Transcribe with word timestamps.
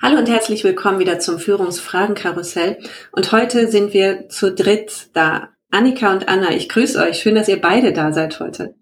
Hallo 0.00 0.18
und 0.18 0.28
herzlich 0.28 0.62
willkommen 0.62 1.00
wieder 1.00 1.18
zum 1.18 1.40
Führungsfragenkarussell. 1.40 2.78
Und 3.10 3.32
heute 3.32 3.66
sind 3.66 3.92
wir 3.92 4.28
zu 4.28 4.54
dritt 4.54 5.10
da. 5.12 5.48
Annika 5.72 6.12
und 6.12 6.28
Anna, 6.28 6.52
ich 6.52 6.68
grüße 6.68 7.02
euch. 7.02 7.18
Schön, 7.18 7.34
dass 7.34 7.48
ihr 7.48 7.60
beide 7.60 7.92
da 7.92 8.12
seid 8.12 8.38
heute. 8.38 8.76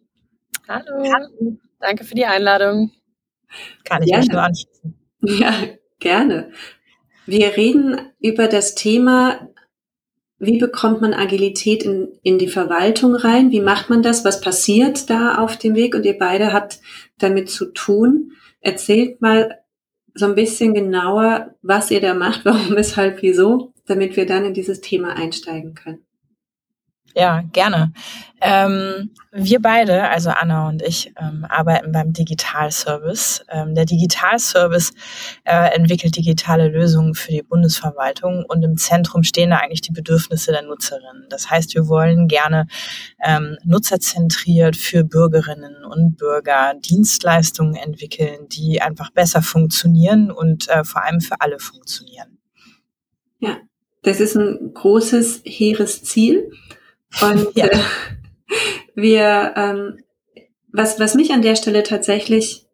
Hallo. 0.68 1.10
Hallo. 1.10 1.56
Danke 1.80 2.04
für 2.04 2.14
die 2.14 2.26
Einladung. 2.26 2.92
Kann 3.84 4.02
ich 4.02 4.10
gerne. 4.10 4.24
mich 4.24 4.32
nur 4.32 4.42
anschließen. 4.42 4.94
Ja, 5.22 5.54
gerne. 6.00 6.50
Wir 7.24 7.56
reden 7.56 7.98
über 8.20 8.46
das 8.46 8.74
Thema, 8.74 9.48
wie 10.38 10.58
bekommt 10.58 11.00
man 11.00 11.14
Agilität 11.14 11.82
in, 11.82 12.08
in 12.22 12.36
die 12.36 12.48
Verwaltung 12.48 13.14
rein? 13.14 13.50
Wie 13.52 13.62
macht 13.62 13.88
man 13.88 14.02
das? 14.02 14.26
Was 14.26 14.42
passiert 14.42 15.08
da 15.08 15.36
auf 15.36 15.56
dem 15.56 15.76
Weg? 15.76 15.94
Und 15.94 16.04
ihr 16.04 16.18
beide 16.18 16.52
habt 16.52 16.78
damit 17.16 17.48
zu 17.48 17.72
tun. 17.72 18.32
Erzählt 18.60 19.22
mal 19.22 19.62
so 20.16 20.26
ein 20.26 20.34
bisschen 20.34 20.74
genauer, 20.74 21.54
was 21.62 21.90
ihr 21.90 22.00
da 22.00 22.14
macht, 22.14 22.44
warum, 22.44 22.74
weshalb, 22.76 23.22
wieso, 23.22 23.72
damit 23.86 24.16
wir 24.16 24.26
dann 24.26 24.44
in 24.44 24.54
dieses 24.54 24.80
Thema 24.80 25.14
einsteigen 25.14 25.74
können. 25.74 26.05
Ja, 27.18 27.42
gerne. 27.50 27.94
Ähm, 28.42 29.14
wir 29.32 29.62
beide, 29.62 30.10
also 30.10 30.28
Anna 30.28 30.68
und 30.68 30.82
ich, 30.82 31.14
ähm, 31.18 31.46
arbeiten 31.48 31.90
beim 31.90 32.12
Digitalservice. 32.12 33.42
Ähm, 33.48 33.74
der 33.74 33.86
Digitalservice 33.86 34.92
äh, 35.44 35.74
entwickelt 35.74 36.14
digitale 36.14 36.68
Lösungen 36.68 37.14
für 37.14 37.32
die 37.32 37.42
Bundesverwaltung 37.42 38.44
und 38.46 38.62
im 38.62 38.76
Zentrum 38.76 39.22
stehen 39.22 39.48
da 39.48 39.56
eigentlich 39.56 39.80
die 39.80 39.94
Bedürfnisse 39.94 40.52
der 40.52 40.60
Nutzerinnen. 40.60 41.24
Das 41.30 41.48
heißt, 41.48 41.74
wir 41.74 41.88
wollen 41.88 42.28
gerne 42.28 42.66
ähm, 43.24 43.56
nutzerzentriert 43.64 44.76
für 44.76 45.02
Bürgerinnen 45.02 45.86
und 45.86 46.18
Bürger 46.18 46.74
Dienstleistungen 46.74 47.76
entwickeln, 47.76 48.46
die 48.52 48.82
einfach 48.82 49.10
besser 49.10 49.40
funktionieren 49.40 50.30
und 50.30 50.68
äh, 50.68 50.84
vor 50.84 51.02
allem 51.02 51.22
für 51.22 51.40
alle 51.40 51.58
funktionieren. 51.60 52.36
Ja, 53.38 53.56
das 54.02 54.20
ist 54.20 54.36
ein 54.36 54.74
großes, 54.74 55.40
hehres 55.46 56.04
Ziel. 56.04 56.50
Und 57.22 57.48
ja. 57.54 57.66
äh, 57.66 57.78
wir, 58.94 59.54
ähm, 59.56 59.98
was, 60.72 60.98
was 61.00 61.14
mich 61.14 61.32
an 61.32 61.42
der 61.42 61.56
Stelle 61.56 61.82
tatsächlich 61.82 62.66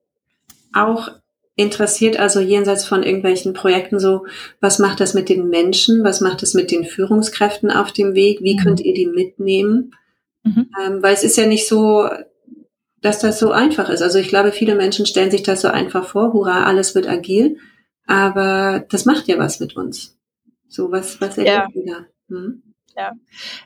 auch 0.72 1.08
interessiert, 1.54 2.18
also 2.18 2.40
jenseits 2.40 2.84
von 2.84 3.02
irgendwelchen 3.02 3.52
Projekten 3.52 3.98
so, 4.00 4.26
was 4.60 4.78
macht 4.78 5.00
das 5.00 5.14
mit 5.14 5.28
den 5.28 5.48
Menschen, 5.48 6.02
was 6.02 6.20
macht 6.20 6.42
das 6.42 6.54
mit 6.54 6.70
den 6.70 6.84
Führungskräften 6.84 7.70
auf 7.70 7.92
dem 7.92 8.14
Weg, 8.14 8.40
wie 8.40 8.54
mhm. 8.54 8.62
könnt 8.62 8.80
ihr 8.80 8.94
die 8.94 9.06
mitnehmen? 9.06 9.94
Mhm. 10.44 10.70
Ähm, 10.82 11.02
weil 11.02 11.14
es 11.14 11.24
ist 11.24 11.36
ja 11.36 11.46
nicht 11.46 11.68
so, 11.68 12.08
dass 13.00 13.18
das 13.18 13.38
so 13.38 13.50
einfach 13.50 13.90
ist. 13.90 14.02
Also 14.02 14.18
ich 14.18 14.28
glaube, 14.28 14.52
viele 14.52 14.74
Menschen 14.74 15.06
stellen 15.06 15.30
sich 15.30 15.42
das 15.42 15.60
so 15.60 15.68
einfach 15.68 16.06
vor, 16.06 16.32
hurra, 16.32 16.64
alles 16.64 16.94
wird 16.94 17.06
agil, 17.06 17.58
aber 18.06 18.84
das 18.88 19.04
macht 19.04 19.28
ja 19.28 19.38
was 19.38 19.60
mit 19.60 19.76
uns. 19.76 20.16
So, 20.68 20.90
was, 20.90 21.20
was 21.20 21.36
erlebt 21.36 21.74
ja. 21.74 21.80
ihr 21.80 21.86
da? 21.86 22.06
Hm? 22.34 22.62
Ja, 22.96 23.12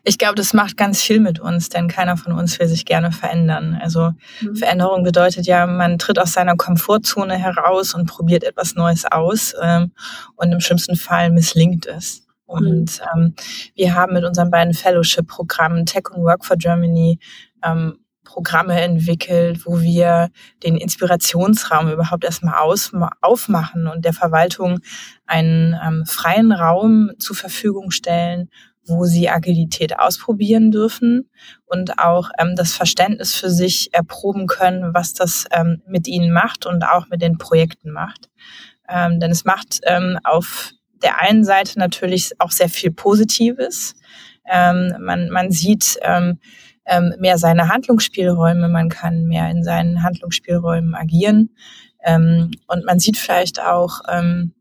ich 0.05 0.19
glaube, 0.19 0.37
das 0.37 0.53
macht 0.53 0.77
ganz 0.77 1.03
viel 1.03 1.19
mit 1.21 1.41
uns, 1.41 1.69
denn 1.69 1.89
keiner 1.89 2.17
von 2.17 2.33
uns 2.33 2.59
will 2.59 2.69
sich 2.69 2.85
gerne 2.85 3.11
verändern. 3.11 3.79
Also 3.81 4.13
mhm. 4.41 4.57
Veränderung 4.57 5.03
bedeutet 5.03 5.47
ja, 5.47 5.67
man 5.67 5.99
tritt 5.99 6.19
aus 6.19 6.33
seiner 6.33 6.57
Komfortzone 6.57 7.35
heraus 7.35 7.95
und 7.95 8.07
probiert 8.07 8.45
etwas 8.45 8.75
Neues 8.77 9.05
aus 9.05 9.55
ähm, 9.61 9.93
und 10.37 10.53
im 10.53 10.61
schlimmsten 10.61 10.97
Fall 10.97 11.31
misslingt 11.31 11.87
es. 11.87 12.27
Und 12.47 13.01
ähm, 13.15 13.35
wir 13.75 13.95
haben 13.95 14.15
mit 14.15 14.25
unseren 14.25 14.51
beiden 14.51 14.73
Fellowship-Programmen 14.73 15.85
Tech 15.85 16.05
und 16.13 16.23
Work 16.23 16.45
for 16.45 16.57
Germany 16.57 17.19
ähm, 17.65 17.99
Programme 18.27 18.81
entwickelt, 18.81 19.65
wo 19.65 19.81
wir 19.81 20.31
den 20.63 20.77
Inspirationsraum 20.77 21.91
überhaupt 21.91 22.25
erstmal 22.25 22.61
aus, 22.61 22.93
aufmachen 23.23 23.87
und 23.87 24.05
der 24.05 24.13
Verwaltung 24.13 24.81
einen 25.27 25.75
ähm, 25.83 26.05
freien 26.07 26.53
Raum 26.53 27.13
zur 27.19 27.35
Verfügung 27.35 27.91
stellen, 27.91 28.51
wo 28.87 29.05
sie 29.05 29.29
Agilität 29.29 29.99
ausprobieren 29.99 30.71
dürfen 30.71 31.31
und 31.67 31.99
auch 31.99 32.31
ähm, 32.39 32.55
das 32.57 32.73
Verständnis 32.73 33.35
für 33.35 33.51
sich 33.51 33.93
erproben 33.93 34.47
können, 34.47 34.95
was 34.95 35.15
das 35.15 35.47
ähm, 35.53 35.83
mit 35.87 36.09
ihnen 36.09 36.33
macht 36.33 36.67
und 36.67 36.85
auch 36.85 37.09
mit 37.09 37.23
den 37.23 37.39
Projekten 37.39 37.91
macht. 37.91 38.29
Ähm, 38.89 39.21
denn 39.21 39.31
es 39.31 39.45
macht 39.45 39.81
ähm, 39.85 40.19
auf 40.25 40.73
der 41.03 41.21
einen 41.21 41.45
Seite 41.45 41.79
natürlich 41.79 42.33
auch 42.39 42.51
sehr 42.51 42.69
viel 42.69 42.91
Positives. 42.91 43.95
Ähm, 44.49 44.95
man, 45.01 45.29
man 45.31 45.51
sieht 45.51 45.99
ähm, 46.03 46.39
ähm, 46.87 47.15
mehr 47.19 47.39
seine 47.39 47.69
Handlungsspielräume, 47.69 48.69
man 48.69 48.89
kann 48.89 49.25
mehr 49.25 49.51
in 49.51 49.65
seinen 49.65 50.03
Handlungsspielräumen 50.03 50.95
agieren 50.95 51.51
ähm, 52.05 52.53
und 52.69 52.85
man 52.85 52.99
sieht 52.99 53.19
vielleicht 53.19 53.61
auch 53.61 54.01
ähm, 54.09 54.55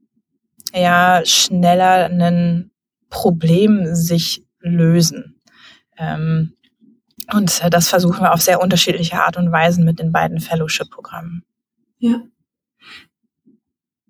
ja 0.74 1.22
schneller 1.24 2.06
einen 2.06 2.72
Problem 3.10 3.96
sich 3.96 4.44
lösen. 4.60 5.42
Ähm, 5.98 6.54
und 7.34 7.62
das 7.74 7.90
versuchen 7.90 8.22
wir 8.22 8.34
auf 8.34 8.42
sehr 8.42 8.62
unterschiedliche 8.62 9.16
Art 9.16 9.38
und 9.38 9.52
Weisen 9.52 9.84
mit 9.84 10.00
den 10.00 10.12
beiden 10.12 10.40
Fellowship-Programmen. 10.40 11.44
Ja. 11.98 12.22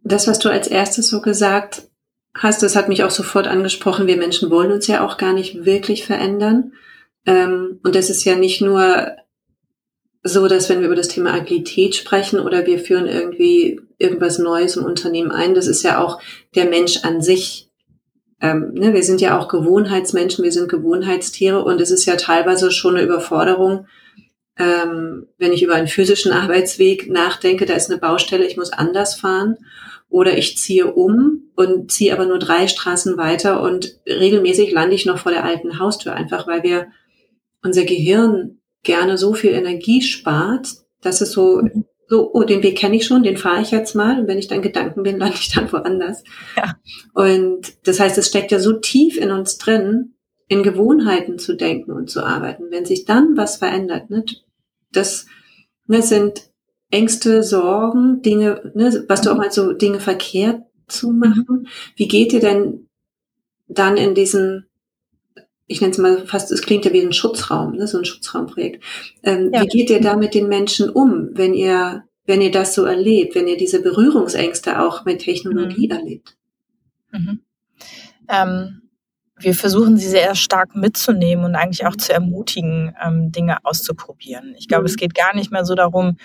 Das, 0.03 0.28
was 0.28 0.39
du 0.39 0.50
als 0.50 0.67
erstes 0.67 1.09
so 1.09 1.22
gesagt 1.22 1.89
hast, 2.35 2.61
das 2.61 2.75
hat 2.75 2.89
mich 2.89 3.03
auch 3.03 3.11
sofort 3.11 3.47
angesprochen. 3.47 4.07
Wir 4.07 4.17
Menschen 4.17 4.51
wollen 4.51 4.72
uns 4.72 4.88
ja 4.88 5.06
auch 5.06 5.17
gar 5.17 5.33
nicht 5.33 5.66
wirklich 5.66 6.06
verändern. 6.06 6.73
Ähm, 7.25 7.79
und 7.83 7.95
das 7.95 8.09
ist 8.09 8.23
ja 8.25 8.35
nicht 8.35 8.62
nur 8.62 9.16
so, 10.22 10.47
dass 10.47 10.69
wenn 10.69 10.79
wir 10.79 10.88
über 10.88 10.95
das 10.95 11.07
Thema 11.07 11.33
Agilität 11.33 11.95
sprechen 11.95 12.39
oder 12.39 12.66
wir 12.66 12.79
führen 12.79 13.06
irgendwie 13.06 13.79
irgendwas 13.97 14.39
Neues 14.39 14.75
im 14.75 14.83
Unternehmen 14.83 15.31
ein, 15.31 15.53
das 15.53 15.67
ist 15.67 15.83
ja 15.83 16.03
auch 16.03 16.19
der 16.56 16.66
Mensch 16.66 17.03
an 17.03 17.22
sich, 17.22 17.64
ähm, 18.41 18.73
ne, 18.73 18.94
wir 18.94 19.03
sind 19.03 19.22
ja 19.22 19.40
auch 19.40 19.47
Gewohnheitsmenschen, 19.47 20.44
wir 20.44 20.51
sind 20.51 20.69
Gewohnheitstiere 20.69 21.63
und 21.63 21.79
es 21.79 21.91
ist 21.91 22.06
ja 22.06 22.16
teilweise 22.16 22.72
schon 22.72 22.96
eine 22.96 23.06
Überforderung, 23.06 23.88
ähm, 24.57 25.28
wenn 25.38 25.53
ich 25.53 25.63
über 25.63 25.75
einen 25.75 25.88
physischen 25.88 26.31
Arbeitsweg 26.34 27.09
nachdenke, 27.09 27.66
da 27.66 27.75
ist 27.75 27.90
eine 27.90 28.00
Baustelle, 28.00 28.45
ich 28.45 28.57
muss 28.57 28.74
anders 28.74 29.16
fahren 29.16 29.57
oder 30.09 30.38
ich 30.38 30.57
ziehe 30.57 30.94
um 30.94 31.51
und 31.56 31.91
ziehe 31.91 32.13
aber 32.13 32.25
nur 32.25 32.40
drei 32.40 32.68
Straßen 32.68 33.18
weiter 33.18 33.62
und 33.62 34.00
regelmäßig 34.07 34.72
lande 34.72 34.95
ich 34.95 35.06
noch 35.06 35.18
vor 35.18 35.31
der 35.31 35.45
alten 35.45 35.80
Haustür, 35.80 36.13
einfach 36.13 36.48
weil 36.48 36.63
wir 36.63 36.88
unser 37.63 37.83
Gehirn 37.83 38.59
gerne 38.83 39.18
so 39.18 39.33
viel 39.33 39.51
Energie 39.51 40.01
spart, 40.01 40.68
dass 41.01 41.21
es 41.21 41.31
so 41.31 41.62
mhm 41.62 41.86
so, 42.07 42.31
oh, 42.34 42.44
den 42.44 42.63
Weg 42.63 42.78
kenne 42.78 42.96
ich 42.96 43.06
schon, 43.06 43.24
den 43.24 43.38
fahre 43.38 43.62
ich 43.62 43.72
jetzt 43.72 43.96
mal. 43.96 44.19
Und 44.19 44.28
wenn 44.28 44.38
ich 44.38 44.48
dann 44.48 44.62
Gedanken 44.62 45.04
bin, 45.04 45.18
lande 45.19 45.38
ich 45.40 45.52
dann 45.52 45.72
woanders. 45.72 46.24
Ja. 46.56 46.75
Und 47.13 47.74
das 47.88 48.00
heißt, 48.00 48.18
es 48.18 48.28
steckt 48.28 48.52
ja 48.52 48.60
so 48.60 48.74
tief 48.74 49.18
in 49.18 49.31
uns 49.31 49.57
drin, 49.57 50.13
in 50.48 50.63
Gewohnheiten 50.63 51.40
zu 51.40 51.56
denken 51.56 51.92
und 51.92 52.10
zu 52.10 52.24
arbeiten. 52.24 52.66
Wenn 52.69 52.86
sich 52.86 53.06
dann 53.06 53.36
was 53.36 53.57
verändert, 53.57 54.10
ne, 54.10 54.24
das, 54.92 55.25
ne, 55.88 56.02
sind 56.02 56.50
Ängste, 56.92 57.42
Sorgen, 57.42 58.22
Dinge, 58.22 58.72
ne, 58.75 59.04
was 59.07 59.22
du 59.22 59.31
auch 59.31 59.38
mal 59.38 59.52
so 59.52 59.74
Dinge 59.74 60.00
verkehrt 60.00 60.62
zu 60.88 61.12
machen. 61.12 61.68
Wie 61.96 62.07
geht 62.07 62.31
ihr 62.31 62.40
denn 62.40 62.88
dann 63.68 63.98
in 63.98 64.13
diesen 64.13 64.68
ich 65.67 65.81
nenne 65.81 65.91
es 65.91 65.97
mal 65.97 66.25
fast, 66.27 66.51
es 66.51 66.62
klingt 66.62 66.85
ja 66.85 66.94
wie 66.94 67.01
ein 67.01 67.13
Schutzraum, 67.13 67.75
ne, 67.75 67.88
so 67.88 67.97
ein 67.97 68.06
Schutzraumprojekt. 68.06 68.83
Ähm, 69.23 69.51
ja. 69.53 69.62
Wie 69.62 69.67
geht 69.67 69.89
ihr 69.89 70.01
da 70.01 70.15
mit 70.15 70.33
den 70.33 70.47
Menschen 70.47 70.89
um, 70.89 71.29
wenn 71.33 71.53
ihr, 71.53 72.03
wenn 72.25 72.41
ihr 72.41 72.51
das 72.51 72.75
so 72.75 72.85
erlebt, 72.85 73.35
wenn 73.35 73.47
ihr 73.47 73.57
diese 73.57 73.81
Berührungsängste 73.81 74.81
auch 74.81 75.06
mit 75.06 75.19
Technologie 75.19 75.88
mhm. 75.88 75.97
erlebt? 75.97 76.38
Mhm. 77.12 77.39
Ähm, 78.29 78.81
wir 79.38 79.53
versuchen 79.53 79.97
sie 79.97 80.07
sehr 80.07 80.33
stark 80.35 80.75
mitzunehmen 80.75 81.44
und 81.44 81.56
eigentlich 81.56 81.85
auch 81.85 81.95
zu 81.95 82.13
ermutigen, 82.13 82.95
ähm, 83.03 83.31
Dinge 83.31 83.57
auszuprobieren. 83.65 84.56
Ich 84.57 84.68
glaube, 84.68 84.83
mhm. 84.83 84.88
es 84.88 84.97
geht 84.97 85.15
gar 85.15 85.35
nicht 85.35 85.51
mehr 85.51 85.65
so 85.65 85.75
darum, 85.75 86.18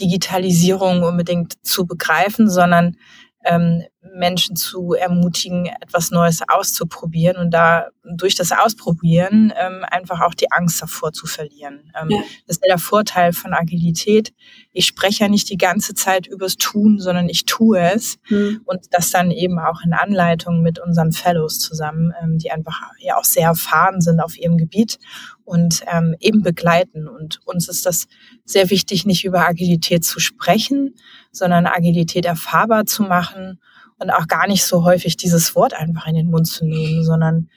Digitalisierung 0.00 1.02
unbedingt 1.02 1.54
zu 1.64 1.84
begreifen, 1.84 2.48
sondern 2.48 2.96
ähm, 3.44 3.82
Menschen 4.12 4.56
zu 4.56 4.92
ermutigen, 4.92 5.66
etwas 5.66 6.10
Neues 6.10 6.40
auszuprobieren 6.46 7.36
und 7.36 7.50
da 7.50 7.88
durch 8.04 8.34
das 8.34 8.52
Ausprobieren 8.52 9.52
ähm, 9.58 9.84
einfach 9.90 10.20
auch 10.20 10.34
die 10.34 10.52
Angst 10.52 10.82
davor 10.82 11.12
zu 11.12 11.26
verlieren. 11.26 11.90
Ähm, 12.00 12.10
ja. 12.10 12.18
Das 12.46 12.56
ist 12.56 12.64
der 12.64 12.78
Vorteil 12.78 13.32
von 13.32 13.54
Agilität. 13.54 14.34
Ich 14.72 14.86
spreche 14.86 15.24
ja 15.24 15.28
nicht 15.28 15.48
die 15.48 15.56
ganze 15.56 15.94
Zeit 15.94 16.26
übers 16.26 16.56
Tun, 16.56 16.98
sondern 17.00 17.28
ich 17.28 17.46
tue 17.46 17.78
es 17.78 18.18
mhm. 18.28 18.60
und 18.64 18.80
das 18.90 19.10
dann 19.10 19.30
eben 19.30 19.58
auch 19.58 19.80
in 19.84 19.94
Anleitung 19.94 20.60
mit 20.62 20.78
unseren 20.78 21.12
Fellows 21.12 21.58
zusammen, 21.58 22.12
ähm, 22.22 22.38
die 22.38 22.50
einfach 22.50 22.80
ja 22.98 23.16
auch 23.16 23.24
sehr 23.24 23.48
erfahren 23.48 24.00
sind 24.00 24.20
auf 24.20 24.36
ihrem 24.36 24.58
Gebiet 24.58 24.98
und 25.44 25.82
ähm, 25.90 26.14
eben 26.20 26.42
begleiten. 26.42 27.08
Und 27.08 27.40
uns 27.46 27.68
ist 27.68 27.86
das 27.86 28.06
sehr 28.44 28.70
wichtig, 28.70 29.06
nicht 29.06 29.24
über 29.24 29.46
Agilität 29.46 30.04
zu 30.04 30.20
sprechen, 30.20 30.94
sondern 31.32 31.66
Agilität 31.66 32.26
erfahrbar 32.26 32.84
zu 32.86 33.02
machen 33.02 33.60
und 33.98 34.10
auch 34.10 34.26
gar 34.26 34.46
nicht 34.46 34.64
so 34.64 34.84
häufig 34.84 35.16
dieses 35.16 35.54
Wort 35.54 35.74
einfach 35.74 36.06
in 36.06 36.14
den 36.14 36.30
Mund 36.30 36.46
zu 36.46 36.64
nehmen, 36.64 37.04
sondern 37.04 37.48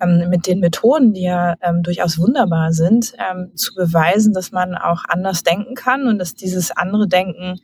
ähm, 0.00 0.28
mit 0.28 0.46
den 0.46 0.60
Methoden, 0.60 1.12
die 1.12 1.22
ja 1.22 1.54
ähm, 1.60 1.82
durchaus 1.82 2.18
wunderbar 2.18 2.72
sind, 2.72 3.14
ähm, 3.18 3.52
zu 3.54 3.74
beweisen, 3.74 4.32
dass 4.32 4.50
man 4.50 4.74
auch 4.74 5.04
anders 5.08 5.42
denken 5.42 5.74
kann 5.74 6.06
und 6.08 6.18
dass 6.18 6.34
dieses 6.34 6.70
andere 6.72 7.06
Denken 7.06 7.60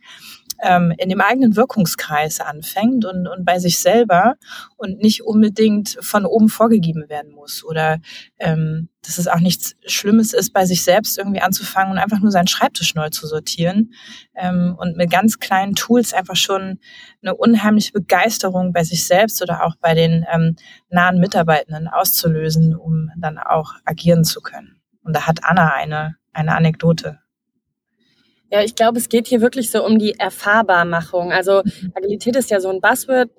ähm, 0.61 0.93
in 0.97 1.09
dem 1.09 1.21
eigenen 1.21 1.55
Wirkungskreis 1.55 2.39
anfängt 2.39 3.05
und, 3.05 3.27
und 3.27 3.45
bei 3.45 3.59
sich 3.59 3.79
selber 3.79 4.35
und 4.77 4.99
nicht 4.99 5.23
unbedingt 5.23 5.97
von 6.01 6.25
oben 6.25 6.49
vorgegeben 6.49 7.09
werden 7.09 7.31
muss 7.31 7.63
oder 7.63 7.99
ähm, 8.39 8.89
dass 9.03 9.17
es 9.17 9.27
auch 9.27 9.39
nichts 9.39 9.75
Schlimmes 9.87 10.33
ist, 10.33 10.53
bei 10.53 10.65
sich 10.65 10.83
selbst 10.83 11.17
irgendwie 11.17 11.41
anzufangen 11.41 11.93
und 11.93 11.97
einfach 11.97 12.19
nur 12.19 12.31
seinen 12.31 12.47
Schreibtisch 12.47 12.93
neu 12.93 13.09
zu 13.09 13.25
sortieren 13.25 13.93
ähm, 14.35 14.75
und 14.77 14.95
mit 14.95 15.09
ganz 15.09 15.39
kleinen 15.39 15.73
Tools 15.73 16.13
einfach 16.13 16.35
schon 16.35 16.79
eine 17.21 17.35
unheimliche 17.35 17.93
Begeisterung 17.93 18.73
bei 18.73 18.83
sich 18.83 19.05
selbst 19.05 19.41
oder 19.41 19.65
auch 19.65 19.75
bei 19.79 19.95
den 19.95 20.25
ähm, 20.31 20.55
nahen 20.89 21.19
Mitarbeitenden 21.19 21.87
auszulösen, 21.87 22.75
um 22.75 23.09
dann 23.17 23.39
auch 23.39 23.73
agieren 23.85 24.23
zu 24.23 24.41
können. 24.41 24.81
Und 25.03 25.15
da 25.15 25.25
hat 25.25 25.43
Anna 25.43 25.73
eine, 25.73 26.17
eine 26.33 26.55
Anekdote. 26.55 27.19
Ja, 28.51 28.61
ich 28.61 28.75
glaube, 28.75 28.99
es 28.99 29.07
geht 29.07 29.27
hier 29.27 29.41
wirklich 29.41 29.71
so 29.71 29.85
um 29.85 29.97
die 29.97 30.19
Erfahrbarmachung. 30.19 31.31
Also 31.31 31.61
mhm. 31.63 31.93
Agilität 31.95 32.35
ist 32.35 32.49
ja 32.51 32.59
so 32.59 32.69
ein 32.69 32.81
Buzzword 32.81 33.29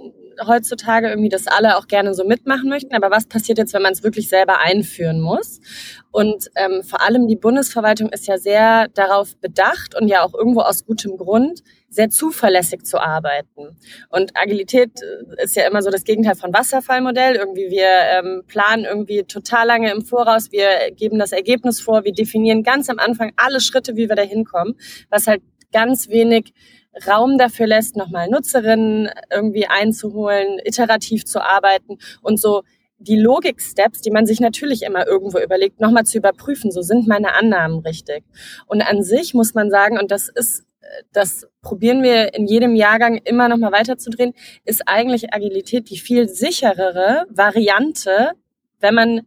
heutzutage, 0.46 1.08
irgendwie, 1.08 1.28
dass 1.28 1.46
alle 1.46 1.76
auch 1.76 1.86
gerne 1.86 2.14
so 2.14 2.24
mitmachen 2.24 2.68
möchten. 2.68 2.94
Aber 2.94 3.10
was 3.10 3.26
passiert 3.26 3.58
jetzt, 3.58 3.74
wenn 3.74 3.82
man 3.82 3.92
es 3.92 4.02
wirklich 4.02 4.28
selber 4.28 4.60
einführen 4.60 5.20
muss? 5.20 5.60
Und 6.10 6.50
ähm, 6.56 6.82
vor 6.82 7.02
allem 7.02 7.26
die 7.26 7.36
Bundesverwaltung 7.36 8.10
ist 8.10 8.26
ja 8.26 8.36
sehr 8.36 8.88
darauf 8.88 9.36
bedacht 9.38 9.94
und 9.98 10.08
ja 10.08 10.22
auch 10.22 10.34
irgendwo 10.34 10.60
aus 10.60 10.84
gutem 10.84 11.16
Grund, 11.16 11.62
sehr 11.88 12.10
zuverlässig 12.10 12.84
zu 12.84 12.98
arbeiten. 12.98 13.76
Und 14.08 14.32
Agilität 14.34 14.90
äh, 15.00 15.44
ist 15.44 15.56
ja 15.56 15.66
immer 15.66 15.82
so 15.82 15.90
das 15.90 16.04
Gegenteil 16.04 16.34
von 16.34 16.52
Wasserfallmodell. 16.52 17.36
Irgendwie 17.36 17.70
wir 17.70 17.88
ähm, 17.88 18.42
planen 18.46 18.84
irgendwie 18.84 19.24
total 19.24 19.66
lange 19.66 19.90
im 19.90 20.04
Voraus, 20.04 20.52
wir 20.52 20.90
geben 20.94 21.18
das 21.18 21.32
Ergebnis 21.32 21.80
vor, 21.80 22.04
wir 22.04 22.12
definieren 22.12 22.62
ganz 22.62 22.90
am 22.90 22.98
Anfang 22.98 23.32
alle 23.36 23.60
Schritte, 23.60 23.96
wie 23.96 24.08
wir 24.08 24.16
da 24.16 24.22
hinkommen, 24.22 24.74
was 25.10 25.26
halt 25.26 25.42
ganz 25.72 26.08
wenig 26.08 26.52
Raum 27.06 27.38
dafür 27.38 27.66
lässt, 27.66 27.96
nochmal 27.96 28.28
Nutzerinnen 28.28 29.10
irgendwie 29.30 29.66
einzuholen, 29.66 30.58
iterativ 30.64 31.24
zu 31.24 31.40
arbeiten 31.40 31.98
und 32.20 32.40
so 32.40 32.62
die 32.98 33.18
Logik-Steps, 33.18 34.00
die 34.00 34.10
man 34.10 34.26
sich 34.26 34.40
natürlich 34.40 34.82
immer 34.82 35.06
irgendwo 35.06 35.38
überlegt, 35.38 35.80
nochmal 35.80 36.04
zu 36.04 36.18
überprüfen. 36.18 36.70
So 36.70 36.82
sind 36.82 37.08
meine 37.08 37.34
Annahmen 37.34 37.80
richtig. 37.80 38.24
Und 38.66 38.80
an 38.82 39.02
sich 39.02 39.34
muss 39.34 39.54
man 39.54 39.70
sagen, 39.70 39.98
und 39.98 40.10
das 40.10 40.28
ist, 40.28 40.64
das 41.12 41.48
probieren 41.62 42.02
wir 42.02 42.34
in 42.34 42.46
jedem 42.46 42.76
Jahrgang 42.76 43.16
immer 43.24 43.48
nochmal 43.48 43.72
weiterzudrehen, 43.72 44.34
ist 44.64 44.82
eigentlich 44.86 45.34
Agilität 45.34 45.90
die 45.90 45.98
viel 45.98 46.28
sicherere 46.28 47.26
Variante, 47.28 48.32
wenn 48.80 48.94
man 48.94 49.22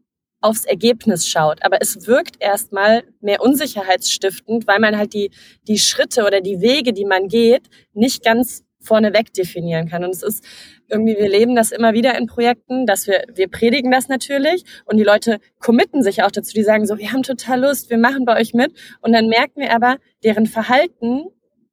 aufs 0.46 0.64
Ergebnis 0.66 1.28
schaut. 1.28 1.64
Aber 1.64 1.78
es 1.82 2.06
wirkt 2.06 2.36
erstmal 2.40 3.04
mehr 3.20 3.42
unsicherheitsstiftend, 3.42 4.68
weil 4.68 4.80
man 4.80 4.96
halt 4.96 5.14
die, 5.14 5.32
die 5.68 5.80
Schritte 5.80 6.24
oder 6.24 6.40
die 6.40 6.62
Wege, 6.62 6.94
die 6.94 7.06
man 7.06 7.28
geht, 7.28 7.64
nicht 7.94 8.24
ganz 8.24 8.64
vorneweg 8.80 9.34
definieren 9.34 9.90
kann. 9.90 10.04
Und 10.04 10.12
es 10.12 10.22
ist 10.22 10.46
irgendwie, 10.88 11.18
wir 11.18 11.28
leben 11.28 11.56
das 11.56 11.72
immer 11.72 11.94
wieder 11.94 12.16
in 12.16 12.28
Projekten, 12.28 12.86
dass 12.86 13.08
wir, 13.08 13.24
wir 13.34 13.48
predigen 13.48 13.90
das 13.90 14.08
natürlich 14.08 14.64
und 14.86 14.98
die 14.98 15.04
Leute 15.04 15.40
committen 15.60 16.04
sich 16.04 16.22
auch 16.22 16.30
dazu, 16.30 16.54
die 16.54 16.62
sagen 16.62 16.86
so, 16.86 17.00
wir 17.00 17.12
haben 17.12 17.24
total 17.24 17.62
Lust, 17.62 17.90
wir 17.90 17.98
machen 17.98 18.26
bei 18.26 18.40
euch 18.40 18.54
mit. 18.54 18.72
Und 19.02 19.14
dann 19.14 19.28
merken 19.28 19.62
wir 19.62 19.74
aber, 19.74 19.98
deren 20.24 20.46
Verhalten 20.46 21.26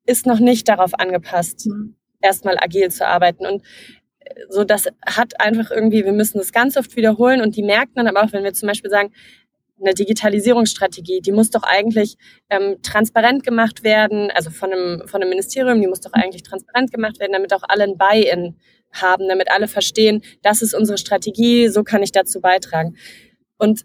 ist 0.07 0.25
noch 0.25 0.39
nicht 0.39 0.67
darauf 0.67 0.99
angepasst, 0.99 1.67
mhm. 1.67 1.95
erstmal 2.23 2.57
agil 2.59 2.91
zu 2.91 3.07
arbeiten. 3.07 3.45
Und 3.45 3.63
so 4.49 4.65
das 4.65 4.89
hat 5.05 5.41
einfach 5.41 5.71
irgendwie, 5.71 6.05
wir 6.05 6.13
müssen 6.13 6.39
das 6.39 6.53
ganz 6.53 6.77
oft 6.77 6.97
wiederholen 6.97 7.41
und 7.41 7.57
die 7.57 7.63
merken 7.63 7.93
dann 7.97 8.07
aber 8.07 8.23
auch, 8.23 8.33
wenn 8.33 8.45
wir 8.45 8.53
zum 8.53 8.69
Beispiel 8.69 8.91
sagen, 8.91 9.13
eine 9.81 9.95
Digitalisierungsstrategie, 9.95 11.21
die 11.21 11.33
muss 11.33 11.51
doch 11.51 11.63
eigentlich 11.65 12.17
ähm, 12.51 12.77
transparent 12.83 13.45
gemacht 13.45 13.83
werden, 13.83 14.31
also 14.31 14.51
von 14.51 14.73
einem, 14.73 15.09
von 15.09 15.21
einem 15.21 15.31
Ministerium, 15.31 15.81
die 15.81 15.89
muss 15.89 16.01
doch 16.01 16.13
eigentlich 16.13 16.43
transparent 16.43 16.93
gemacht 16.93 17.19
werden, 17.19 17.33
damit 17.33 17.53
auch 17.53 17.63
alle 17.67 17.85
ein 17.85 17.99
Buy-in 17.99 18.57
haben, 18.93 19.29
damit 19.29 19.51
alle 19.51 19.69
verstehen, 19.69 20.23
das 20.43 20.63
ist 20.63 20.75
unsere 20.75 20.99
Strategie, 20.99 21.69
so 21.69 21.83
kann 21.83 22.03
ich 22.03 22.13
dazu 22.13 22.41
beitragen. 22.41 22.97
Und 23.59 23.85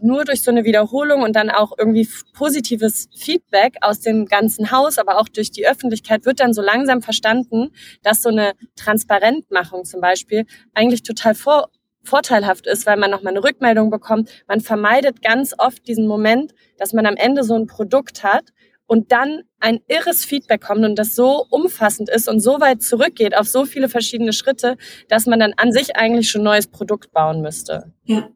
nur 0.00 0.24
durch 0.24 0.42
so 0.42 0.50
eine 0.50 0.64
Wiederholung 0.64 1.22
und 1.22 1.34
dann 1.34 1.50
auch 1.50 1.72
irgendwie 1.76 2.08
positives 2.34 3.08
Feedback 3.16 3.76
aus 3.80 4.00
dem 4.00 4.26
ganzen 4.26 4.70
Haus, 4.70 4.98
aber 4.98 5.18
auch 5.18 5.28
durch 5.28 5.50
die 5.50 5.66
Öffentlichkeit 5.66 6.24
wird 6.24 6.40
dann 6.40 6.52
so 6.52 6.62
langsam 6.62 7.02
verstanden, 7.02 7.70
dass 8.02 8.22
so 8.22 8.28
eine 8.28 8.52
Transparentmachung 8.76 9.84
zum 9.84 10.00
Beispiel 10.00 10.46
eigentlich 10.74 11.02
total 11.02 11.34
vor, 11.34 11.70
vorteilhaft 12.02 12.66
ist, 12.66 12.86
weil 12.86 12.96
man 12.96 13.10
nochmal 13.10 13.32
eine 13.32 13.44
Rückmeldung 13.44 13.90
bekommt. 13.90 14.30
Man 14.46 14.60
vermeidet 14.60 15.22
ganz 15.22 15.54
oft 15.58 15.86
diesen 15.86 16.06
Moment, 16.06 16.52
dass 16.78 16.92
man 16.92 17.06
am 17.06 17.16
Ende 17.16 17.44
so 17.44 17.54
ein 17.54 17.66
Produkt 17.66 18.24
hat 18.24 18.52
und 18.86 19.12
dann 19.12 19.42
ein 19.60 19.80
irres 19.88 20.24
Feedback 20.24 20.60
kommt 20.60 20.84
und 20.84 20.98
das 20.98 21.14
so 21.14 21.46
umfassend 21.48 22.10
ist 22.10 22.28
und 22.28 22.40
so 22.40 22.60
weit 22.60 22.82
zurückgeht 22.82 23.36
auf 23.36 23.48
so 23.48 23.64
viele 23.64 23.88
verschiedene 23.88 24.32
Schritte, 24.32 24.76
dass 25.08 25.26
man 25.26 25.40
dann 25.40 25.54
an 25.56 25.72
sich 25.72 25.96
eigentlich 25.96 26.30
schon 26.30 26.42
neues 26.42 26.66
Produkt 26.66 27.12
bauen 27.12 27.40
müsste. 27.40 27.92
Ja 28.04 28.28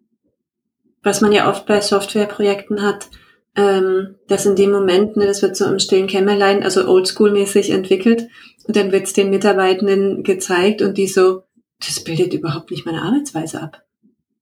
was 1.06 1.20
man 1.20 1.30
ja 1.30 1.48
oft 1.48 1.66
bei 1.66 1.80
Softwareprojekten 1.80 2.82
hat, 2.82 3.08
ähm, 3.54 4.16
dass 4.26 4.44
in 4.44 4.56
dem 4.56 4.72
Moment, 4.72 5.16
ne, 5.16 5.24
das 5.24 5.40
wird 5.40 5.56
so 5.56 5.64
im 5.64 5.78
stillen 5.78 6.08
Kämmerlein, 6.08 6.64
also 6.64 6.80
oldschool-mäßig 6.82 7.70
entwickelt 7.70 8.26
und 8.66 8.74
dann 8.74 8.90
wird 8.90 9.04
es 9.04 9.12
den 9.12 9.30
Mitarbeitenden 9.30 10.24
gezeigt 10.24 10.82
und 10.82 10.98
die 10.98 11.06
so, 11.06 11.44
das 11.78 12.00
bildet 12.00 12.34
überhaupt 12.34 12.72
nicht 12.72 12.84
meine 12.84 13.02
Arbeitsweise 13.02 13.62
ab. 13.62 13.82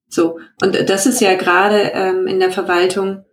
So, 0.08 0.38
und 0.62 0.88
das 0.88 1.04
ist 1.04 1.20
ja 1.20 1.34
gerade 1.34 1.92
ähm, 1.92 2.26
in 2.26 2.40
der 2.40 2.50
Verwaltung 2.50 3.26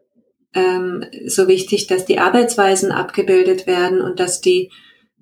ähm, 0.53 1.05
so 1.25 1.47
wichtig, 1.47 1.87
dass 1.87 2.05
die 2.05 2.19
Arbeitsweisen 2.19 2.91
abgebildet 2.91 3.65
werden 3.65 4.01
und 4.01 4.19
dass 4.19 4.41
die, 4.41 4.71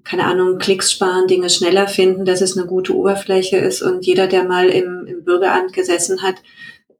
keine 0.03 0.25
Ahnung, 0.25 0.57
Klicks 0.57 0.91
sparen, 0.91 1.27
Dinge 1.27 1.51
schneller 1.51 1.87
finden, 1.87 2.25
dass 2.25 2.41
es 2.41 2.57
eine 2.57 2.65
gute 2.65 2.95
Oberfläche 2.95 3.57
ist 3.57 3.83
und 3.83 4.03
jeder, 4.03 4.25
der 4.25 4.45
mal 4.45 4.69
im, 4.69 5.05
im 5.05 5.23
Bürgeramt 5.23 5.73
gesessen 5.73 6.23
hat, 6.23 6.37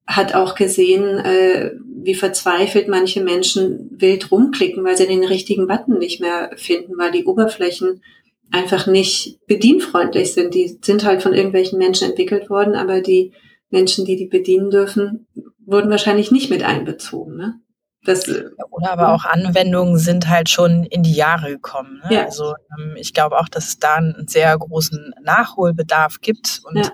hat 0.10 0.34
auch 0.34 0.56
gesehen, 0.56 1.20
äh, 1.20 1.72
wie 2.02 2.16
verzweifelt 2.16 2.88
manche 2.88 3.24
Menschen 3.24 3.92
wild 3.92 4.32
rumklicken, 4.32 4.84
weil 4.84 4.98
sie 4.98 5.06
den 5.06 5.24
richtigen 5.24 5.68
Button 5.68 6.00
nicht 6.00 6.20
mehr 6.20 6.50
finden, 6.56 6.98
weil 6.98 7.12
die 7.12 7.26
Oberflächen 7.26 8.02
einfach 8.50 8.88
nicht 8.88 9.38
bedienfreundlich 9.46 10.34
sind. 10.34 10.56
Die 10.56 10.80
sind 10.82 11.06
halt 11.06 11.22
von 11.22 11.36
irgendwelchen 11.36 11.78
Menschen 11.78 12.10
entwickelt 12.10 12.50
worden, 12.50 12.74
aber 12.74 13.02
die 13.02 13.34
Menschen, 13.70 14.04
die 14.04 14.16
die 14.16 14.26
bedienen 14.26 14.72
dürfen, 14.72 15.28
wurden 15.64 15.92
wahrscheinlich 15.92 16.32
nicht 16.32 16.50
mit 16.50 16.64
einbezogen. 16.64 17.38
Ne? 17.38 17.60
Das, 18.04 18.28
Oder 18.28 18.92
aber 18.92 19.14
auch 19.14 19.26
Anwendungen 19.26 20.00
sind 20.00 20.28
halt 20.28 20.50
schon 20.50 20.86
in 20.86 21.04
die 21.04 21.14
Jahre 21.14 21.52
gekommen. 21.52 22.02
Ne? 22.06 22.16
Ja. 22.16 22.26
Also 22.26 22.56
ähm, 22.80 22.96
ich 22.98 23.14
glaube 23.14 23.38
auch, 23.38 23.50
dass 23.50 23.68
es 23.68 23.78
da 23.78 23.96
einen 23.96 24.28
sehr 24.28 24.58
großen 24.58 25.14
Nachholbedarf 25.22 26.20
gibt 26.20 26.62
und 26.64 26.78
ja 26.78 26.90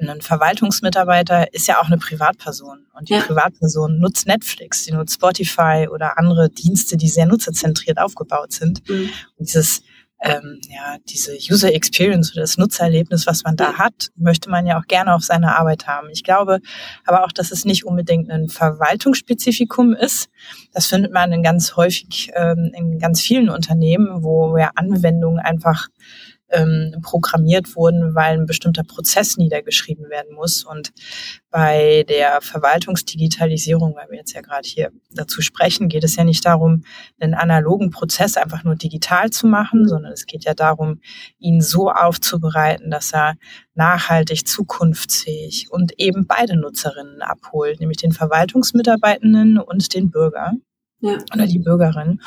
ein 0.00 0.20
Verwaltungsmitarbeiter 0.20 1.52
ist 1.52 1.66
ja 1.66 1.80
auch 1.80 1.86
eine 1.86 1.98
Privatperson. 1.98 2.86
Und 2.94 3.08
die 3.08 3.14
ja. 3.14 3.20
Privatperson 3.20 3.98
nutzt 3.98 4.26
Netflix, 4.26 4.84
die 4.84 4.92
nutzt 4.92 5.14
Spotify 5.14 5.88
oder 5.90 6.18
andere 6.18 6.50
Dienste, 6.50 6.96
die 6.96 7.08
sehr 7.08 7.26
nutzerzentriert 7.26 7.98
aufgebaut 7.98 8.52
sind. 8.52 8.88
Mhm. 8.88 9.10
Und 9.36 9.48
dieses, 9.48 9.82
ähm, 10.20 10.60
ja, 10.68 10.96
diese 11.08 11.36
User 11.50 11.72
Experience 11.72 12.32
oder 12.32 12.40
das 12.40 12.58
Nutzererlebnis, 12.58 13.26
was 13.26 13.44
man 13.44 13.56
da 13.56 13.74
hat, 13.74 14.10
möchte 14.16 14.50
man 14.50 14.66
ja 14.66 14.78
auch 14.78 14.86
gerne 14.86 15.14
auf 15.14 15.22
seiner 15.22 15.58
Arbeit 15.58 15.86
haben. 15.86 16.08
Ich 16.10 16.24
glaube 16.24 16.60
aber 17.04 17.24
auch, 17.24 17.32
dass 17.32 17.52
es 17.52 17.64
nicht 17.64 17.84
unbedingt 17.84 18.30
ein 18.30 18.48
Verwaltungsspezifikum 18.48 19.94
ist. 19.94 20.28
Das 20.72 20.86
findet 20.86 21.12
man 21.12 21.32
in 21.32 21.42
ganz 21.42 21.76
häufig, 21.76 22.32
ähm, 22.34 22.72
in 22.74 22.98
ganz 22.98 23.20
vielen 23.20 23.48
Unternehmen, 23.48 24.24
wo 24.24 24.56
ja 24.56 24.70
Anwendungen 24.74 25.38
einfach 25.38 25.88
ähm, 26.50 26.96
programmiert 27.02 27.76
wurden, 27.76 28.14
weil 28.14 28.38
ein 28.38 28.46
bestimmter 28.46 28.84
Prozess 28.84 29.36
niedergeschrieben 29.36 30.08
werden 30.08 30.34
muss. 30.34 30.64
Und 30.64 30.92
bei 31.50 32.04
der 32.08 32.40
Verwaltungsdigitalisierung, 32.40 33.94
weil 33.94 34.10
wir 34.10 34.18
jetzt 34.18 34.32
ja 34.32 34.40
gerade 34.40 34.66
hier 34.66 34.90
dazu 35.10 35.40
sprechen, 35.42 35.88
geht 35.88 36.04
es 36.04 36.16
ja 36.16 36.24
nicht 36.24 36.44
darum, 36.44 36.84
einen 37.20 37.34
analogen 37.34 37.90
Prozess 37.90 38.36
einfach 38.36 38.64
nur 38.64 38.76
digital 38.76 39.30
zu 39.30 39.46
machen, 39.46 39.88
sondern 39.88 40.12
es 40.12 40.26
geht 40.26 40.44
ja 40.44 40.54
darum, 40.54 41.00
ihn 41.38 41.60
so 41.60 41.90
aufzubereiten, 41.90 42.90
dass 42.90 43.12
er 43.12 43.36
nachhaltig, 43.74 44.46
zukunftsfähig 44.46 45.68
und 45.70 45.92
eben 45.98 46.26
beide 46.26 46.56
Nutzerinnen 46.56 47.22
abholt, 47.22 47.80
nämlich 47.80 47.98
den 47.98 48.12
Verwaltungsmitarbeitenden 48.12 49.58
und 49.58 49.94
den 49.94 50.10
Bürger 50.10 50.52
ja. 51.00 51.18
oder 51.34 51.46
die 51.46 51.58
Bürgerin. 51.58 52.20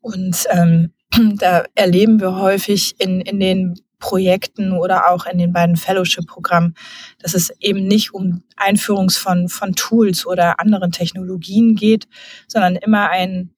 Und 0.00 0.46
ähm, 0.50 0.92
da 1.36 1.64
erleben 1.74 2.20
wir 2.20 2.36
häufig 2.36 2.94
in, 2.98 3.20
in 3.20 3.40
den 3.40 3.74
Projekten 3.98 4.72
oder 4.72 5.10
auch 5.10 5.26
in 5.26 5.38
den 5.38 5.52
beiden 5.52 5.76
Fellowship-Programmen, 5.76 6.74
dass 7.18 7.34
es 7.34 7.50
eben 7.60 7.86
nicht 7.86 8.14
um 8.14 8.42
Einführung 8.56 9.10
von, 9.10 9.48
von 9.48 9.74
Tools 9.74 10.26
oder 10.26 10.60
anderen 10.60 10.92
Technologien 10.92 11.74
geht, 11.74 12.06
sondern 12.46 12.76
immer 12.76 13.10
ein, 13.10 13.50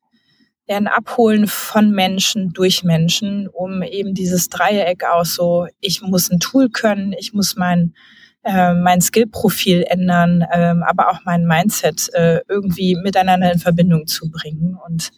ein 0.68 0.86
Abholen 0.86 1.46
von 1.46 1.90
Menschen 1.90 2.52
durch 2.52 2.84
Menschen, 2.84 3.48
um 3.48 3.82
eben 3.82 4.14
dieses 4.14 4.48
Dreieck 4.48 5.04
aus 5.04 5.34
so, 5.34 5.66
ich 5.80 6.00
muss 6.00 6.30
ein 6.30 6.40
Tool 6.40 6.70
können, 6.70 7.12
ich 7.12 7.34
muss 7.34 7.56
mein, 7.56 7.94
äh, 8.42 8.72
mein 8.72 9.02
Skill-Profil 9.02 9.84
ändern, 9.88 10.42
äh, 10.42 10.74
aber 10.86 11.10
auch 11.10 11.20
mein 11.24 11.44
Mindset 11.44 12.08
äh, 12.14 12.40
irgendwie 12.48 12.96
miteinander 12.96 13.52
in 13.52 13.58
Verbindung 13.58 14.06
zu 14.06 14.30
bringen. 14.30 14.78
Und 14.86 15.10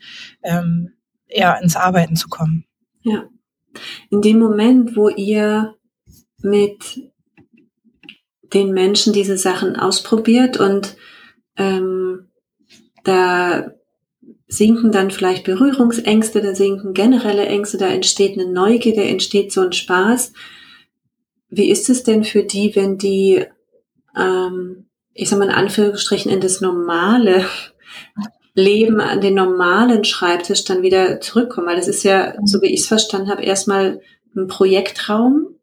ähm, 0.42 0.94
ja, 1.32 1.54
ins 1.54 1.76
Arbeiten 1.76 2.16
zu 2.16 2.28
kommen. 2.28 2.64
Ja. 3.02 3.28
In 4.10 4.20
dem 4.20 4.38
Moment, 4.38 4.96
wo 4.96 5.08
ihr 5.08 5.74
mit 6.42 7.10
den 8.52 8.72
Menschen 8.72 9.12
diese 9.12 9.38
Sachen 9.38 9.76
ausprobiert 9.76 10.58
und 10.58 10.96
ähm, 11.56 12.28
da 13.04 13.72
sinken 14.46 14.92
dann 14.92 15.10
vielleicht 15.10 15.44
Berührungsängste, 15.44 16.42
da 16.42 16.54
sinken 16.54 16.92
generelle 16.92 17.46
Ängste, 17.46 17.78
da 17.78 17.88
entsteht 17.88 18.38
eine 18.38 18.52
Neugier, 18.52 18.94
da 18.94 19.02
entsteht 19.02 19.52
so 19.52 19.62
ein 19.62 19.72
Spaß. 19.72 20.32
Wie 21.48 21.70
ist 21.70 21.88
es 21.88 22.02
denn 22.02 22.24
für 22.24 22.44
die, 22.44 22.76
wenn 22.76 22.98
die, 22.98 23.44
ähm, 24.16 24.88
ich 25.14 25.30
sag 25.30 25.38
mal 25.38 25.46
in 25.46 25.54
Anführungsstrichen, 25.54 26.30
in 26.30 26.40
das 26.40 26.60
normale 26.60 27.46
Leben 28.54 29.00
an 29.00 29.20
den 29.20 29.34
normalen 29.34 30.04
Schreibtisch 30.04 30.64
dann 30.64 30.82
wieder 30.82 31.20
zurückkommen. 31.20 31.66
Weil 31.66 31.76
das 31.76 31.88
ist 31.88 32.02
ja, 32.02 32.34
mhm. 32.38 32.46
so 32.46 32.60
wie 32.62 32.72
ich 32.72 32.80
es 32.80 32.86
verstanden 32.86 33.30
habe, 33.30 33.42
erstmal 33.42 34.00
ein 34.36 34.46
Projektraum. 34.46 35.56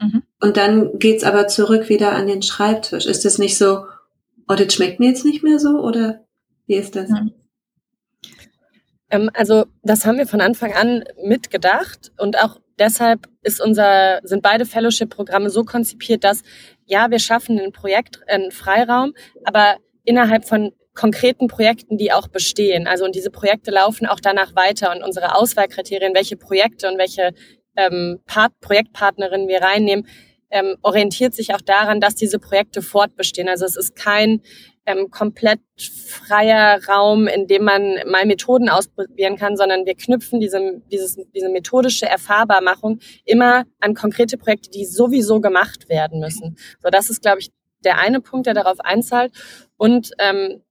Mhm. 0.00 0.22
Und 0.40 0.56
dann 0.56 0.98
geht's 0.98 1.24
aber 1.24 1.48
zurück 1.48 1.88
wieder 1.88 2.12
an 2.12 2.26
den 2.26 2.42
Schreibtisch. 2.42 3.06
Ist 3.06 3.24
das 3.24 3.38
nicht 3.38 3.56
so, 3.56 3.86
oh, 4.48 4.54
das 4.54 4.74
schmeckt 4.74 5.00
mir 5.00 5.08
jetzt 5.08 5.24
nicht 5.24 5.42
mehr 5.42 5.58
so? 5.58 5.80
Oder 5.80 6.24
wie 6.66 6.74
ist 6.74 6.96
das? 6.96 7.08
Mhm. 7.08 7.32
also, 9.32 9.64
das 9.82 10.04
haben 10.04 10.18
wir 10.18 10.26
von 10.26 10.40
Anfang 10.40 10.72
an 10.72 11.04
mitgedacht 11.22 12.12
und 12.18 12.38
auch 12.42 12.60
deshalb 12.78 13.28
ist 13.42 13.60
unser, 13.60 14.20
sind 14.24 14.42
beide 14.42 14.66
Fellowship-Programme 14.66 15.50
so 15.50 15.64
konzipiert, 15.64 16.24
dass 16.24 16.42
ja, 16.86 17.10
wir 17.10 17.18
schaffen 17.18 17.58
ein 17.58 17.72
Projekt, 17.72 18.20
einen 18.28 18.50
Freiraum, 18.50 19.14
aber 19.44 19.76
innerhalb 20.04 20.44
von 20.46 20.72
konkreten 20.94 21.48
Projekten, 21.48 21.98
die 21.98 22.12
auch 22.12 22.28
bestehen. 22.28 22.86
Also 22.86 23.04
und 23.04 23.14
diese 23.14 23.30
Projekte 23.30 23.70
laufen 23.70 24.06
auch 24.06 24.20
danach 24.20 24.54
weiter 24.54 24.92
und 24.94 25.02
unsere 25.02 25.34
Auswahlkriterien, 25.36 26.14
welche 26.14 26.36
Projekte 26.36 26.88
und 26.88 26.98
welche 26.98 27.32
ähm, 27.76 28.20
Part 28.26 28.52
Projektpartnerinnen 28.60 29.48
wir 29.48 29.60
reinnehmen, 29.60 30.06
ähm, 30.50 30.76
orientiert 30.82 31.34
sich 31.34 31.52
auch 31.52 31.60
daran, 31.60 32.00
dass 32.00 32.14
diese 32.14 32.38
Projekte 32.38 32.80
fortbestehen. 32.80 33.48
Also 33.48 33.64
es 33.64 33.76
ist 33.76 33.96
kein 33.96 34.40
ähm, 34.86 35.10
komplett 35.10 35.60
freier 35.76 36.80
Raum, 36.86 37.26
in 37.26 37.46
dem 37.46 37.64
man 37.64 37.96
mal 38.06 38.26
Methoden 38.26 38.68
ausprobieren 38.68 39.36
kann, 39.36 39.56
sondern 39.56 39.86
wir 39.86 39.94
knüpfen 39.94 40.40
diese, 40.40 40.82
dieses, 40.92 41.18
diese 41.34 41.48
methodische 41.48 42.06
Erfahrbarmachung 42.06 43.00
immer 43.24 43.64
an 43.80 43.94
konkrete 43.94 44.36
Projekte, 44.36 44.70
die 44.70 44.84
sowieso 44.84 45.40
gemacht 45.40 45.88
werden 45.88 46.20
müssen. 46.20 46.56
So, 46.82 46.90
das 46.90 47.10
ist, 47.10 47.22
glaube 47.22 47.40
ich, 47.40 47.50
der 47.84 47.98
eine 47.98 48.20
Punkt, 48.20 48.46
der 48.46 48.54
darauf 48.54 48.80
einzahlt. 48.80 49.32
Und 49.76 50.10
ähm, 50.18 50.62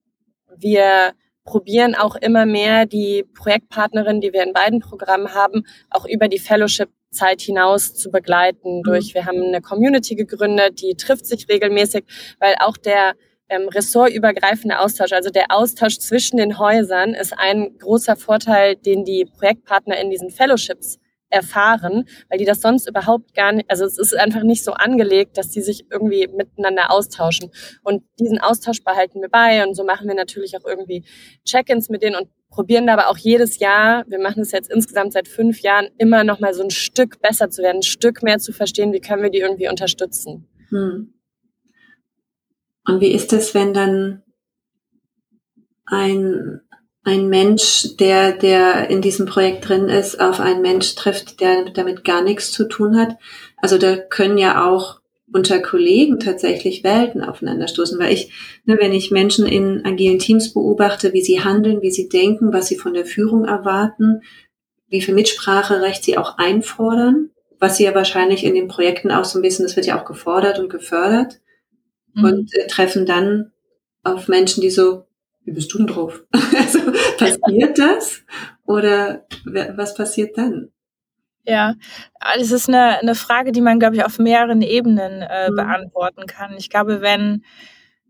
wir 0.57 1.13
probieren 1.45 1.95
auch 1.95 2.15
immer 2.15 2.45
mehr 2.45 2.85
die 2.85 3.25
Projektpartnerinnen, 3.35 4.21
die 4.21 4.33
wir 4.33 4.43
in 4.43 4.53
beiden 4.53 4.79
Programmen 4.79 5.33
haben, 5.33 5.63
auch 5.89 6.05
über 6.05 6.27
die 6.27 6.39
Fellowship-Zeit 6.39 7.41
hinaus 7.41 7.93
zu 7.93 8.11
begleiten. 8.11 8.79
Mhm. 8.79 8.83
Durch, 8.83 9.13
wir 9.13 9.25
haben 9.25 9.41
eine 9.41 9.61
Community 9.61 10.15
gegründet, 10.15 10.81
die 10.81 10.95
trifft 10.95 11.25
sich 11.25 11.47
regelmäßig, 11.49 12.05
weil 12.39 12.55
auch 12.59 12.77
der 12.77 13.13
ähm, 13.49 13.67
ressortübergreifende 13.67 14.79
Austausch, 14.79 15.11
also 15.11 15.29
der 15.29 15.47
Austausch 15.49 15.99
zwischen 15.99 16.37
den 16.37 16.57
Häusern, 16.59 17.13
ist 17.13 17.33
ein 17.37 17.77
großer 17.77 18.15
Vorteil, 18.15 18.75
den 18.75 19.03
die 19.03 19.25
Projektpartner 19.25 19.99
in 19.99 20.09
diesen 20.09 20.29
Fellowships 20.29 20.97
erfahren, 21.33 22.05
weil 22.29 22.37
die 22.37 22.45
das 22.45 22.61
sonst 22.61 22.87
überhaupt 22.87 23.33
gar 23.33 23.51
nicht, 23.51 23.69
also 23.69 23.85
es 23.85 23.97
ist 23.97 24.15
einfach 24.15 24.43
nicht 24.43 24.63
so 24.63 24.73
angelegt, 24.73 25.37
dass 25.37 25.49
die 25.49 25.61
sich 25.61 25.85
irgendwie 25.91 26.27
miteinander 26.27 26.91
austauschen. 26.91 27.51
Und 27.83 28.03
diesen 28.19 28.39
Austausch 28.39 28.83
behalten 28.83 29.21
wir 29.21 29.29
bei 29.29 29.65
und 29.65 29.75
so 29.75 29.83
machen 29.83 30.07
wir 30.07 30.15
natürlich 30.15 30.55
auch 30.57 30.65
irgendwie 30.65 31.03
Check-ins 31.45 31.89
mit 31.89 32.03
denen 32.03 32.15
und 32.15 32.29
probieren 32.49 32.87
aber 32.87 33.09
auch 33.09 33.17
jedes 33.17 33.57
Jahr, 33.57 34.05
wir 34.07 34.19
machen 34.19 34.43
es 34.43 34.51
jetzt 34.51 34.71
insgesamt 34.71 35.13
seit 35.13 35.27
fünf 35.27 35.61
Jahren, 35.61 35.87
immer 35.97 36.23
noch 36.23 36.39
mal 36.39 36.53
so 36.53 36.61
ein 36.61 36.69
Stück 36.69 37.19
besser 37.19 37.49
zu 37.49 37.63
werden, 37.63 37.77
ein 37.79 37.83
Stück 37.83 38.21
mehr 38.21 38.37
zu 38.37 38.53
verstehen, 38.53 38.93
wie 38.93 39.01
können 39.01 39.23
wir 39.23 39.31
die 39.31 39.39
irgendwie 39.39 39.69
unterstützen. 39.69 40.47
Hm. 40.69 41.13
Und 42.85 43.01
wie 43.01 43.11
ist 43.11 43.33
es, 43.33 43.55
wenn 43.55 43.73
dann 43.73 44.23
ein, 45.85 46.61
ein 47.03 47.27
Mensch, 47.27 47.95
der, 47.99 48.31
der 48.31 48.89
in 48.89 49.01
diesem 49.01 49.25
Projekt 49.25 49.67
drin 49.67 49.89
ist, 49.89 50.19
auf 50.19 50.39
einen 50.39 50.61
Mensch 50.61 50.95
trifft, 50.95 51.41
der 51.41 51.65
damit 51.71 52.03
gar 52.05 52.21
nichts 52.21 52.51
zu 52.51 52.67
tun 52.67 52.97
hat. 52.97 53.17
Also 53.57 53.77
da 53.77 53.97
können 53.97 54.37
ja 54.37 54.65
auch 54.69 55.01
unter 55.33 55.59
Kollegen 55.59 56.19
tatsächlich 56.19 56.83
Welten 56.83 57.21
aufeinanderstoßen, 57.23 57.99
weil 57.99 58.13
ich, 58.13 58.31
ne, 58.65 58.77
wenn 58.79 58.93
ich 58.93 59.11
Menschen 59.11 59.45
in 59.45 59.83
agilen 59.83 60.19
Teams 60.19 60.53
beobachte, 60.53 61.11
wie 61.11 61.21
sie 61.21 61.43
handeln, 61.43 61.81
wie 61.81 61.91
sie 61.91 62.07
denken, 62.07 62.53
was 62.53 62.67
sie 62.67 62.77
von 62.77 62.93
der 62.93 63.05
Führung 63.05 63.45
erwarten, 63.45 64.21
wie 64.87 65.01
viel 65.01 65.15
Mitspracherecht 65.15 66.03
sie 66.03 66.17
auch 66.17 66.37
einfordern, 66.37 67.31
was 67.59 67.77
sie 67.77 67.85
ja 67.85 67.95
wahrscheinlich 67.95 68.43
in 68.43 68.53
den 68.53 68.67
Projekten 68.67 69.11
auch 69.11 69.25
so 69.25 69.39
ein 69.39 69.41
bisschen, 69.41 69.65
das 69.65 69.75
wird 69.75 69.87
ja 69.87 69.99
auch 69.99 70.05
gefordert 70.05 70.59
und 70.59 70.69
gefördert, 70.69 71.39
mhm. 72.13 72.23
und 72.23 72.55
äh, 72.55 72.67
treffen 72.67 73.05
dann 73.05 73.51
auf 74.03 74.27
Menschen, 74.27 74.61
die 74.61 74.69
so, 74.69 75.05
wie 75.45 75.51
bist 75.51 75.73
du 75.73 75.79
denn 75.79 75.87
drauf? 75.87 76.23
also 76.31 76.79
passiert 77.17 77.77
das 77.77 78.23
oder 78.65 79.25
was 79.75 79.93
passiert 79.93 80.37
dann? 80.37 80.69
Ja, 81.45 81.75
es 82.39 82.51
ist 82.51 82.69
eine, 82.69 82.99
eine 82.99 83.15
Frage, 83.15 83.51
die 83.51 83.61
man, 83.61 83.77
glaube 83.77 83.97
ich, 83.97 84.05
auf 84.05 84.17
mehreren 84.17 84.61
Ebenen 84.61 85.21
äh, 85.21 85.49
mhm. 85.49 85.55
beantworten 85.55 86.25
kann. 86.25 86.55
Ich 86.57 86.69
glaube, 86.69 87.01
wenn 87.01 87.43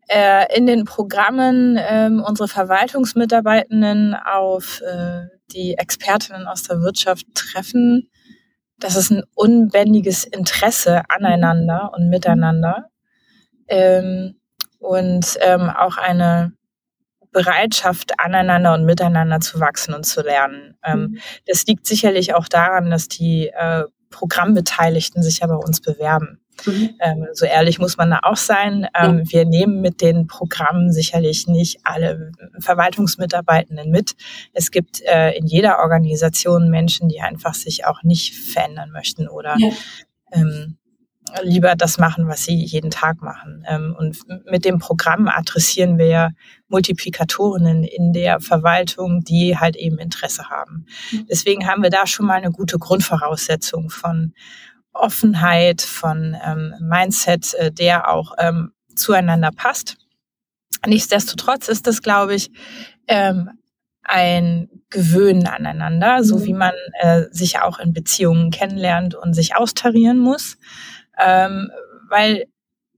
äh, 0.07 0.55
in 0.55 0.67
den 0.67 0.85
Programmen 0.85 1.77
äh, 1.77 2.09
unsere 2.11 2.47
Verwaltungsmitarbeitenden 2.47 4.13
auf 4.13 4.81
äh, 4.81 5.23
die 5.51 5.75
Expertinnen 5.77 6.45
aus 6.45 6.63
der 6.63 6.81
Wirtschaft 6.81 7.25
treffen, 7.33 8.09
das 8.77 8.95
ist 8.95 9.11
ein 9.11 9.23
unbändiges 9.33 10.25
Interesse 10.25 11.03
aneinander 11.09 11.91
und 11.95 12.09
miteinander 12.09 12.89
ähm, 13.67 14.35
und 14.79 15.37
ähm, 15.41 15.69
auch 15.69 15.97
eine 15.97 16.53
Bereitschaft, 17.33 18.19
aneinander 18.19 18.73
und 18.73 18.85
miteinander 18.85 19.39
zu 19.41 19.59
wachsen 19.59 19.93
und 19.93 20.05
zu 20.05 20.21
lernen. 20.21 20.77
Ähm, 20.83 20.99
mhm. 20.99 21.17
das 21.47 21.65
liegt 21.65 21.85
sicherlich 21.85 22.35
auch 22.35 22.47
daran, 22.47 22.89
dass 22.89 23.07
die 23.07 23.47
äh, 23.47 23.83
Programmbeteiligten 24.09 25.23
sich 25.23 25.39
ja 25.39 25.47
bei 25.47 25.55
uns 25.55 25.81
bewerben. 25.81 26.39
Mhm. 26.65 26.89
Ähm, 26.99 27.27
so 27.33 27.45
ehrlich 27.45 27.79
muss 27.79 27.97
man 27.97 28.11
da 28.11 28.19
auch 28.21 28.37
sein. 28.37 28.87
Ähm, 28.95 29.19
ja. 29.19 29.31
Wir 29.31 29.45
nehmen 29.45 29.81
mit 29.81 30.01
den 30.01 30.27
Programmen 30.27 30.91
sicherlich 30.91 31.47
nicht 31.47 31.79
alle 31.83 32.31
Verwaltungsmitarbeitenden 32.59 33.89
mit. 33.89 34.13
Es 34.53 34.69
gibt 34.69 35.01
äh, 35.01 35.31
in 35.31 35.47
jeder 35.47 35.79
Organisation 35.79 36.69
Menschen, 36.69 37.09
die 37.09 37.21
einfach 37.21 37.55
sich 37.55 37.85
auch 37.85 38.03
nicht 38.03 38.35
verändern 38.35 38.91
möchten 38.91 39.27
oder 39.27 39.55
ja. 39.57 39.71
ähm, 40.31 40.77
lieber 41.41 41.75
das 41.75 41.97
machen, 41.97 42.27
was 42.27 42.43
sie 42.43 42.55
jeden 42.55 42.91
Tag 42.91 43.21
machen. 43.21 43.65
Ähm, 43.67 43.95
und 43.97 44.17
mit 44.49 44.65
dem 44.65 44.79
Programm 44.79 45.27
adressieren 45.27 45.97
wir 45.97 46.31
Multiplikatorinnen 46.67 47.83
in 47.83 48.13
der 48.13 48.39
Verwaltung, 48.39 49.23
die 49.23 49.57
halt 49.57 49.75
eben 49.75 49.97
Interesse 49.97 50.49
haben. 50.49 50.85
Mhm. 51.11 51.27
Deswegen 51.29 51.67
haben 51.67 51.83
wir 51.83 51.89
da 51.89 52.05
schon 52.05 52.25
mal 52.25 52.35
eine 52.35 52.51
gute 52.51 52.77
Grundvoraussetzung 52.77 53.89
von 53.89 54.33
Offenheit, 54.93 55.81
von 55.81 56.37
ähm, 56.45 56.73
Mindset, 56.79 57.53
äh, 57.55 57.71
der 57.71 58.09
auch 58.09 58.33
ähm, 58.37 58.71
zueinander 58.95 59.49
passt. 59.55 59.97
Nichtsdestotrotz 60.85 61.67
ist 61.67 61.87
das, 61.87 62.01
glaube 62.01 62.35
ich, 62.35 62.51
ein 64.03 64.69
Gewöhnen 64.89 65.47
aneinander, 65.47 66.23
so 66.23 66.37
mhm. 66.37 66.43
wie 66.45 66.53
man 66.53 66.73
äh, 66.99 67.23
sich 67.31 67.59
auch 67.59 67.79
in 67.79 67.93
Beziehungen 67.93 68.51
kennenlernt 68.51 69.15
und 69.15 69.33
sich 69.33 69.55
austarieren 69.55 70.19
muss. 70.19 70.57
Ähm, 71.19 71.69
weil 72.09 72.45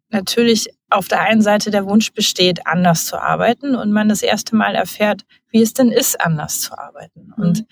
natürlich 0.10 0.68
auf 0.90 1.08
der 1.08 1.22
einen 1.22 1.42
Seite 1.42 1.72
der 1.72 1.86
Wunsch 1.86 2.14
besteht, 2.14 2.66
anders 2.68 3.06
zu 3.06 3.22
arbeiten 3.22 3.76
und 3.76 3.92
man 3.92 4.08
das 4.10 4.22
erste 4.22 4.56
Mal 4.56 4.76
erfährt, 4.76 5.26
wie 5.50 5.62
es 5.62 5.74
denn 5.74 5.92
ist, 5.92 6.20
anders 6.22 6.62
zu 6.62 6.78
arbeiten. 6.78 7.34
Mhm. 7.36 7.44
Und 7.44 7.66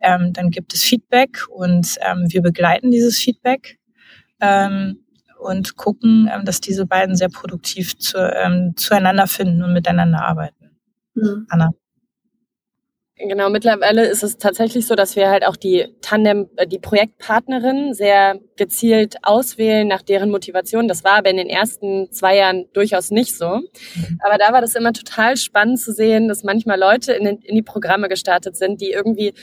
ähm, 0.00 0.32
dann 0.32 0.50
gibt 0.50 0.72
es 0.74 0.82
Feedback 0.82 1.46
und 1.48 1.96
ähm, 2.00 2.26
wir 2.28 2.42
begleiten 2.42 2.90
dieses 2.90 3.18
Feedback 3.18 3.78
ähm, 4.40 5.04
und 5.38 5.76
gucken, 5.76 6.30
ähm, 6.32 6.44
dass 6.44 6.60
diese 6.60 6.86
beiden 6.86 7.16
sehr 7.16 7.28
produktiv 7.28 7.98
zu, 7.98 8.18
ähm, 8.18 8.74
zueinander 8.76 9.26
finden 9.26 9.62
und 9.62 9.72
miteinander 9.72 10.22
arbeiten. 10.22 10.70
Mhm. 11.14 11.46
Anna. 11.48 11.70
Genau, 13.22 13.50
mittlerweile 13.50 14.06
ist 14.06 14.22
es 14.22 14.38
tatsächlich 14.38 14.86
so, 14.86 14.94
dass 14.94 15.14
wir 15.14 15.28
halt 15.28 15.46
auch 15.46 15.56
die 15.56 15.86
Tandem, 16.00 16.48
äh, 16.56 16.66
die 16.66 16.78
Projektpartnerin 16.78 17.92
sehr 17.92 18.38
gezielt 18.56 19.16
auswählen 19.22 19.86
nach 19.86 20.02
deren 20.02 20.30
Motivation. 20.30 20.88
Das 20.88 21.04
war 21.04 21.18
aber 21.18 21.30
in 21.30 21.36
den 21.36 21.48
ersten 21.48 22.10
zwei 22.12 22.36
Jahren 22.36 22.66
durchaus 22.72 23.10
nicht 23.10 23.36
so. 23.36 23.56
Mhm. 23.56 24.20
Aber 24.24 24.38
da 24.38 24.52
war 24.52 24.60
das 24.60 24.74
immer 24.74 24.92
total 24.92 25.36
spannend 25.36 25.80
zu 25.80 25.92
sehen, 25.92 26.28
dass 26.28 26.44
manchmal 26.44 26.78
Leute 26.78 27.12
in, 27.12 27.24
den, 27.24 27.38
in 27.38 27.54
die 27.54 27.62
Programme 27.62 28.08
gestartet 28.08 28.56
sind, 28.56 28.80
die 28.80 28.90
irgendwie 28.90 29.34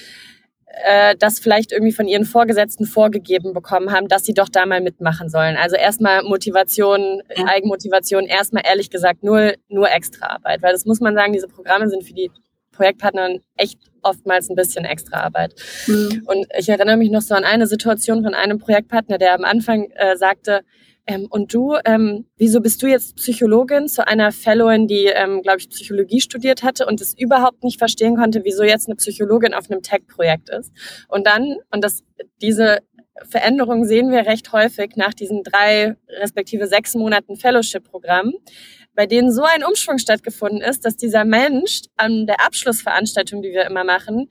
äh, 0.84 1.15
das 1.17 1.39
vielleicht 1.39 1.72
irgendwie 1.72 1.93
von 1.93 2.07
ihren 2.07 2.25
Vorgesetzten 2.25 2.86
vorgegeben 2.86 3.53
bekommen 3.53 3.91
haben, 3.91 4.07
dass 4.07 4.25
sie 4.25 4.34
doch 4.34 4.50
da 4.50 4.65
mal 4.65 4.81
mitmachen 4.81 5.29
sollen. 5.29 5.55
Also 5.55 5.75
erstmal 5.75 6.24
Motivation, 6.24 7.22
ja. 7.36 7.46
Eigenmotivation, 7.46 8.25
erstmal 8.25 8.63
ehrlich 8.65 8.89
gesagt 8.89 9.24
nur, 9.24 9.53
nur 9.69 9.91
extra 9.91 10.27
Arbeit. 10.27 10.62
Weil 10.63 10.74
das 10.74 10.86
muss 10.86 11.00
man 11.00 11.15
sagen, 11.15 11.34
diese 11.34 11.48
Programme 11.48 11.89
sind 11.89 12.03
für 12.03 12.13
die 12.13 12.31
Projektpartnern 12.77 13.39
echt 13.57 13.79
oftmals 14.03 14.50
ein 14.50 14.55
bisschen 14.55 14.86
extra 14.86 15.22
Arbeit. 15.22 15.55
Mhm. 15.88 16.24
Und 16.25 16.48
ich 16.57 16.69
erinnere 16.69 16.98
mich 16.98 17.12
noch 17.12 17.22
so 17.22 17.36
an 17.36 17.43
eine 17.43 17.67
Situation 17.67 18.24
von 18.24 18.34
einem 18.34 18.60
Projektpartner, 18.60 19.17
der 19.17 19.34
am 19.34 19.43
Anfang 19.43 19.89
äh, 19.96 20.15
sagte, 20.15 20.62
ähm, 21.10 21.27
und 21.29 21.53
du, 21.53 21.75
ähm, 21.86 22.25
wieso 22.38 22.60
bist 22.60 22.84
du 22.84 22.88
jetzt 22.88 23.15
Psychologin 23.15 23.88
zu 23.88 24.05
einer 24.05 24.34
Fellowin, 24.34 24.88
die, 24.88 25.05
ähm, 25.05 25.41
glaube 25.41 25.60
ich, 25.60 25.69
Psychologie 25.69 26.19
studiert 26.19 26.63
hatte 26.63 26.86
und 26.86 27.00
es 27.00 27.17
überhaupt 27.17 27.63
nicht 27.63 27.79
verstehen 27.79 28.17
konnte, 28.17 28.43
wieso 28.43 28.63
jetzt 28.63 28.88
eine 28.88 28.98
Psychologin 28.98 29.53
auf 29.53 29.72
einem 29.72 29.81
Tech-Projekt 29.81 30.50
ist? 30.50 30.74
Und 31.07 31.25
dann, 31.25 31.55
und 31.72 31.84
das, 31.84 32.03
diese 32.41 32.79
Veränderung 33.29 33.86
sehen 33.86 34.12
wir 34.12 34.25
recht 34.25 34.51
häufig 34.51 34.96
nach 34.96 35.13
diesen 35.13 35.43
drei 35.43 35.96
respektive 36.10 36.67
sechs 36.67 36.93
Monaten 36.93 37.38
Fellowship-Programm, 37.38 38.34
bei 38.98 39.06
denen 39.06 39.32
so 39.32 39.44
ein 39.44 39.63
Umschwung 39.63 40.00
stattgefunden 40.00 40.60
ist, 40.60 40.84
dass 40.84 40.98
dieser 40.98 41.24
Mensch 41.24 41.84
an 41.98 42.25
der 42.25 42.44
Abschlussveranstaltung, 42.44 43.44
die 43.44 43.51
wir 43.51 43.66
immer 43.68 43.84
machen, 43.84 44.27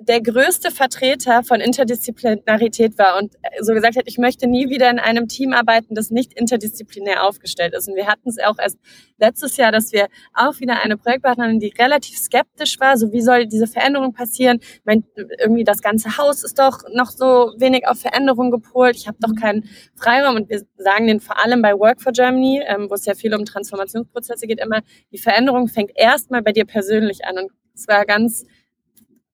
der 0.00 0.20
größte 0.20 0.70
Vertreter 0.70 1.42
von 1.42 1.60
Interdisziplinarität 1.60 2.98
war 2.98 3.18
und 3.18 3.34
so 3.60 3.72
gesagt 3.72 3.96
hat, 3.96 4.04
ich 4.06 4.18
möchte 4.18 4.46
nie 4.46 4.68
wieder 4.68 4.90
in 4.90 4.98
einem 4.98 5.28
Team 5.28 5.52
arbeiten, 5.52 5.94
das 5.94 6.10
nicht 6.10 6.32
interdisziplinär 6.34 7.24
aufgestellt 7.24 7.74
ist. 7.74 7.88
Und 7.88 7.96
wir 7.96 8.06
hatten 8.06 8.28
es 8.28 8.38
auch 8.38 8.58
erst 8.58 8.78
letztes 9.18 9.56
Jahr, 9.56 9.72
dass 9.72 9.92
wir 9.92 10.08
auch 10.34 10.60
wieder 10.60 10.82
eine 10.82 10.96
Projektpartnerin, 10.96 11.60
die 11.60 11.72
relativ 11.78 12.18
skeptisch 12.18 12.78
war, 12.80 12.96
so 12.96 13.12
wie 13.12 13.22
soll 13.22 13.46
diese 13.46 13.66
Veränderung 13.66 14.12
passieren? 14.12 14.60
Mein, 14.84 15.04
irgendwie 15.38 15.64
das 15.64 15.80
ganze 15.80 16.18
Haus 16.18 16.44
ist 16.44 16.58
doch 16.58 16.80
noch 16.92 17.10
so 17.10 17.52
wenig 17.58 17.86
auf 17.86 18.00
Veränderung 18.00 18.50
gepolt. 18.50 18.96
Ich 18.96 19.08
habe 19.08 19.18
doch 19.20 19.34
keinen 19.34 19.68
Freiraum 19.94 20.36
und 20.36 20.50
wir 20.50 20.62
sagen 20.76 21.06
den 21.06 21.20
vor 21.20 21.42
allem 21.42 21.62
bei 21.62 21.72
Work 21.72 22.02
for 22.02 22.12
Germany, 22.12 22.62
ähm, 22.66 22.90
wo 22.90 22.94
es 22.94 23.06
ja 23.06 23.14
viel 23.14 23.34
um 23.34 23.44
Transformationsprozesse 23.44 24.46
geht, 24.46 24.60
immer, 24.60 24.82
die 25.12 25.18
Veränderung 25.18 25.68
fängt 25.68 25.92
erstmal 25.94 26.42
bei 26.42 26.52
dir 26.52 26.64
persönlich 26.64 27.24
an 27.24 27.38
und 27.38 27.50
es 27.74 27.86
war 27.88 28.06
ganz 28.06 28.44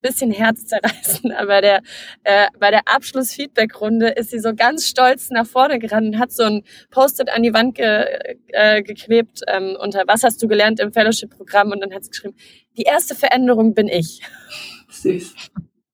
bisschen 0.03 0.31
herzzerreißend, 0.31 1.33
aber 1.37 1.61
der, 1.61 1.83
äh, 2.25 2.49
bei 2.59 2.71
der 2.71 2.83
Abschlussfeedback-Runde 2.87 4.09
ist 4.11 4.31
sie 4.31 4.41
so 4.41 4.55
ganz 4.55 4.87
stolz 4.87 5.31
nach 5.31 5.47
vorne 5.47 5.79
gerannt 5.79 6.15
und 6.15 6.19
hat 6.19 6.33
so 6.33 6.43
ein 6.43 6.63
Post-it 6.91 7.31
an 7.31 7.43
die 7.43 7.55
Wand 7.55 7.77
ge, 7.77 8.05
äh, 8.49 8.83
geklebt 8.83 9.41
ähm, 9.47 9.77
unter 9.81 10.03
Was 10.07 10.23
hast 10.23 10.43
du 10.43 10.49
gelernt 10.49 10.81
im 10.81 10.93
Fellowship-Programm? 10.93 11.71
Und 11.71 11.81
dann 11.81 11.95
hat 11.95 12.05
sie 12.05 12.11
geschrieben, 12.11 12.37
die 12.77 12.83
erste 12.83 13.15
Veränderung 13.15 13.75
bin 13.75 13.89
ich. 13.89 14.21
Süß. 14.91 15.35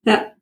Ja, 0.04 0.32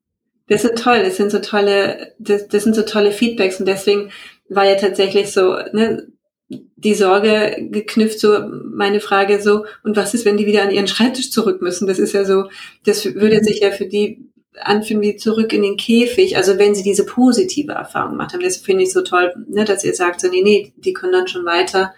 das 0.48 0.64
ist 0.64 0.78
toll. 0.78 1.02
Das 1.02 1.16
sind 1.16 1.30
so 1.30 1.40
tolle, 1.40 2.14
das, 2.18 2.48
das 2.48 2.64
sind 2.64 2.74
so 2.74 2.82
tolle 2.82 3.12
Feedbacks 3.12 3.60
und 3.60 3.66
deswegen 3.66 4.10
war 4.48 4.64
ja 4.64 4.76
tatsächlich 4.76 5.32
so, 5.32 5.56
ne, 5.72 6.06
die 6.48 6.94
Sorge 6.94 7.68
geknüpft, 7.70 8.20
so 8.20 8.38
meine 8.64 9.00
Frage 9.00 9.42
so, 9.42 9.64
und 9.82 9.96
was 9.96 10.14
ist, 10.14 10.24
wenn 10.24 10.36
die 10.36 10.46
wieder 10.46 10.62
an 10.62 10.70
ihren 10.70 10.86
Schreibtisch 10.86 11.30
zurück 11.30 11.60
müssen? 11.60 11.88
Das 11.88 11.98
ist 11.98 12.12
ja 12.12 12.24
so, 12.24 12.48
das 12.84 13.04
würde 13.04 13.42
sich 13.42 13.60
ja 13.60 13.70
für 13.70 13.86
die 13.86 14.30
anfühlen 14.60 15.02
wie 15.02 15.16
zurück 15.16 15.52
in 15.52 15.62
den 15.62 15.76
Käfig. 15.76 16.36
Also 16.36 16.58
wenn 16.58 16.74
sie 16.74 16.82
diese 16.82 17.04
positive 17.04 17.72
Erfahrung 17.72 18.12
gemacht 18.12 18.32
haben, 18.32 18.42
das 18.42 18.56
finde 18.56 18.84
ich 18.84 18.92
so 18.92 19.02
toll, 19.02 19.34
ne, 19.48 19.64
dass 19.64 19.84
ihr 19.84 19.94
sagt, 19.94 20.20
so, 20.20 20.28
nee, 20.28 20.42
nee, 20.42 20.72
die 20.76 20.92
können 20.92 21.12
dann 21.12 21.28
schon 21.28 21.44
weiter 21.44 21.94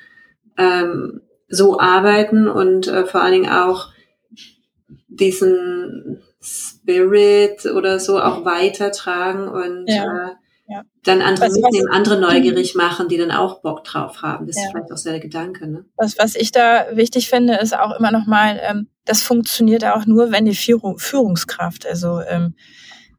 ähm, 0.57 1.21
so 1.49 1.79
arbeiten 1.79 2.49
und 2.49 2.89
äh, 2.89 3.07
vor 3.07 3.23
allen 3.23 3.33
Dingen 3.33 3.53
auch 3.53 3.89
diesen 5.09 6.21
Spirit 6.41 7.67
oder 7.67 7.99
so 7.99 8.21
auch 8.21 8.45
weitertragen 8.45 9.49
und 9.49 9.87
ja. 9.89 10.31
äh, 10.31 10.33
ja. 10.69 10.83
dann 11.05 11.23
andere 11.23 11.47
was, 11.47 11.55
mitnehmen, 11.55 11.87
was, 11.89 11.97
andere 11.97 12.21
neugierig 12.21 12.75
machen, 12.75 13.09
die 13.09 13.17
dann 13.17 13.31
auch 13.31 13.61
Bock 13.63 13.85
drauf 13.85 14.23
haben. 14.23 14.47
Das 14.47 14.57
ja. 14.57 14.63
ist 14.63 14.71
vielleicht 14.71 14.93
auch 14.93 14.97
so 14.97 15.11
der 15.11 15.21
Gedanke. 15.21 15.67
Ne? 15.67 15.85
Was, 15.97 16.19
was 16.19 16.35
ich 16.35 16.53
da 16.53 16.87
wichtig 16.93 17.29
finde, 17.29 17.55
ist 17.57 17.77
auch 17.77 17.99
immer 17.99 18.11
noch 18.11 18.27
mal, 18.27 18.61
ähm, 18.63 18.89
das 19.05 19.23
funktioniert 19.23 19.85
auch 19.85 20.07
nur, 20.07 20.31
wenn 20.31 20.45
die 20.45 20.55
Führung, 20.55 20.99
Führungskraft, 20.99 21.87
also 21.87 22.21
ähm, 22.21 22.55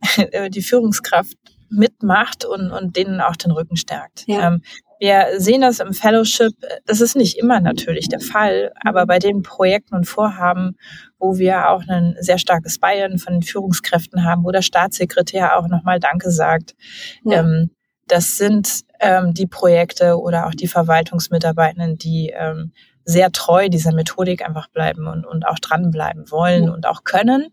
die 0.49 0.61
Führungskraft 0.61 1.37
mitmacht 1.69 2.45
und, 2.45 2.71
und 2.71 2.95
denen 2.95 3.21
auch 3.21 3.35
den 3.35 3.51
Rücken 3.51 3.77
stärkt. 3.77 4.23
Ja. 4.27 4.47
Ähm, 4.47 4.61
wir 4.99 5.39
sehen 5.39 5.61
das 5.61 5.79
im 5.79 5.93
Fellowship, 5.93 6.53
das 6.85 6.99
ist 6.99 7.15
nicht 7.15 7.37
immer 7.37 7.61
natürlich 7.61 8.09
der 8.09 8.19
Fall, 8.19 8.73
aber 8.83 9.05
bei 9.05 9.17
den 9.17 9.43
Projekten 9.43 9.95
und 9.95 10.05
Vorhaben, 10.05 10.75
wo 11.17 11.37
wir 11.37 11.69
auch 11.69 11.83
ein 11.87 12.17
sehr 12.19 12.37
starkes 12.37 12.79
Bayern 12.79 13.17
von 13.17 13.33
den 13.33 13.43
Führungskräften 13.43 14.25
haben, 14.25 14.43
wo 14.43 14.51
der 14.51 14.61
Staatssekretär 14.61 15.57
auch 15.57 15.67
nochmal 15.69 15.99
Danke 15.99 16.31
sagt, 16.31 16.75
ja. 17.23 17.39
ähm, 17.39 17.71
das 18.07 18.37
sind 18.37 18.81
ähm, 18.99 19.33
die 19.33 19.47
Projekte 19.47 20.19
oder 20.19 20.47
auch 20.47 20.53
die 20.53 20.67
Verwaltungsmitarbeitenden, 20.67 21.97
die 21.97 22.33
ähm, 22.35 22.73
sehr 23.05 23.31
treu 23.31 23.69
dieser 23.69 23.93
Methodik 23.93 24.45
einfach 24.45 24.67
bleiben 24.67 25.07
und, 25.07 25.25
und 25.25 25.47
auch 25.47 25.59
dranbleiben 25.59 26.29
wollen 26.29 26.65
ja. 26.65 26.71
und 26.71 26.85
auch 26.85 27.03
können. 27.03 27.47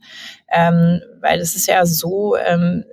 Ähm, 0.52 1.00
weil 1.20 1.40
es 1.40 1.54
ist 1.54 1.68
ja 1.68 1.86
so, 1.86 2.36
ähm, 2.36 2.84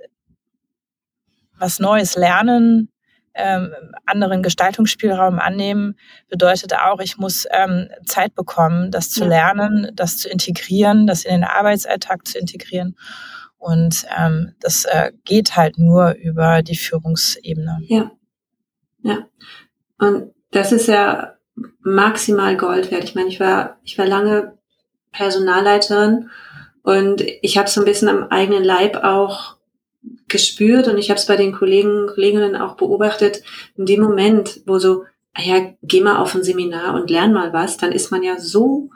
was 1.58 1.80
Neues 1.80 2.16
lernen 2.16 2.88
ähm, 3.34 3.72
anderen 4.06 4.42
Gestaltungsspielraum 4.42 5.38
annehmen, 5.38 5.96
bedeutet 6.28 6.74
auch, 6.74 7.00
ich 7.00 7.16
muss 7.18 7.46
ähm, 7.50 7.88
Zeit 8.06 8.34
bekommen, 8.34 8.90
das 8.90 9.10
zu 9.10 9.24
lernen, 9.24 9.90
das 9.94 10.18
zu 10.18 10.28
integrieren, 10.28 11.06
das 11.06 11.24
in 11.24 11.32
den 11.32 11.44
Arbeitsalltag 11.44 12.26
zu 12.26 12.38
integrieren. 12.38 12.96
Und 13.58 14.06
ähm, 14.16 14.54
das 14.60 14.84
äh, 14.84 15.12
geht 15.24 15.56
halt 15.56 15.78
nur 15.78 16.12
über 16.12 16.62
die 16.62 16.76
Führungsebene. 16.76 17.78
Ja. 17.82 18.10
Ja. 19.02 19.26
Und 19.98 20.32
das 20.50 20.72
ist 20.72 20.86
ja 20.86 21.34
maximal 21.80 22.56
Gold 22.56 22.90
wert. 22.90 23.04
Ich 23.04 23.14
meine, 23.14 23.28
ich 23.28 23.40
war, 23.40 23.78
ich 23.84 23.96
war 23.98 24.06
lange 24.06 24.58
Personalleiterin 25.12 26.30
und 26.82 27.22
ich 27.22 27.56
habe 27.56 27.68
so 27.68 27.80
ein 27.80 27.86
bisschen 27.86 28.08
am 28.08 28.24
eigenen 28.24 28.64
Leib 28.64 28.96
auch 28.96 29.56
gespürt 30.34 30.88
und 30.88 30.98
ich 30.98 31.10
habe 31.10 31.18
es 31.18 31.26
bei 31.26 31.36
den 31.36 31.52
Kollegen, 31.52 32.08
Kolleginnen 32.08 32.56
auch 32.56 32.76
beobachtet, 32.76 33.42
in 33.76 33.86
dem 33.86 34.02
Moment, 34.02 34.62
wo 34.66 34.80
so, 34.80 35.04
ah 35.32 35.42
ja, 35.42 35.72
geh 35.82 36.00
mal 36.00 36.16
auf 36.16 36.34
ein 36.34 36.42
Seminar 36.42 36.94
und 36.94 37.08
lern 37.08 37.32
mal 37.32 37.52
was, 37.52 37.76
dann 37.76 37.92
ist 37.92 38.10
man 38.10 38.24
ja 38.24 38.40
so 38.40 38.90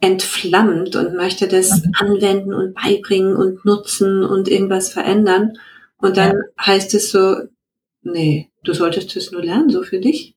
entflammt 0.00 0.94
und 0.94 1.16
möchte 1.16 1.48
das 1.48 1.82
mhm. 1.82 1.92
anwenden 1.98 2.52
und 2.52 2.74
beibringen 2.74 3.34
und 3.34 3.64
nutzen 3.64 4.22
und 4.22 4.46
irgendwas 4.46 4.92
verändern. 4.92 5.54
Und 5.96 6.18
dann 6.18 6.32
ja. 6.32 6.66
heißt 6.66 6.92
es 6.92 7.10
so, 7.10 7.36
nee, 8.02 8.50
du 8.62 8.74
solltest 8.74 9.16
es 9.16 9.32
nur 9.32 9.42
lernen, 9.42 9.70
so 9.70 9.82
für 9.82 10.00
dich. 10.00 10.36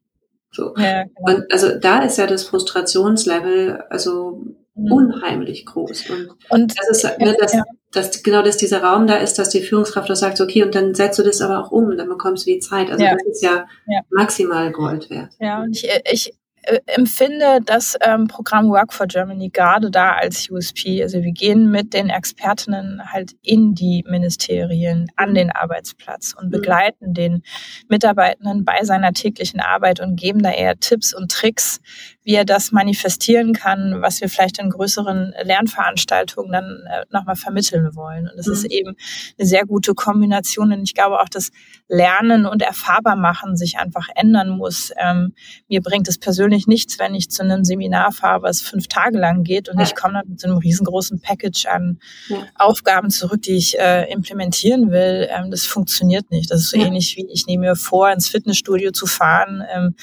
So. 0.52 0.74
Ja, 0.78 1.04
genau. 1.04 1.14
Und 1.26 1.52
also 1.52 1.78
da 1.78 2.04
ist 2.04 2.18
ja 2.18 2.26
das 2.26 2.46
Frustrationslevel 2.46 3.84
also. 3.90 4.46
Unheimlich 4.74 5.66
groß. 5.66 6.10
Und, 6.10 6.30
und 6.50 6.74
das 6.78 6.90
ist 6.90 7.20
ne, 7.20 7.36
das, 7.40 7.54
ja 7.54 7.64
dass 7.92 8.24
genau 8.24 8.42
dass 8.42 8.58
dieser 8.58 8.82
Raum 8.84 9.08
da 9.08 9.16
ist, 9.16 9.38
dass 9.38 9.50
die 9.50 9.62
Führungskraft 9.62 10.10
auch 10.10 10.16
sagt, 10.16 10.40
okay, 10.42 10.64
und 10.64 10.74
dann 10.76 10.96
setzt 10.96 11.20
du 11.20 11.24
das 11.24 11.42
aber 11.42 11.60
auch 11.60 11.72
um, 11.72 11.96
dann 11.98 12.08
bekommst 12.08 12.46
du 12.46 12.52
die 12.52 12.60
Zeit. 12.60 12.90
Also 12.90 13.04
ja. 13.04 13.14
das 13.14 13.24
ist 13.24 13.44
ja, 13.44 13.68
ja, 13.88 14.02
maximal 14.10 14.72
Gold 14.72 15.10
wert. 15.10 15.34
Ja, 15.40 15.62
und 15.62 15.76
ich, 15.76 15.90
ich 16.10 16.34
äh, 16.64 16.80
empfinde 16.86 17.60
das 17.66 17.98
ähm, 18.02 18.28
Programm 18.28 18.70
Work 18.70 18.94
for 18.94 19.08
Germany 19.08 19.50
gerade 19.50 19.92
da 19.92 20.14
als 20.14 20.50
USP. 20.50 21.02
Also 21.02 21.22
wir 21.22 21.32
gehen 21.32 21.70
mit 21.70 21.94
den 21.94 22.10
Expertinnen 22.10 23.02
halt 23.12 23.34
in 23.42 23.74
die 23.76 24.06
Ministerien, 24.08 25.12
an 25.18 25.34
den 25.34 25.52
Arbeitsplatz 25.52 26.34
und 26.38 26.48
mhm. 26.48 26.52
begleiten 26.52 27.14
den 27.14 27.44
Mitarbeitenden 27.90 28.64
bei 28.64 28.84
seiner 28.84 29.12
täglichen 29.12 29.60
Arbeit 29.60 30.00
und 30.00 30.16
geben 30.16 30.44
da 30.44 30.52
eher 30.52 30.80
Tipps 30.80 31.14
und 31.14 31.32
Tricks, 31.32 31.82
wie 32.24 32.36
er 32.36 32.46
das 32.46 32.72
manifestieren 32.72 33.54
kann, 33.54 34.02
was 34.02 34.22
wir 34.22 34.30
vielleicht 34.30 34.60
in 34.60 34.70
größeren 34.70 35.34
Lernveranstaltungen 35.44 36.52
dann 36.52 36.84
äh, 36.88 37.06
nochmal 37.10 37.36
vermitteln 37.36 37.96
wollen. 37.96 38.30
Und 38.30 38.38
es 38.38 38.48
mhm. 38.48 38.54
ist 38.54 38.66
eben 38.66 38.96
eine 39.38 39.48
sehr 39.48 39.66
gute 39.66 39.94
Kombination. 39.94 40.72
Und 40.72 40.84
ich 40.84 40.94
glaube 40.94 41.20
auch, 41.20 41.30
dass 41.30 41.50
Lernen 41.88 42.46
und 42.46 42.62
erfahrbar 42.62 43.16
machen 43.16 43.58
sich 43.58 43.78
einfach 43.80 44.08
ändern 44.16 44.50
muss. 44.50 44.92
Ähm, 44.98 45.34
mir 45.68 45.82
bringt 45.82 46.08
es 46.08 46.18
persönlich 46.18 46.68
nichts, 46.68 47.00
wenn 47.00 47.16
ich 47.16 47.30
zu 47.30 47.44
einem 47.44 47.64
Seminar 47.64 48.12
fahre, 48.12 48.44
was 48.44 48.62
fünf 48.62 48.88
Tage 48.88 49.18
lang 49.18 49.44
geht 49.44 49.68
und 49.70 49.78
ja. 49.78 49.86
ich 49.86 49.96
komme 49.96 50.14
dann 50.14 50.30
mit 50.30 50.44
einem 50.44 50.58
riesengroßen 50.58 51.22
Package 51.22 51.66
an 51.66 52.00
ja. 52.30 52.46
Aufgaben 52.56 53.10
zurück, 53.10 53.42
die 53.42 53.56
ich 53.56 53.80
äh, 53.80 54.12
implementieren 54.12 54.92
will. 54.92 55.28
Ähm, 55.32 55.52
das 55.52 55.66
funktioniert 55.66 56.30
nicht. 56.32 56.52
Das 56.52 56.62
ist 56.62 56.70
so 56.70 56.78
ja. 56.78 56.86
ähnlich 56.86 57.16
wie 57.18 57.28
ich 57.32 57.46
nehme 57.48 57.62
mir 57.62 57.76
vor, 57.76 58.12
ins 58.12 58.30
Fitnessstudio 58.30 58.92
zu 58.92 59.06
fahren, 59.06 59.64
ähm, 59.74 59.96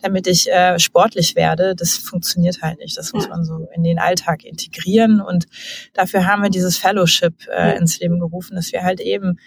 damit 0.00 0.26
ich 0.26 0.50
äh, 0.50 0.78
sportlich 0.78 1.36
werde. 1.36 1.65
Das 1.74 1.96
funktioniert 1.96 2.62
halt 2.62 2.78
nicht. 2.78 2.96
Das 2.96 3.12
muss 3.12 3.28
man 3.28 3.44
so 3.44 3.68
in 3.74 3.82
den 3.82 3.98
Alltag 3.98 4.44
integrieren. 4.44 5.20
Und 5.20 5.46
dafür 5.94 6.26
haben 6.26 6.42
wir 6.42 6.50
dieses 6.50 6.78
Fellowship 6.78 7.46
äh, 7.48 7.76
ins 7.76 7.98
Leben 7.98 8.20
gerufen, 8.20 8.56
dass 8.56 8.72
wir 8.72 8.82
halt 8.82 9.00
eben 9.00 9.38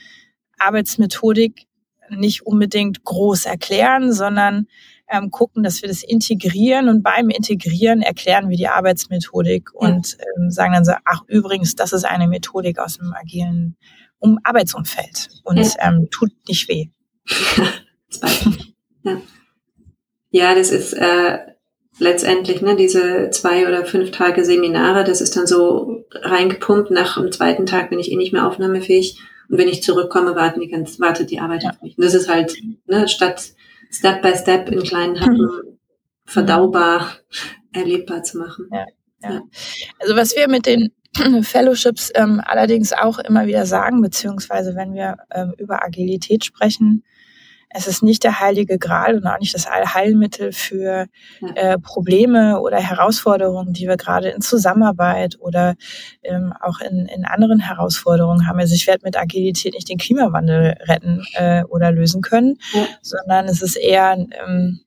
Arbeitsmethodik 0.58 1.68
nicht 2.10 2.46
unbedingt 2.46 3.04
groß 3.04 3.46
erklären, 3.46 4.12
sondern 4.12 4.68
ähm, 5.10 5.32
gucken, 5.32 5.64
dass 5.64 5.82
wir 5.82 5.90
das 5.90 6.04
integrieren 6.04 6.88
und 6.90 7.04
beim 7.04 7.30
Integrieren 7.30 8.02
erklären 8.02 8.50
wir 8.50 8.58
die 8.58 8.68
Arbeitsmethodik 8.68 9.74
und 9.74 10.18
ähm, 10.20 10.52
sagen 10.52 10.74
dann 10.74 10.86
so, 10.86 10.94
ach 11.06 11.22
übrigens, 11.28 11.76
das 11.76 11.94
ist 11.94 12.06
eine 12.06 12.28
Methodik 12.28 12.80
aus 12.80 12.98
dem 12.98 13.14
agilen 13.14 13.76
um 14.20 14.38
Arbeitsumfeld 14.44 15.30
und 15.44 15.76
ähm, 15.80 16.10
tut 16.12 16.32
nicht 16.48 16.68
weh. 16.68 16.90
ja. 19.04 19.22
ja, 20.32 20.56
das 20.56 20.72
ist 20.72 20.94
äh, 20.94 21.40
letztendlich 22.00 22.62
ne, 22.62 22.76
diese 22.76 23.30
zwei 23.32 23.68
oder 23.68 23.86
fünf 23.86 24.12
Tage 24.12 24.44
Seminare, 24.46 25.04
das 25.04 25.22
ist 25.22 25.36
dann 25.36 25.48
so 25.48 26.06
reingepumpt. 26.14 26.92
Nach 26.92 27.20
dem 27.20 27.32
zweiten 27.32 27.66
Tag 27.66 27.90
bin 27.90 28.00
ich 28.00 28.12
eh 28.12 28.16
nicht 28.16 28.34
mehr 28.34 28.48
aufnahmefähig. 28.48 29.20
Und 29.50 29.58
wenn 29.58 29.68
ich 29.68 29.84
zurückkomme, 29.84 30.36
warten 30.36 30.62
die 30.62 30.70
ganz, 30.70 31.00
wartet 31.00 31.32
die 31.32 31.40
Arbeit 31.40 31.64
ja. 31.64 31.72
auf 31.72 31.82
mich. 31.82 31.98
Und 31.98 32.06
das 32.06 32.14
ist 32.14 32.30
halt, 32.30 32.56
ne, 32.86 33.08
statt 33.08 33.54
Step 33.92 34.22
by 34.22 34.36
Step 34.36 34.70
in 34.70 34.84
kleinen 34.84 35.20
Happen 35.20 35.42
mhm. 35.42 35.78
verdaubar, 36.26 37.18
erlebbar 37.74 38.24
zu 38.24 38.38
machen. 38.38 38.70
Ja, 38.72 38.86
ja. 39.24 39.42
Also 40.00 40.16
was 40.16 40.36
wir 40.36 40.48
mit 40.48 40.66
den 40.66 40.92
Fellowships 41.44 42.12
ähm, 42.16 42.42
allerdings 42.46 42.94
auch 42.94 43.20
immer 43.20 43.48
wieder 43.48 43.66
sagen, 43.66 44.02
beziehungsweise 44.02 44.76
wenn 44.76 44.94
wir 44.94 45.18
ähm, 45.32 45.54
über 45.58 45.84
Agilität 45.84 46.46
sprechen, 46.46 47.04
es 47.70 47.88
ist 47.88 48.02
nicht 48.02 48.24
der 48.24 48.40
heilige 48.40 48.80
Gral 48.80 49.16
und 49.16 49.28
auch 49.28 49.40
nicht 49.40 49.54
das 49.54 49.68
Allheilmittel 49.68 50.52
für 50.52 51.08
äh, 51.56 51.78
Probleme 51.78 52.60
oder 52.62 52.78
Herausforderungen, 52.78 53.74
die 53.74 53.88
wir 53.88 53.98
gerade 53.98 54.30
in 54.30 54.42
Zusammenarbeit 54.42 55.38
oder 55.40 55.76
ähm, 56.24 56.54
auch 56.60 56.80
in, 56.80 57.06
in 57.06 57.26
anderen 57.26 57.60
Herausforderungen 57.60 58.48
haben. 58.48 58.60
Also 58.60 58.74
ich 58.74 58.88
werde 58.88 59.06
mit 59.06 59.18
Agilität 59.18 59.74
nicht 59.74 59.90
den 59.90 60.00
Klimawandel 60.00 60.78
retten 60.82 61.24
äh, 61.34 61.64
oder 61.64 61.92
lösen 61.92 62.22
können, 62.22 62.58
ja. 62.74 62.88
sondern 63.02 63.46
es 63.46 63.62
ist 63.62 63.76
eher 63.76 64.14
ähm, 64.14 64.82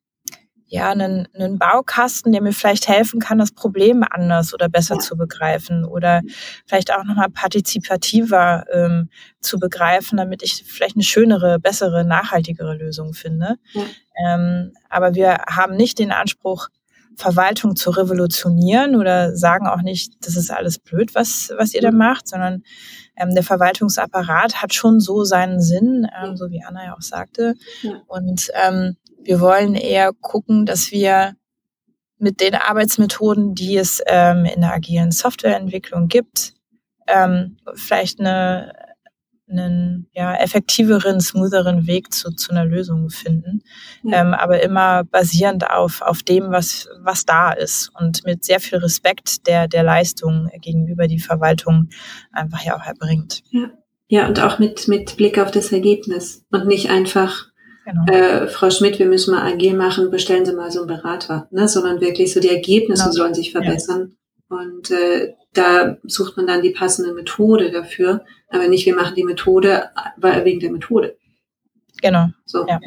ja, 0.72 0.88
einen, 0.88 1.28
einen 1.34 1.58
Baukasten, 1.58 2.32
der 2.32 2.40
mir 2.40 2.54
vielleicht 2.54 2.88
helfen 2.88 3.20
kann, 3.20 3.36
das 3.36 3.52
Problem 3.52 4.02
anders 4.08 4.54
oder 4.54 4.70
besser 4.70 4.94
ja. 4.94 5.00
zu 5.00 5.18
begreifen 5.18 5.84
oder 5.84 6.22
vielleicht 6.64 6.90
auch 6.94 7.04
nochmal 7.04 7.28
partizipativer 7.28 8.64
ähm, 8.72 9.10
zu 9.40 9.58
begreifen, 9.58 10.16
damit 10.16 10.42
ich 10.42 10.64
vielleicht 10.66 10.96
eine 10.96 11.04
schönere, 11.04 11.58
bessere, 11.58 12.06
nachhaltigere 12.06 12.74
Lösung 12.74 13.12
finde. 13.12 13.56
Ja. 13.74 13.82
Ähm, 14.26 14.72
aber 14.88 15.14
wir 15.14 15.42
haben 15.46 15.76
nicht 15.76 15.98
den 15.98 16.10
Anspruch, 16.10 16.68
Verwaltung 17.16 17.76
zu 17.76 17.90
revolutionieren 17.90 18.96
oder 18.96 19.36
sagen 19.36 19.66
auch 19.66 19.82
nicht, 19.82 20.14
das 20.26 20.36
ist 20.36 20.50
alles 20.50 20.78
blöd, 20.78 21.14
was, 21.14 21.52
was 21.58 21.74
ihr 21.74 21.82
da 21.82 21.90
macht, 21.90 22.26
sondern 22.26 22.62
ähm, 23.16 23.34
der 23.34 23.42
Verwaltungsapparat 23.42 24.62
hat 24.62 24.72
schon 24.72 25.00
so 25.00 25.24
seinen 25.24 25.60
Sinn, 25.60 26.06
ähm, 26.18 26.38
so 26.38 26.50
wie 26.50 26.62
Anna 26.64 26.86
ja 26.86 26.94
auch 26.94 27.02
sagte. 27.02 27.56
Ja. 27.82 28.00
Und 28.06 28.50
ähm, 28.54 28.96
wir 29.24 29.40
wollen 29.40 29.74
eher 29.74 30.12
gucken, 30.12 30.66
dass 30.66 30.90
wir 30.90 31.34
mit 32.18 32.40
den 32.40 32.54
Arbeitsmethoden, 32.54 33.54
die 33.54 33.76
es 33.76 34.00
ähm, 34.06 34.44
in 34.44 34.60
der 34.60 34.72
agilen 34.72 35.10
Softwareentwicklung 35.10 36.06
gibt, 36.06 36.54
ähm, 37.08 37.56
vielleicht 37.74 38.20
eine, 38.20 38.72
einen 39.48 40.08
ja, 40.12 40.34
effektiveren, 40.36 41.20
smootheren 41.20 41.88
Weg 41.88 42.14
zu, 42.14 42.30
zu 42.30 42.52
einer 42.52 42.64
Lösung 42.64 43.10
finden. 43.10 43.62
Ja. 44.04 44.20
Ähm, 44.20 44.34
aber 44.34 44.62
immer 44.62 45.02
basierend 45.02 45.68
auf, 45.68 46.00
auf 46.00 46.22
dem, 46.22 46.52
was, 46.52 46.88
was 47.00 47.24
da 47.24 47.50
ist 47.52 47.90
und 47.98 48.24
mit 48.24 48.44
sehr 48.44 48.60
viel 48.60 48.78
Respekt 48.78 49.48
der, 49.48 49.66
der 49.66 49.82
Leistung 49.82 50.48
gegenüber 50.60 51.08
die 51.08 51.18
Verwaltung 51.18 51.88
einfach 52.30 52.64
ja 52.64 52.76
auch 52.76 52.86
erbringt. 52.86 53.42
Ja, 53.50 53.70
ja 54.06 54.28
und 54.28 54.40
auch 54.40 54.60
mit, 54.60 54.86
mit 54.86 55.16
Blick 55.16 55.38
auf 55.38 55.50
das 55.50 55.72
Ergebnis 55.72 56.44
und 56.50 56.66
nicht 56.66 56.88
einfach 56.88 57.51
Genau. 57.84 58.04
Äh, 58.06 58.46
Frau 58.46 58.70
Schmidt, 58.70 58.98
wir 58.98 59.06
müssen 59.06 59.34
mal 59.34 59.42
agil 59.42 59.74
machen, 59.74 60.10
bestellen 60.10 60.44
Sie 60.44 60.52
mal 60.52 60.70
so 60.70 60.80
einen 60.80 60.88
Berater, 60.88 61.48
ne? 61.50 61.68
sondern 61.68 62.00
wirklich 62.00 62.32
so 62.32 62.40
die 62.40 62.50
Ergebnisse 62.50 63.04
genau. 63.04 63.14
sollen 63.14 63.34
sich 63.34 63.52
verbessern. 63.52 64.12
Ja. 64.50 64.56
Und 64.56 64.90
äh, 64.90 65.34
da 65.54 65.96
sucht 66.04 66.36
man 66.36 66.46
dann 66.46 66.62
die 66.62 66.70
passende 66.70 67.12
Methode 67.12 67.70
dafür, 67.70 68.24
aber 68.50 68.68
nicht, 68.68 68.86
wir 68.86 68.94
machen 68.94 69.14
die 69.14 69.24
Methode 69.24 69.90
wegen 70.18 70.60
der 70.60 70.70
Methode. 70.70 71.16
Genau. 72.00 72.28
So. 72.44 72.66
Ja. 72.66 72.78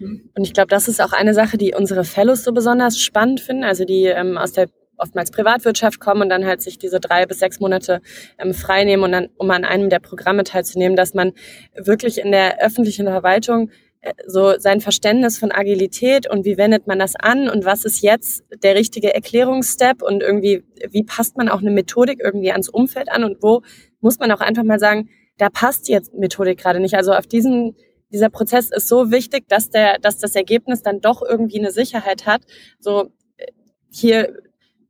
Und 0.00 0.44
ich 0.44 0.52
glaube, 0.52 0.68
das 0.68 0.88
ist 0.88 1.00
auch 1.00 1.12
eine 1.12 1.34
Sache, 1.34 1.56
die 1.58 1.74
unsere 1.74 2.04
Fellows 2.04 2.44
so 2.44 2.52
besonders 2.52 3.00
spannend 3.00 3.40
finden, 3.40 3.64
also 3.64 3.84
die 3.84 4.04
ähm, 4.04 4.38
aus 4.38 4.52
der 4.52 4.68
oftmals 4.98 5.30
Privatwirtschaft 5.30 6.00
kommen 6.00 6.22
und 6.22 6.28
dann 6.28 6.44
halt 6.44 6.62
sich 6.62 6.78
diese 6.78 7.00
drei 7.00 7.26
bis 7.26 7.38
sechs 7.38 7.60
Monate 7.60 8.00
ähm, 8.38 8.54
frei 8.54 8.84
nehmen 8.84 9.02
und 9.02 9.12
dann, 9.12 9.28
um 9.36 9.50
an 9.50 9.64
einem 9.64 9.90
der 9.90 9.98
Programme 9.98 10.44
teilzunehmen, 10.44 10.96
dass 10.96 11.14
man 11.14 11.32
wirklich 11.76 12.18
in 12.18 12.32
der 12.32 12.62
öffentlichen 12.62 13.06
Verwaltung 13.06 13.70
äh, 14.00 14.12
so 14.26 14.58
sein 14.58 14.80
Verständnis 14.80 15.38
von 15.38 15.52
Agilität 15.52 16.30
und 16.30 16.44
wie 16.44 16.56
wendet 16.56 16.86
man 16.86 16.98
das 16.98 17.16
an 17.16 17.48
und 17.48 17.64
was 17.64 17.84
ist 17.84 18.02
jetzt 18.02 18.44
der 18.62 18.74
richtige 18.74 19.14
Erklärungsstep 19.14 20.02
und 20.02 20.22
irgendwie, 20.22 20.64
wie 20.90 21.04
passt 21.04 21.36
man 21.36 21.48
auch 21.48 21.60
eine 21.60 21.70
Methodik 21.70 22.20
irgendwie 22.22 22.52
ans 22.52 22.68
Umfeld 22.68 23.10
an 23.10 23.24
und 23.24 23.42
wo 23.42 23.62
muss 24.00 24.18
man 24.18 24.30
auch 24.30 24.40
einfach 24.40 24.64
mal 24.64 24.78
sagen, 24.78 25.08
da 25.38 25.48
passt 25.48 25.88
jetzt 25.88 26.14
Methodik 26.14 26.58
gerade 26.58 26.80
nicht. 26.80 26.94
Also 26.94 27.12
auf 27.12 27.26
diesen 27.26 27.74
dieser 28.14 28.30
Prozess 28.30 28.70
ist 28.70 28.88
so 28.88 29.10
wichtig, 29.10 29.48
dass 29.48 29.70
der, 29.70 29.98
dass 29.98 30.18
das 30.18 30.36
Ergebnis 30.36 30.82
dann 30.82 31.00
doch 31.00 31.20
irgendwie 31.20 31.58
eine 31.58 31.72
Sicherheit 31.72 32.26
hat. 32.26 32.42
So 32.78 33.10
äh, 33.36 33.46
hier 33.90 34.36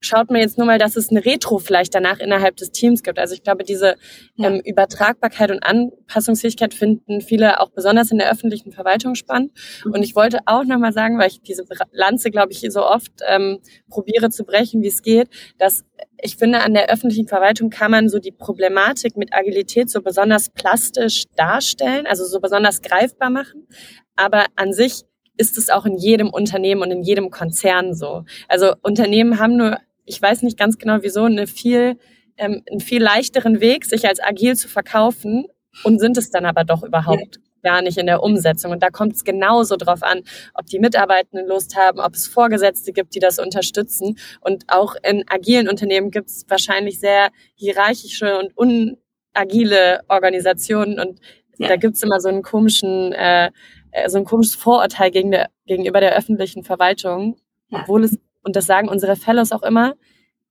schaut 0.04 0.30
man 0.30 0.40
jetzt 0.40 0.58
nur 0.58 0.66
mal, 0.66 0.78
dass 0.78 0.96
es 0.96 1.10
eine 1.10 1.24
Retro 1.24 1.58
vielleicht 1.58 1.94
danach 1.94 2.20
innerhalb 2.20 2.56
des 2.56 2.72
Teams 2.72 3.02
gibt. 3.02 3.18
Also 3.18 3.34
ich 3.34 3.42
glaube, 3.42 3.64
diese 3.64 3.96
ja. 4.36 4.48
ähm, 4.48 4.60
Übertragbarkeit 4.64 5.50
und 5.50 5.62
Anpassungsfähigkeit 5.62 6.74
finden 6.74 7.20
viele 7.20 7.60
auch 7.60 7.70
besonders 7.70 8.10
in 8.10 8.18
der 8.18 8.30
öffentlichen 8.30 8.72
Verwaltung 8.72 9.14
spannend. 9.14 9.52
Mhm. 9.84 9.92
Und 9.92 10.02
ich 10.02 10.14
wollte 10.14 10.38
auch 10.46 10.64
nochmal 10.64 10.92
sagen, 10.92 11.18
weil 11.18 11.28
ich 11.28 11.40
diese 11.40 11.64
Lanze, 11.92 12.30
glaube 12.30 12.52
ich, 12.52 12.60
so 12.70 12.84
oft 12.84 13.12
ähm, 13.28 13.60
probiere 13.88 14.30
zu 14.30 14.44
brechen, 14.44 14.82
wie 14.82 14.88
es 14.88 15.02
geht, 15.02 15.28
dass 15.58 15.84
ich 16.20 16.36
finde, 16.36 16.62
an 16.62 16.74
der 16.74 16.90
öffentlichen 16.90 17.28
Verwaltung 17.28 17.70
kann 17.70 17.90
man 17.90 18.08
so 18.08 18.18
die 18.18 18.32
Problematik 18.32 19.16
mit 19.16 19.34
Agilität 19.34 19.90
so 19.90 20.00
besonders 20.00 20.50
plastisch 20.50 21.24
darstellen, 21.36 22.06
also 22.06 22.24
so 22.24 22.40
besonders 22.40 22.80
greifbar 22.82 23.30
machen. 23.30 23.66
Aber 24.16 24.46
an 24.56 24.72
sich 24.72 25.02
ist 25.36 25.58
es 25.58 25.70
auch 25.70 25.84
in 25.84 25.96
jedem 25.96 26.30
Unternehmen 26.30 26.82
und 26.82 26.90
in 26.90 27.02
jedem 27.02 27.30
Konzern 27.30 27.94
so. 27.94 28.24
Also 28.48 28.74
Unternehmen 28.82 29.38
haben 29.38 29.56
nur 29.56 29.78
ich 30.04 30.20
weiß 30.20 30.42
nicht 30.42 30.58
ganz 30.58 30.78
genau 30.78 30.98
wieso, 31.02 31.24
eine 31.24 31.46
viel, 31.46 31.98
ähm, 32.36 32.62
einen 32.70 32.80
viel 32.80 33.02
leichteren 33.02 33.60
Weg, 33.60 33.84
sich 33.84 34.06
als 34.06 34.20
agil 34.20 34.56
zu 34.56 34.68
verkaufen 34.68 35.46
und 35.82 35.98
sind 35.98 36.16
es 36.16 36.30
dann 36.30 36.44
aber 36.44 36.64
doch 36.64 36.82
überhaupt 36.82 37.36
ja. 37.36 37.72
gar 37.72 37.82
nicht 37.82 37.98
in 37.98 38.06
der 38.06 38.22
Umsetzung. 38.22 38.70
Und 38.70 38.82
da 38.82 38.90
kommt 38.90 39.14
es 39.14 39.24
genauso 39.24 39.76
drauf 39.76 40.02
an, 40.02 40.22
ob 40.54 40.66
die 40.66 40.78
Mitarbeitenden 40.78 41.48
Lust 41.48 41.76
haben, 41.76 41.98
ob 41.98 42.14
es 42.14 42.28
Vorgesetzte 42.28 42.92
gibt, 42.92 43.14
die 43.14 43.20
das 43.20 43.38
unterstützen. 43.38 44.18
Und 44.40 44.64
auch 44.68 44.94
in 45.02 45.24
agilen 45.28 45.68
Unternehmen 45.68 46.10
gibt 46.10 46.28
es 46.28 46.44
wahrscheinlich 46.48 47.00
sehr 47.00 47.30
hierarchische 47.54 48.38
und 48.38 48.52
unagile 48.56 50.02
Organisationen. 50.08 51.00
Und 51.00 51.20
ja. 51.58 51.68
da 51.68 51.76
gibt 51.76 51.96
es 51.96 52.02
immer 52.02 52.20
so 52.20 52.28
einen 52.28 52.42
komischen, 52.42 53.12
äh, 53.12 53.50
äh, 53.90 54.08
so 54.08 54.18
ein 54.18 54.24
komisches 54.24 54.54
Vorurteil 54.54 55.10
gegen 55.10 55.30
der, 55.30 55.50
gegenüber 55.66 56.00
der 56.00 56.16
öffentlichen 56.16 56.62
Verwaltung, 56.62 57.36
obwohl 57.70 58.04
es 58.04 58.18
und 58.44 58.56
das 58.56 58.66
sagen 58.66 58.88
unsere 58.88 59.16
Fellows 59.16 59.52
auch 59.52 59.62
immer, 59.62 59.94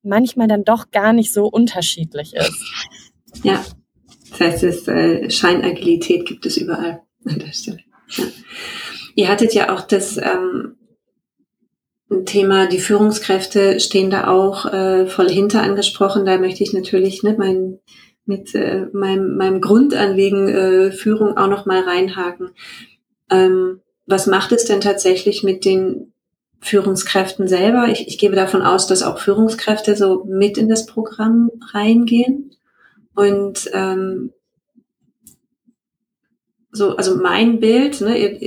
manchmal 0.02 0.48
dann 0.48 0.64
doch 0.64 0.92
gar 0.92 1.14
nicht 1.14 1.34
so 1.34 1.48
unterschiedlich 1.48 2.34
ist. 2.36 2.54
Ja, 3.42 3.66
das 4.30 4.40
heißt, 4.40 4.64
es, 4.64 4.88
äh, 4.88 5.28
Scheinagilität 5.28 6.28
gibt 6.28 6.46
es 6.46 6.56
überall 6.58 7.02
an 7.26 7.40
der 7.40 7.52
Stelle. 7.52 7.80
Ja. 8.10 8.26
Ihr 9.16 9.28
hattet 9.28 9.56
ja 9.56 9.74
auch 9.74 9.82
das 9.82 10.18
ähm, 10.18 10.76
Thema, 12.26 12.68
die 12.68 12.80
Führungskräfte 12.80 13.80
stehen 13.80 14.12
da 14.12 14.28
auch 14.28 14.72
äh, 14.72 15.08
voll 15.08 15.30
hinter 15.30 15.64
angesprochen. 15.64 16.26
Da 16.26 16.38
möchte 16.38 16.64
ich 16.64 16.74
natürlich 16.74 17.24
ne, 17.24 17.36
mein, 17.38 17.80
mit 18.26 18.54
äh, 18.56 18.88
meinem, 18.94 19.36
meinem 19.36 19.62
Grundanliegen 19.62 20.48
äh, 20.48 20.92
Führung 20.92 21.38
auch 21.38 21.48
noch 21.48 21.66
mal 21.66 21.82
reinhaken. 21.82 22.52
Ähm, 23.32 23.82
was 24.06 24.28
macht 24.28 24.52
es 24.52 24.66
denn 24.66 24.82
tatsächlich 24.82 25.44
mit 25.44 25.66
den 25.66 26.13
Führungskräften 26.64 27.48
selber. 27.48 27.90
Ich, 27.90 28.08
ich 28.08 28.18
gebe 28.18 28.36
davon 28.36 28.62
aus, 28.62 28.88
dass 28.88 29.04
auch 29.04 29.20
Führungskräfte 29.20 29.96
so 29.96 30.24
mit 30.26 30.58
in 30.58 30.70
das 30.70 30.86
Programm 30.86 31.52
reingehen. 31.74 32.52
Und 33.16 33.70
ähm, 33.74 34.32
so, 36.72 36.96
also 36.96 37.18
mein 37.18 37.60
Bild, 37.60 38.02
ne, 38.02 38.18
ihr, 38.18 38.42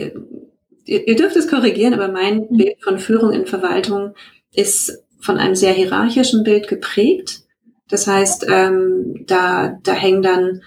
ihr, 0.84 1.08
ihr 1.08 1.16
dürft 1.16 1.36
es 1.36 1.48
korrigieren, 1.48 1.94
aber 1.94 2.08
mein 2.08 2.46
mhm. 2.50 2.56
Bild 2.56 2.82
von 2.82 2.98
Führung 2.98 3.32
in 3.32 3.46
Verwaltung 3.46 4.14
ist 4.52 5.04
von 5.20 5.36
einem 5.36 5.54
sehr 5.54 5.72
hierarchischen 5.72 6.42
Bild 6.42 6.68
geprägt. 6.68 7.42
Das 7.88 8.06
heißt, 8.06 8.46
ähm, 8.48 9.24
da, 9.26 9.78
da 9.82 9.92
hängen 9.92 10.22
dann 10.22 10.62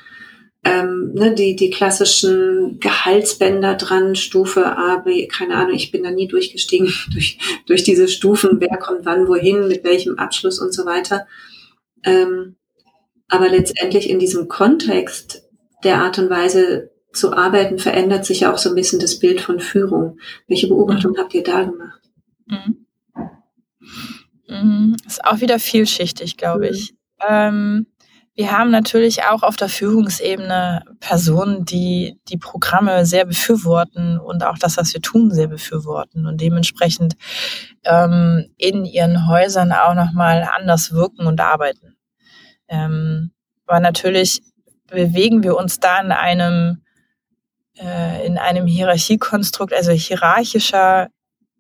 ähm, 0.64 1.14
ne, 1.14 1.34
die, 1.34 1.56
die 1.56 1.70
klassischen 1.70 2.80
Gehaltsbänder 2.80 3.76
dran, 3.76 4.16
Stufe 4.16 4.66
A, 4.66 4.98
B, 4.98 5.28
keine 5.28 5.56
Ahnung, 5.56 5.76
ich 5.76 5.92
bin 5.92 6.04
da 6.04 6.12
nie 6.12 6.28
durchgestiegen 6.28 6.94
durch, 7.14 7.38
durch 7.66 7.84
diese 7.84 8.08
Stufen, 8.08 8.60
wer 8.60 8.78
kommt 8.78 9.06
wann 9.06 9.28
wohin, 9.28 9.68
mit 9.68 9.84
welchem 9.84 10.18
Abschluss 10.18 10.60
und 10.60 10.74
so 10.74 10.86
weiter. 10.86 11.28
Ähm, 12.04 12.56
aber 13.30 13.50
letztendlich 13.50 14.10
in 14.10 14.20
diesem 14.20 14.48
Kontext 14.48 15.48
der 15.84 16.02
Art 16.02 16.20
und 16.20 16.30
Weise 16.30 16.92
zu 17.14 17.34
arbeiten, 17.34 17.80
verändert 17.80 18.26
sich 18.26 18.42
ja 18.42 18.54
auch 18.54 18.58
so 18.58 18.70
ein 18.70 18.76
bisschen 18.76 19.00
das 19.00 19.20
Bild 19.20 19.42
von 19.42 19.60
Führung. 19.60 20.20
Welche 20.48 20.68
Beobachtung 20.68 21.14
mhm. 21.14 21.18
habt 21.18 21.34
ihr 21.34 21.44
da 21.44 21.64
gemacht? 21.64 22.02
Mhm. 22.48 22.86
Mhm. 24.48 24.96
Ist 25.06 25.24
auch 25.24 25.42
wieder 25.42 25.60
vielschichtig, 25.60 26.38
glaube 26.38 26.68
mhm. 26.68 26.74
ich. 26.74 26.94
Ähm, 27.28 27.88
wir 28.40 28.58
haben 28.58 28.72
natürlich 28.72 29.26
auch 29.26 29.44
auf 29.44 29.58
der 29.58 29.68
Führungsebene 29.68 30.86
Personen, 31.02 31.66
die 31.66 32.18
die 32.30 32.38
Programme 32.38 33.06
sehr 33.06 33.26
befürworten 33.26 34.18
und 34.18 34.46
auch 34.46 34.58
das, 34.58 34.78
was 34.78 34.94
wir 34.94 35.02
tun, 35.02 35.30
sehr 35.30 35.48
befürworten 35.48 36.26
und 36.26 36.40
dementsprechend 36.40 37.18
ähm, 37.84 38.50
in 38.56 38.86
ihren 38.86 39.28
Häusern 39.28 39.74
auch 39.74 39.94
nochmal 39.94 40.50
anders 40.58 40.94
wirken 40.94 41.28
und 41.28 41.42
arbeiten. 41.42 41.98
Ähm, 42.70 43.32
aber 43.68 43.82
natürlich 43.82 44.42
bewegen 44.88 45.44
wir 45.44 45.58
uns 45.58 45.82
da 45.82 46.00
in 46.00 46.14
einem 46.14 46.82
äh, 47.78 48.26
in 48.26 48.38
einem 48.38 48.68
Hierarchiekonstrukt, 48.68 49.74
also 49.74 49.92
hierarchischer 49.92 51.10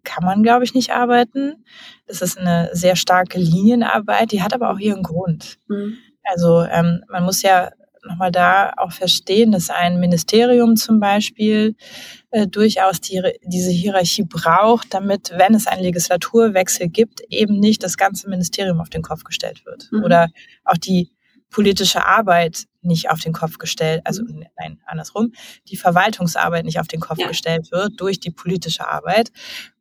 kann 0.06 0.24
man, 0.24 0.44
glaube 0.44 0.63
ich, 0.63 0.74
nicht 0.74 0.92
arbeiten. 0.94 1.65
Das 2.08 2.22
ist 2.22 2.38
eine 2.38 2.70
sehr 2.72 2.96
starke 2.96 3.38
Linienarbeit, 3.38 4.32
die 4.32 4.42
hat 4.42 4.54
aber 4.54 4.70
auch 4.72 4.80
ihren 4.80 5.04
Grund. 5.04 5.58
Mhm. 5.68 5.98
Also 6.32 6.63
ähm, 6.63 7.04
man 7.10 7.24
muss 7.24 7.42
ja 7.42 7.72
nochmal 8.04 8.32
da 8.32 8.74
auch 8.78 8.92
verstehen, 8.92 9.52
dass 9.52 9.70
ein 9.70 10.00
Ministerium 10.00 10.76
zum 10.76 11.00
Beispiel 11.00 11.76
äh, 12.32 12.48
durchaus 12.48 13.02
die, 13.02 13.22
diese 13.44 13.72
Hierarchie 13.72 14.24
braucht, 14.24 14.94
damit, 14.94 15.32
wenn 15.36 15.54
es 15.54 15.68
einen 15.68 15.84
Legislaturwechsel 15.84 16.88
gibt, 16.88 17.22
eben 17.30 17.60
nicht 17.60 17.84
das 17.84 17.98
ganze 17.98 18.30
Ministerium 18.30 18.80
auf 18.80 18.89
den 18.89 19.02
Kopf 19.02 19.24
gestellt 19.24 19.65
wird. 19.65 19.89
Mhm. 19.92 20.04
Oder 20.04 20.30
auch 20.63 20.78
die 20.78 21.12
politische 21.50 22.06
Arbeit 22.06 22.65
nicht 22.82 23.10
auf 23.10 23.20
den 23.20 23.34
Kopf 23.34 23.58
gestellt, 23.58 24.02
also 24.06 24.24
mhm. 24.24 24.46
nein, 24.58 24.80
andersrum, 24.86 25.34
die 25.68 25.78
Verwaltungsarbeit 25.78 26.63
nicht 26.63 26.80
auf 26.80 26.88
den 26.88 27.00
Kopf 27.00 27.20
ja. 27.20 27.28
gestellt 27.28 27.72
wird 27.72 28.00
durch 28.00 28.20
die 28.20 28.32
politische 28.32 28.88
Arbeit. 28.88 29.32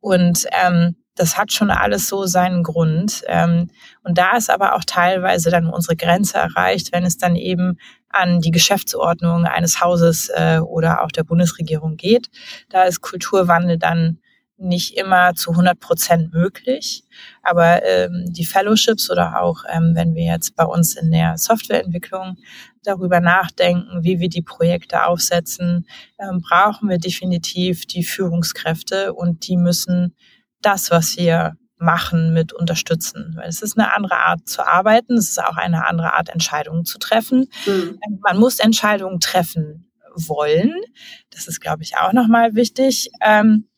Und 0.00 0.46
ähm, 0.50 0.96
das 1.18 1.36
hat 1.36 1.52
schon 1.52 1.70
alles 1.70 2.08
so 2.08 2.26
seinen 2.26 2.62
Grund. 2.62 3.22
Ähm, 3.26 3.70
und 4.02 4.18
da 4.18 4.36
ist 4.36 4.50
aber 4.50 4.74
auch 4.74 4.84
teilweise 4.84 5.50
dann 5.50 5.66
unsere 5.66 5.96
Grenze 5.96 6.38
erreicht, 6.38 6.92
wenn 6.92 7.04
es 7.04 7.18
dann 7.18 7.36
eben 7.36 7.78
an 8.08 8.40
die 8.40 8.50
Geschäftsordnung 8.50 9.44
eines 9.44 9.80
Hauses 9.80 10.30
äh, 10.34 10.60
oder 10.60 11.02
auch 11.02 11.10
der 11.10 11.24
Bundesregierung 11.24 11.96
geht. 11.96 12.30
Da 12.70 12.84
ist 12.84 13.00
Kulturwandel 13.00 13.78
dann 13.78 14.18
nicht 14.58 14.96
immer 14.96 15.34
zu 15.34 15.52
100 15.52 15.78
Prozent 15.78 16.32
möglich. 16.32 17.04
Aber 17.42 17.84
ähm, 17.84 18.24
die 18.28 18.44
Fellowships 18.44 19.10
oder 19.10 19.40
auch, 19.40 19.62
ähm, 19.72 19.92
wenn 19.94 20.14
wir 20.14 20.24
jetzt 20.24 20.56
bei 20.56 20.64
uns 20.64 20.96
in 20.96 21.12
der 21.12 21.38
Softwareentwicklung 21.38 22.36
darüber 22.82 23.20
nachdenken, 23.20 24.02
wie 24.02 24.18
wir 24.18 24.28
die 24.28 24.42
Projekte 24.42 25.06
aufsetzen, 25.06 25.86
ähm, 26.18 26.40
brauchen 26.40 26.88
wir 26.88 26.98
definitiv 26.98 27.86
die 27.86 28.02
Führungskräfte 28.02 29.14
und 29.14 29.46
die 29.46 29.56
müssen 29.56 30.14
das, 30.62 30.90
was 30.90 31.16
wir 31.16 31.56
machen, 31.78 32.32
mit 32.32 32.52
unterstützen. 32.52 33.34
Weil 33.36 33.48
es 33.48 33.62
ist 33.62 33.78
eine 33.78 33.94
andere 33.94 34.16
Art 34.16 34.48
zu 34.48 34.66
arbeiten, 34.66 35.16
es 35.16 35.30
ist 35.30 35.42
auch 35.42 35.56
eine 35.56 35.86
andere 35.86 36.14
Art, 36.14 36.28
Entscheidungen 36.28 36.84
zu 36.84 36.98
treffen. 36.98 37.48
Mhm. 37.66 37.98
Man 38.20 38.38
muss 38.38 38.58
Entscheidungen 38.58 39.20
treffen 39.20 39.90
wollen. 40.14 40.74
Das 41.30 41.46
ist, 41.46 41.60
glaube 41.60 41.82
ich, 41.82 41.96
auch 41.96 42.12
nochmal 42.12 42.54
wichtig. 42.54 43.10
Ähm, 43.20 43.68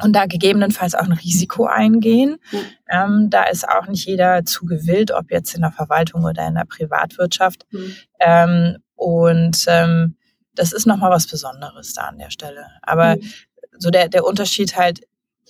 und 0.00 0.12
da 0.12 0.26
gegebenenfalls 0.26 0.94
auch 0.94 1.04
ein 1.04 1.12
Risiko 1.12 1.66
eingehen. 1.66 2.36
Mhm. 2.52 2.58
Ähm, 2.88 3.30
da 3.30 3.44
ist 3.44 3.68
auch 3.68 3.88
nicht 3.88 4.06
jeder 4.06 4.44
zu 4.44 4.64
gewillt, 4.64 5.10
ob 5.10 5.30
jetzt 5.30 5.54
in 5.54 5.62
der 5.62 5.72
Verwaltung 5.72 6.24
oder 6.24 6.46
in 6.46 6.54
der 6.54 6.66
Privatwirtschaft. 6.66 7.66
Mhm. 7.70 7.96
Ähm, 8.20 8.76
und 8.94 9.64
ähm, 9.66 10.16
das 10.54 10.72
ist 10.72 10.86
nochmal 10.86 11.10
was 11.10 11.26
Besonderes 11.26 11.94
da 11.94 12.02
an 12.02 12.18
der 12.18 12.30
Stelle. 12.30 12.66
Aber 12.82 13.16
mhm. 13.16 13.32
so 13.78 13.90
der, 13.90 14.08
der 14.08 14.24
Unterschied 14.24 14.76
halt, 14.76 15.00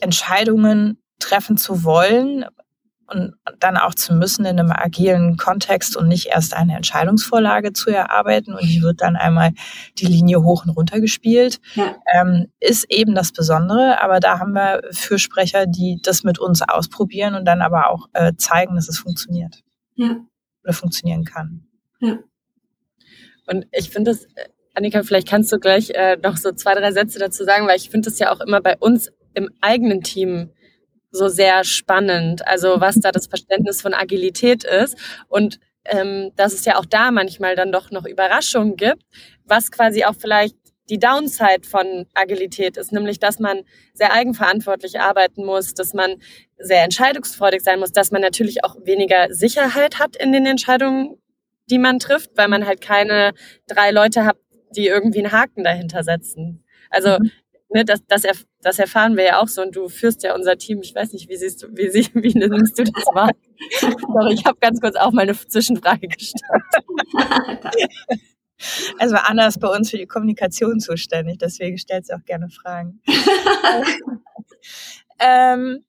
Entscheidungen 0.00 1.02
treffen 1.18 1.56
zu 1.56 1.84
wollen 1.84 2.44
und 3.10 3.34
dann 3.58 3.76
auch 3.76 3.94
zu 3.94 4.14
müssen 4.14 4.44
in 4.44 4.60
einem 4.60 4.70
agilen 4.70 5.36
Kontext 5.38 5.96
und 5.96 6.08
nicht 6.08 6.26
erst 6.26 6.54
eine 6.54 6.76
Entscheidungsvorlage 6.76 7.72
zu 7.72 7.90
erarbeiten 7.90 8.52
und 8.52 8.62
die 8.62 8.82
wird 8.82 9.00
dann 9.00 9.16
einmal 9.16 9.52
die 9.98 10.06
Linie 10.06 10.42
hoch 10.42 10.66
und 10.66 10.70
runter 10.70 11.00
gespielt, 11.00 11.58
ja. 11.74 11.96
ähm, 12.14 12.52
ist 12.60 12.84
eben 12.90 13.14
das 13.14 13.32
Besondere. 13.32 14.02
Aber 14.02 14.20
da 14.20 14.38
haben 14.38 14.52
wir 14.52 14.82
Fürsprecher, 14.90 15.66
die 15.66 15.98
das 16.02 16.22
mit 16.22 16.38
uns 16.38 16.60
ausprobieren 16.60 17.34
und 17.34 17.46
dann 17.46 17.62
aber 17.62 17.90
auch 17.90 18.08
äh, 18.12 18.34
zeigen, 18.36 18.76
dass 18.76 18.88
es 18.88 18.98
funktioniert. 18.98 19.62
Ja. 19.94 20.16
Oder 20.62 20.74
funktionieren 20.74 21.24
kann. 21.24 21.66
Ja. 22.00 22.18
Und 23.46 23.66
ich 23.72 23.88
finde 23.88 24.10
das, 24.10 24.24
äh, 24.24 24.48
Annika, 24.74 25.02
vielleicht 25.02 25.28
kannst 25.28 25.50
du 25.50 25.58
gleich 25.58 25.90
äh, 25.90 26.18
noch 26.22 26.36
so 26.36 26.52
zwei, 26.52 26.74
drei 26.74 26.92
Sätze 26.92 27.18
dazu 27.18 27.44
sagen, 27.44 27.66
weil 27.66 27.76
ich 27.76 27.88
finde 27.88 28.10
das 28.10 28.18
ja 28.18 28.30
auch 28.30 28.40
immer 28.40 28.60
bei 28.60 28.76
uns 28.76 29.10
im 29.38 29.50
eigenen 29.60 30.02
Team 30.02 30.50
so 31.10 31.28
sehr 31.28 31.64
spannend. 31.64 32.46
Also 32.46 32.80
was 32.80 32.96
da 32.96 33.12
das 33.12 33.26
Verständnis 33.26 33.80
von 33.80 33.94
Agilität 33.94 34.64
ist 34.64 34.96
und 35.28 35.58
ähm, 35.86 36.32
dass 36.36 36.52
es 36.52 36.64
ja 36.66 36.76
auch 36.76 36.84
da 36.84 37.10
manchmal 37.10 37.56
dann 37.56 37.72
doch 37.72 37.90
noch 37.90 38.04
Überraschungen 38.04 38.76
gibt, 38.76 39.02
was 39.44 39.70
quasi 39.70 40.04
auch 40.04 40.14
vielleicht 40.14 40.56
die 40.90 40.98
Downside 40.98 41.66
von 41.68 42.06
Agilität 42.14 42.76
ist, 42.76 42.92
nämlich 42.92 43.18
dass 43.18 43.38
man 43.38 43.60
sehr 43.94 44.12
eigenverantwortlich 44.12 45.00
arbeiten 45.00 45.44
muss, 45.44 45.74
dass 45.74 45.94
man 45.94 46.16
sehr 46.58 46.84
entscheidungsfreudig 46.84 47.62
sein 47.62 47.78
muss, 47.78 47.92
dass 47.92 48.10
man 48.10 48.22
natürlich 48.22 48.64
auch 48.64 48.76
weniger 48.84 49.32
Sicherheit 49.32 49.98
hat 49.98 50.16
in 50.16 50.32
den 50.32 50.46
Entscheidungen, 50.46 51.18
die 51.70 51.78
man 51.78 51.98
trifft, 51.98 52.30
weil 52.36 52.48
man 52.48 52.66
halt 52.66 52.80
keine 52.80 53.32
drei 53.66 53.90
Leute 53.90 54.24
hat, 54.24 54.36
die 54.74 54.86
irgendwie 54.86 55.20
einen 55.20 55.32
Haken 55.32 55.64
dahinter 55.64 56.02
setzen. 56.02 56.64
Also 56.90 57.18
mhm 57.18 57.30
ne, 57.68 57.84
das, 57.84 58.04
das, 58.06 58.24
das 58.62 58.78
erfahren 58.78 59.16
wir 59.16 59.24
ja 59.24 59.40
auch 59.40 59.48
so 59.48 59.62
und 59.62 59.76
du 59.76 59.88
führst 59.88 60.22
ja 60.22 60.34
unser 60.34 60.58
Team. 60.58 60.80
Ich 60.82 60.94
weiß 60.94 61.12
nicht, 61.12 61.28
wie 61.28 61.36
siehst 61.36 61.62
du, 61.62 61.68
wie, 61.72 61.90
sie, 61.90 62.08
wie 62.14 62.36
nimmst 62.36 62.78
du 62.78 62.84
das 62.84 63.06
wahr? 63.14 63.30
Sorry, 63.80 64.34
ich 64.34 64.44
habe 64.44 64.58
ganz 64.60 64.80
kurz 64.80 64.96
auch 64.96 65.12
mal 65.12 65.22
eine 65.22 65.34
Zwischenfrage 65.34 66.08
gestellt. 66.08 66.42
Also 68.98 69.14
Anna 69.14 69.46
ist 69.46 69.60
bei 69.60 69.68
uns 69.68 69.88
für 69.88 69.98
die 69.98 70.06
Kommunikation 70.06 70.80
zuständig, 70.80 71.38
deswegen 71.38 71.78
stellt 71.78 72.06
sie 72.06 72.12
auch 72.12 72.24
gerne 72.24 72.48
Fragen. 72.48 73.00
ähm, 75.20 75.84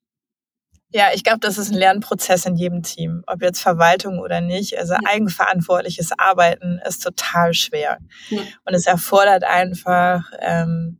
ja, 0.92 1.08
ich 1.14 1.24
glaube, 1.24 1.40
das 1.40 1.58
ist 1.58 1.72
ein 1.72 1.78
Lernprozess 1.78 2.46
in 2.46 2.56
jedem 2.56 2.82
Team, 2.82 3.22
ob 3.26 3.42
jetzt 3.42 3.60
Verwaltung 3.60 4.18
oder 4.18 4.40
nicht. 4.40 4.78
Also 4.78 4.94
ja. 4.94 5.00
eigenverantwortliches 5.04 6.10
Arbeiten 6.16 6.80
ist 6.84 7.02
total 7.02 7.54
schwer. 7.54 7.98
Ja. 8.28 8.42
Und 8.64 8.74
es 8.74 8.86
erfordert 8.86 9.44
einfach 9.44 10.30
ähm, 10.40 10.99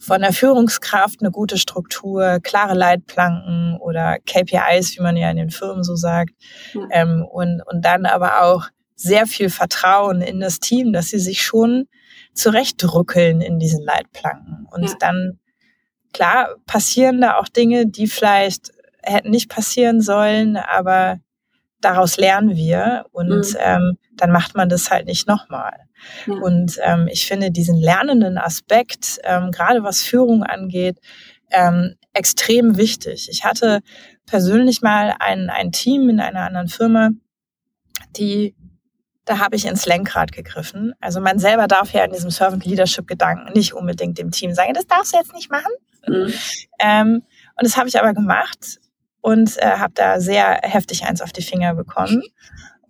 von 0.00 0.22
der 0.22 0.32
Führungskraft 0.32 1.20
eine 1.20 1.30
gute 1.30 1.58
Struktur, 1.58 2.40
klare 2.42 2.74
Leitplanken 2.74 3.76
oder 3.78 4.18
KPIs, 4.20 4.96
wie 4.96 5.02
man 5.02 5.16
ja 5.16 5.30
in 5.30 5.36
den 5.36 5.50
Firmen 5.50 5.84
so 5.84 5.94
sagt. 5.94 6.30
Ja. 6.72 6.80
Ähm, 6.90 7.22
und, 7.30 7.60
und 7.66 7.84
dann 7.84 8.06
aber 8.06 8.42
auch 8.42 8.68
sehr 8.96 9.26
viel 9.26 9.50
Vertrauen 9.50 10.22
in 10.22 10.40
das 10.40 10.58
Team, 10.58 10.94
dass 10.94 11.08
sie 11.08 11.18
sich 11.18 11.42
schon 11.42 11.86
zurechtdrückeln 12.32 13.42
in 13.42 13.58
diesen 13.58 13.84
Leitplanken. 13.84 14.66
Und 14.70 14.88
ja. 14.88 14.94
dann, 14.98 15.38
klar, 16.14 16.56
passieren 16.66 17.20
da 17.20 17.36
auch 17.36 17.48
Dinge, 17.48 17.86
die 17.86 18.06
vielleicht 18.06 18.72
hätten 19.02 19.30
nicht 19.30 19.50
passieren 19.50 20.00
sollen, 20.00 20.56
aber 20.56 21.20
daraus 21.82 22.16
lernen 22.16 22.56
wir 22.56 23.04
und 23.12 23.28
mhm. 23.28 23.56
ähm, 23.58 23.98
dann 24.20 24.30
macht 24.30 24.54
man 24.54 24.68
das 24.68 24.90
halt 24.90 25.06
nicht 25.06 25.26
nochmal. 25.26 25.76
Ja. 26.26 26.34
Und 26.34 26.78
ähm, 26.82 27.08
ich 27.10 27.26
finde 27.26 27.50
diesen 27.50 27.76
lernenden 27.76 28.38
Aspekt, 28.38 29.18
ähm, 29.24 29.50
gerade 29.50 29.82
was 29.82 30.02
Führung 30.02 30.42
angeht, 30.42 30.98
ähm, 31.50 31.94
extrem 32.12 32.76
wichtig. 32.76 33.28
Ich 33.30 33.44
hatte 33.44 33.80
persönlich 34.26 34.82
mal 34.82 35.14
ein, 35.18 35.50
ein 35.50 35.72
Team 35.72 36.08
in 36.08 36.20
einer 36.20 36.42
anderen 36.42 36.68
Firma, 36.68 37.10
die 38.16 38.54
da 39.26 39.38
habe 39.38 39.54
ich 39.54 39.66
ins 39.66 39.86
Lenkrad 39.86 40.32
gegriffen. 40.32 40.92
Also 40.98 41.20
man 41.20 41.38
selber 41.38 41.68
darf 41.68 41.92
ja 41.92 42.04
in 42.04 42.12
diesem 42.12 42.30
Servant 42.30 42.64
Leadership 42.64 43.06
Gedanken 43.06 43.52
nicht 43.52 43.74
unbedingt 43.74 44.18
dem 44.18 44.32
Team 44.32 44.54
sagen, 44.54 44.74
das 44.74 44.86
darfst 44.86 45.12
du 45.12 45.18
jetzt 45.18 45.34
nicht 45.34 45.50
machen. 45.50 45.70
Mhm. 46.06 46.32
Ähm, 46.80 47.22
Und 47.56 47.66
das 47.66 47.76
habe 47.76 47.88
ich 47.88 48.00
aber 48.00 48.12
gemacht 48.14 48.80
und 49.20 49.56
äh, 49.58 49.76
habe 49.76 49.92
da 49.94 50.18
sehr 50.18 50.60
heftig 50.62 51.04
eins 51.04 51.20
auf 51.20 51.32
die 51.32 51.42
Finger 51.42 51.74
bekommen. 51.74 52.22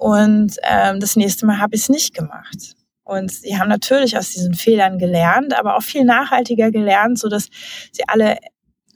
Und 0.00 0.56
ähm, 0.62 0.98
das 0.98 1.14
nächste 1.14 1.44
Mal 1.44 1.58
habe 1.58 1.74
ich 1.74 1.82
es 1.82 1.88
nicht 1.90 2.14
gemacht. 2.14 2.74
Und 3.04 3.30
sie 3.30 3.58
haben 3.58 3.68
natürlich 3.68 4.16
aus 4.16 4.30
diesen 4.30 4.54
Fehlern 4.54 4.96
gelernt, 4.96 5.58
aber 5.58 5.76
auch 5.76 5.82
viel 5.82 6.04
nachhaltiger 6.04 6.70
gelernt, 6.70 7.18
so 7.18 7.28
dass 7.28 7.50
sie 7.92 8.04
alle, 8.06 8.38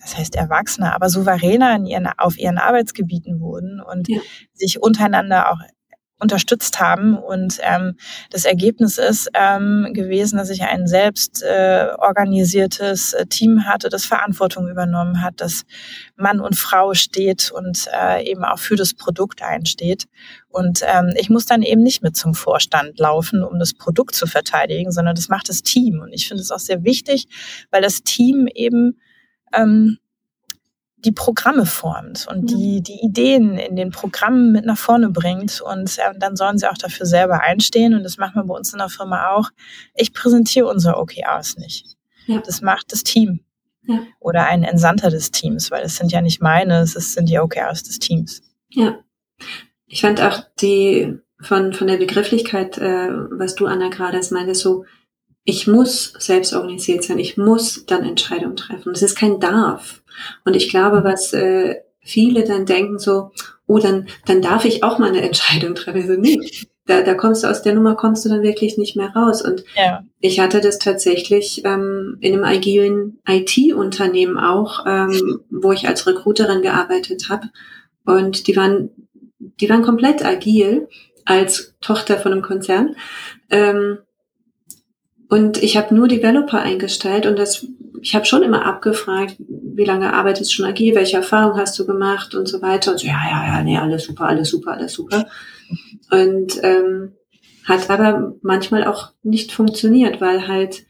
das 0.01 0.17
heißt 0.17 0.35
Erwachsene, 0.35 0.95
aber 0.95 1.11
souveräner 1.11 1.77
in 1.77 1.85
ihren, 1.85 2.07
auf 2.17 2.39
ihren 2.39 2.57
Arbeitsgebieten 2.57 3.41
wurden 3.41 3.83
und 3.83 4.09
ja. 4.09 4.19
sich 4.55 4.83
untereinander 4.83 5.53
auch 5.53 5.59
unterstützt 6.25 6.81
haben. 6.81 7.17
Und 7.17 7.59
ähm, 7.61 7.97
das 8.31 8.47
Ergebnis 8.47 8.97
ist 8.97 9.31
ähm, 9.35 9.91
gewesen, 9.93 10.39
dass 10.39 10.49
ich 10.49 10.63
ein 10.63 10.87
selbst 10.87 11.43
äh, 11.43 11.89
organisiertes 11.99 13.13
äh, 13.13 13.27
Team 13.27 13.67
hatte, 13.67 13.91
das 13.91 14.07
Verantwortung 14.07 14.69
übernommen 14.69 15.23
hat, 15.23 15.35
das 15.37 15.65
Mann 16.17 16.41
und 16.41 16.57
Frau 16.57 16.95
steht 16.95 17.53
und 17.53 17.89
äh, 17.93 18.25
eben 18.25 18.43
auch 18.43 18.59
für 18.59 18.77
das 18.77 18.95
Produkt 18.95 19.43
einsteht. 19.43 20.07
Und 20.49 20.81
ähm, 20.83 21.13
ich 21.17 21.29
muss 21.29 21.45
dann 21.45 21.63
eben 21.63 21.83
nicht 21.83 22.03
mit 22.03 22.17
zum 22.17 22.35
Vorstand 22.35 22.99
laufen, 22.99 23.45
um 23.45 23.59
das 23.59 23.75
Produkt 23.75 24.15
zu 24.15 24.27
verteidigen, 24.27 24.93
sondern 24.93 25.15
das 25.15 25.29
macht 25.29 25.51
das 25.51 25.63
Team. 25.63 26.01
Und 26.01 26.13
ich 26.15 26.27
finde 26.27 26.43
es 26.43 26.51
auch 26.51 26.59
sehr 26.59 26.85
wichtig, 26.85 27.27
weil 27.71 27.83
das 27.83 28.03
Team 28.03 28.49
eben 28.55 28.99
ähm, 29.53 29.99
die 31.05 31.13
Programme 31.13 31.67
formt 31.67 32.27
und 32.29 32.51
die, 32.51 32.83
die 32.83 33.05
Ideen 33.05 33.59
in 33.59 33.77
den 33.77 33.91
Programmen 33.91 34.53
mit 34.53 34.65
nach 34.65 34.79
vorne 34.79 35.11
bringt. 35.11 35.61
Und 35.61 35.99
äh, 35.99 36.19
dann 36.19 36.37
sollen 36.37 36.59
sie 36.59 36.71
auch 36.71 36.79
dafür 36.79 37.07
selber 37.07 37.41
einstehen. 37.43 37.95
Und 37.95 38.03
das 38.03 38.17
machen 38.17 38.37
wir 38.37 38.45
bei 38.45 38.55
uns 38.55 38.73
in 38.73 38.79
der 38.79 38.89
Firma 38.89 39.31
auch. 39.31 39.51
Ich 39.95 40.15
präsentiere 40.15 40.67
unsere 40.67 40.97
OKRs 40.97 41.57
nicht. 41.59 41.97
Ja. 42.27 42.41
Das 42.45 42.63
macht 42.63 42.93
das 42.93 43.05
Team. 43.05 43.41
Ja. 43.83 44.01
Oder 44.19 44.47
ein 44.47 44.63
Entsandter 44.63 45.11
des 45.11 45.31
Teams, 45.31 45.71
weil 45.71 45.85
es 45.85 45.97
sind 45.97 46.11
ja 46.11 46.23
nicht 46.23 46.41
meine, 46.41 46.81
es 46.81 46.93
sind 46.93 47.29
die 47.29 47.39
OKRs 47.39 47.83
des 47.83 47.99
Teams. 47.99 48.43
Ja. 48.71 48.99
Ich 49.87 50.01
fand 50.01 50.23
auch 50.23 50.41
die 50.61 51.19
von, 51.41 51.75
von 51.75 51.87
der 51.87 51.99
Begrifflichkeit, 51.99 52.79
äh, 52.79 53.11
was 53.31 53.55
du, 53.55 53.67
Anna, 53.67 53.91
gerade 53.91 54.21
meintest, 54.31 54.63
so, 54.63 54.85
ich 55.45 55.67
muss 55.67 56.15
selbst 56.19 56.55
organisiert 56.55 57.05
sein, 57.05 57.19
ich 57.19 57.37
muss 57.37 57.85
dann 57.87 58.05
Entscheidungen 58.05 58.57
treffen. 58.57 58.93
Es 58.93 59.03
ist 59.03 59.17
kein 59.17 59.41
Darf. 59.41 60.03
Und 60.45 60.57
ich 60.57 60.71
glaube, 60.71 61.05
was 61.05 61.33
äh, 61.33 61.77
viele 62.01 62.45
dann 62.45 62.67
denken 62.67 62.99
so, 62.99 63.31
oh, 63.67 63.79
dann, 63.79 64.09
dann 64.27 64.43
darf 64.43 64.65
ich 64.65 64.83
auch 64.83 64.99
mal 64.99 65.09
eine 65.09 65.23
Entscheidung 65.23 65.75
treffen. 65.75 66.03
Also, 66.03 66.21
nee, 66.21 66.39
da, 66.87 67.03
da 67.03 67.15
kommst 67.15 67.45
du 67.45 67.49
aus 67.49 67.63
der 67.63 67.75
Nummer, 67.75 67.95
kommst 67.95 68.25
du 68.25 68.29
dann 68.29 68.43
wirklich 68.43 68.79
nicht 68.79 68.97
mehr 68.97 69.11
raus. 69.15 69.43
Und 69.43 69.65
ja. 69.77 70.03
ich 70.21 70.41
hatte 70.41 70.61
das 70.61 70.79
tatsächlich 70.79 71.63
ähm, 71.65 72.19
in 72.21 72.35
einem 72.35 72.45
agilen 72.45 73.21
IT-Unternehmen 73.27 74.39
auch, 74.39 74.85
ähm, 74.87 75.41
wo 75.51 75.73
ich 75.73 75.89
als 75.89 76.07
Recruiterin 76.07 76.63
gearbeitet 76.63 77.29
habe. 77.29 77.49
Und 78.05 78.47
die 78.47 78.57
waren, 78.57 78.91
die 79.39 79.69
waren 79.69 79.83
komplett 79.83 80.25
agil 80.25 80.89
als 81.25 81.75
Tochter 81.81 82.19
von 82.19 82.33
einem 82.33 82.43
Konzern. 82.43 82.97
Ähm, 83.51 83.99
und 85.35 85.61
ich 85.65 85.77
habe 85.77 85.93
nur 85.93 86.07
Developer 86.07 86.61
eingestellt 86.61 87.27
und 87.27 87.37
das, 87.37 87.67
ich 88.01 88.15
habe 88.15 88.25
schon 88.25 88.45
immer 88.45 88.65
abgefragt, 88.65 89.35
wie 89.39 89.85
lange 89.85 90.13
arbeitest 90.13 90.53
du 90.53 90.55
schon 90.55 90.65
agil, 90.65 90.95
welche 90.95 91.17
Erfahrung 91.17 91.59
hast 91.59 91.77
du 91.77 91.85
gemacht 91.85 92.37
und 92.37 92.47
so 92.47 92.63
weiter. 92.63 92.93
Und 92.93 93.01
so, 93.01 93.09
ja, 93.09 93.19
ja, 93.29 93.47
ja, 93.49 93.63
nee, 93.65 93.77
alles 93.77 94.05
super, 94.05 94.27
alles 94.27 94.51
super, 94.51 94.75
alles 94.75 94.93
super. 94.93 95.27
Und 96.13 96.63
ähm, 96.63 97.15
hat 97.65 97.91
aber 97.91 98.37
manchmal 98.43 98.85
auch 98.85 99.11
nicht 99.25 99.51
funktioniert, 99.51 100.21
weil 100.21 100.47
halt 100.47 100.85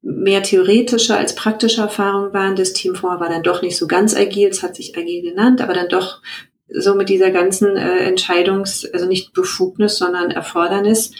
mehr 0.00 0.42
theoretische 0.42 1.18
als 1.18 1.34
praktische 1.34 1.82
Erfahrungen 1.82 2.32
waren. 2.32 2.56
Das 2.56 2.72
Team 2.72 2.94
vorher 2.94 3.20
war 3.20 3.28
dann 3.28 3.42
doch 3.42 3.60
nicht 3.60 3.76
so 3.76 3.86
ganz 3.86 4.16
agil, 4.16 4.48
es 4.48 4.62
hat 4.62 4.74
sich 4.74 4.96
agil 4.96 5.20
genannt, 5.20 5.60
aber 5.60 5.74
dann 5.74 5.90
doch 5.90 6.22
so 6.70 6.94
mit 6.94 7.10
dieser 7.10 7.30
ganzen 7.30 7.76
äh, 7.76 8.10
Entscheidungs-, 8.10 8.90
also 8.90 9.06
nicht 9.06 9.34
Befugnis, 9.34 9.98
sondern 9.98 10.30
Erfordernis, 10.30 11.12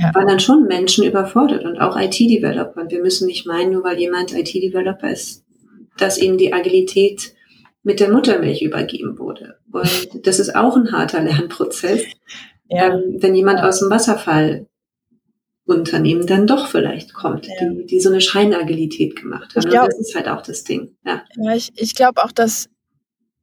ja. 0.00 0.14
waren 0.14 0.26
dann 0.26 0.40
schon 0.40 0.66
Menschen 0.66 1.04
überfordert 1.04 1.64
und 1.64 1.78
auch 1.78 1.96
IT-Developer. 1.98 2.80
Und 2.80 2.90
wir 2.90 3.02
müssen 3.02 3.26
nicht 3.26 3.46
meinen, 3.46 3.72
nur 3.72 3.84
weil 3.84 3.98
jemand 3.98 4.32
IT-Developer 4.32 5.10
ist, 5.10 5.44
dass 5.98 6.18
ihnen 6.18 6.38
die 6.38 6.52
Agilität 6.52 7.34
mit 7.82 8.00
der 8.00 8.10
Muttermilch 8.10 8.62
übergeben 8.62 9.18
wurde. 9.18 9.58
Und 9.70 10.26
das 10.26 10.38
ist 10.38 10.54
auch 10.54 10.76
ein 10.76 10.92
harter 10.92 11.22
Lernprozess. 11.22 12.04
Ja. 12.68 12.94
Ähm, 12.94 13.16
wenn 13.18 13.34
jemand 13.34 13.60
aus 13.60 13.80
dem 13.80 13.90
Wasserfall 13.90 14.66
Unternehmen 15.64 16.26
dann 16.26 16.46
doch 16.46 16.66
vielleicht 16.66 17.14
kommt, 17.14 17.46
ja. 17.46 17.54
die, 17.60 17.86
die 17.86 18.00
so 18.00 18.10
eine 18.10 18.20
Scheinagilität 18.20 19.16
gemacht 19.16 19.54
haben. 19.54 19.70
Glaub, 19.70 19.86
das 19.86 19.98
ist 19.98 20.14
halt 20.14 20.28
auch 20.28 20.42
das 20.42 20.64
Ding. 20.64 20.96
Ja, 21.04 21.22
ich, 21.54 21.70
ich 21.76 21.94
glaube 21.94 22.24
auch, 22.24 22.32
dass 22.32 22.68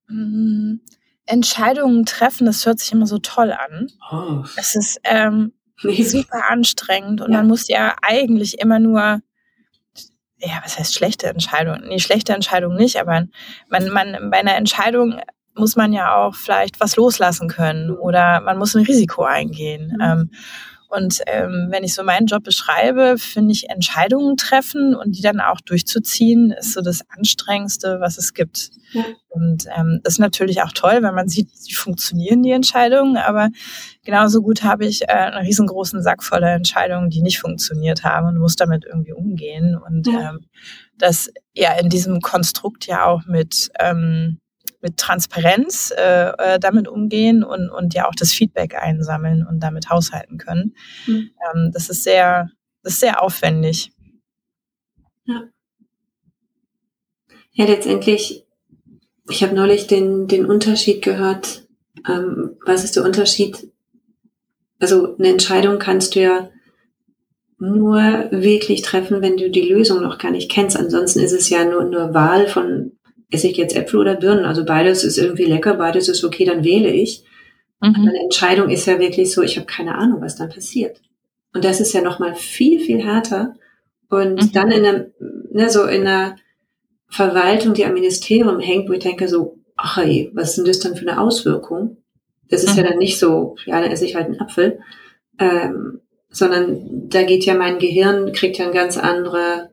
mh, 0.07 0.25
mm, 0.25 0.81
Entscheidungen 1.25 2.05
treffen, 2.05 2.45
das 2.45 2.65
hört 2.65 2.79
sich 2.79 2.91
immer 2.91 3.07
so 3.07 3.17
toll 3.17 3.51
an. 3.51 3.91
Oh. 4.11 4.43
Es 4.57 4.75
ist 4.75 4.99
ähm, 5.03 5.53
nee. 5.83 6.03
super 6.03 6.49
anstrengend 6.49 7.21
und 7.21 7.31
ja. 7.31 7.37
man 7.37 7.47
muss 7.47 7.67
ja 7.67 7.95
eigentlich 8.01 8.59
immer 8.59 8.79
nur 8.79 9.21
ja, 10.39 10.59
was 10.63 10.77
heißt 10.77 10.93
schlechte 10.93 11.27
Entscheidung? 11.27 11.79
Nee, 11.87 11.99
schlechte 11.99 12.33
Entscheidung 12.33 12.75
nicht, 12.75 12.97
aber 12.97 13.25
man, 13.69 13.89
man, 13.89 14.29
bei 14.29 14.37
einer 14.37 14.55
Entscheidung 14.55 15.19
muss 15.55 15.75
man 15.75 15.93
ja 15.93 16.15
auch 16.15 16.35
vielleicht 16.35 16.79
was 16.79 16.95
loslassen 16.95 17.47
können 17.47 17.91
oder 17.91 18.41
man 18.41 18.57
muss 18.57 18.75
ein 18.75 18.85
Risiko 18.85 19.23
eingehen. 19.23 19.93
Mhm. 19.95 20.01
Ähm, 20.01 20.31
und 20.89 21.21
ähm, 21.27 21.67
wenn 21.69 21.83
ich 21.83 21.93
so 21.93 22.03
meinen 22.03 22.27
Job 22.27 22.43
beschreibe, 22.43 23.17
finde 23.17 23.51
ich 23.51 23.69
Entscheidungen 23.69 24.37
treffen 24.37 24.95
und 24.95 25.17
die 25.17 25.21
dann 25.21 25.41
auch 25.41 25.59
durchzuziehen, 25.59 26.51
ist 26.51 26.73
so 26.73 26.81
das 26.81 27.01
Anstrengendste, 27.09 27.99
was 27.99 28.17
es 28.17 28.33
gibt. 28.33 28.71
Ja. 28.93 29.03
Und 29.27 29.65
ähm, 29.77 29.99
das 30.03 30.13
ist 30.13 30.19
natürlich 30.19 30.61
auch 30.61 30.71
toll, 30.71 31.03
wenn 31.03 31.13
man 31.13 31.27
sieht, 31.27 31.49
wie 31.67 31.73
funktionieren 31.73 32.41
die 32.41 32.51
Entscheidungen, 32.51 33.17
aber 33.17 33.49
genauso 34.05 34.41
gut 34.41 34.63
habe 34.63 34.85
ich 34.85 35.03
äh, 35.03 35.07
einen 35.07 35.45
riesengroßen 35.45 36.01
Sack 36.01 36.23
voller 36.23 36.53
Entscheidungen, 36.53 37.09
die 37.09 37.21
nicht 37.21 37.39
funktioniert 37.39 38.03
haben 38.03 38.27
und 38.27 38.37
muss 38.37 38.55
damit 38.55 38.85
irgendwie 38.85 39.13
umgehen. 39.13 39.75
Und 39.77 40.07
ja. 40.07 40.29
ähm, 40.29 40.45
das 40.97 41.29
ja 41.53 41.73
in 41.73 41.89
diesem 41.89 42.21
Konstrukt 42.21 42.87
ja 42.87 43.05
auch 43.05 43.25
mit 43.25 43.69
ähm, 43.79 44.39
mit 44.81 44.97
Transparenz 44.97 45.91
äh, 45.97 46.29
äh, 46.29 46.59
damit 46.59 46.87
umgehen 46.87 47.43
und, 47.43 47.69
und 47.69 47.93
ja 47.93 48.07
auch 48.07 48.15
das 48.15 48.31
Feedback 48.31 48.75
einsammeln 48.75 49.45
und 49.45 49.59
damit 49.59 49.89
haushalten 49.89 50.37
können. 50.37 50.75
Mhm. 51.07 51.31
Ähm, 51.53 51.71
das 51.73 51.89
ist 51.89 52.03
sehr, 52.03 52.49
das 52.83 52.93
ist 52.93 52.99
sehr 52.99 53.21
aufwendig. 53.21 53.91
Ja. 55.25 55.43
Ja, 57.53 57.65
letztendlich, 57.65 58.45
ich 59.29 59.43
habe 59.43 59.55
neulich 59.55 59.87
den, 59.87 60.27
den 60.27 60.45
Unterschied 60.45 61.01
gehört. 61.01 61.67
Ähm, 62.07 62.55
was 62.65 62.83
ist 62.83 62.95
der 62.95 63.03
Unterschied? 63.03 63.71
Also 64.79 65.17
eine 65.17 65.29
Entscheidung 65.29 65.79
kannst 65.79 66.13
du 66.13 66.21
ja 66.21 66.49
nur 67.59 68.27
wirklich 68.29 68.83
treffen, 68.83 69.23
wenn 69.23 69.37
du 69.37 69.49
die 69.49 69.67
Lösung 69.67 70.01
noch 70.01 70.19
gar 70.19 70.29
nicht 70.29 70.51
kennst. 70.51 70.77
Ansonsten 70.77 71.19
ist 71.19 71.31
es 71.31 71.49
ja 71.49 71.65
nur, 71.65 71.83
nur 71.85 72.13
Wahl 72.13 72.47
von 72.47 72.96
esse 73.29 73.47
ich 73.47 73.57
jetzt 73.57 73.75
Äpfel 73.75 73.99
oder 73.99 74.15
Birnen? 74.15 74.45
Also 74.45 74.65
beides 74.65 75.03
ist 75.03 75.17
irgendwie 75.17 75.45
lecker, 75.45 75.75
beides 75.75 76.07
ist 76.09 76.23
okay, 76.23 76.45
dann 76.45 76.63
wähle 76.63 76.89
ich. 76.89 77.23
Mhm. 77.81 77.95
Aber 77.95 78.09
eine 78.09 78.19
Entscheidung 78.23 78.69
ist 78.69 78.85
ja 78.85 78.99
wirklich 78.99 79.33
so, 79.33 79.41
ich 79.41 79.57
habe 79.57 79.67
keine 79.67 79.95
Ahnung, 79.95 80.21
was 80.21 80.35
dann 80.35 80.49
passiert. 80.49 81.01
Und 81.53 81.65
das 81.65 81.79
ist 81.79 81.93
ja 81.93 82.01
nochmal 82.01 82.35
viel, 82.35 82.79
viel 82.79 83.03
härter. 83.03 83.55
Und 84.09 84.41
mhm. 84.41 84.51
dann 84.53 84.71
in 84.71 84.85
einer, 84.85 85.05
ne, 85.51 85.69
so 85.69 85.83
in 85.83 86.01
einer 86.07 86.35
Verwaltung, 87.09 87.73
die 87.73 87.85
am 87.85 87.93
Ministerium 87.93 88.59
hängt, 88.59 88.89
wo 88.89 88.93
ich 88.93 88.99
denke 88.99 89.27
so, 89.27 89.57
ach 89.75 89.97
ey, 89.97 90.31
was 90.33 90.55
sind 90.55 90.67
das 90.67 90.79
dann 90.79 90.95
für 90.95 91.07
eine 91.07 91.19
Auswirkung? 91.19 91.97
Das 92.49 92.63
ist 92.63 92.73
mhm. 92.73 92.83
ja 92.83 92.89
dann 92.89 92.97
nicht 92.97 93.19
so, 93.19 93.55
ja, 93.65 93.81
dann 93.81 93.91
esse 93.91 94.05
ich 94.05 94.15
halt 94.15 94.27
einen 94.27 94.39
Apfel. 94.39 94.79
Ähm, 95.39 96.01
sondern 96.29 97.09
da 97.09 97.23
geht 97.23 97.45
ja 97.45 97.55
mein 97.55 97.79
Gehirn, 97.79 98.31
kriegt 98.33 98.57
ja 98.57 98.65
eine 98.65 98.73
ganz 98.73 98.97
andere 98.97 99.69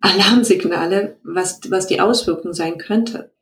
Alarmsignale, 0.00 1.18
was, 1.24 1.60
was 1.68 1.86
die 1.86 2.00
Auswirkung 2.00 2.52
sein 2.52 2.78
könnte. 2.78 3.32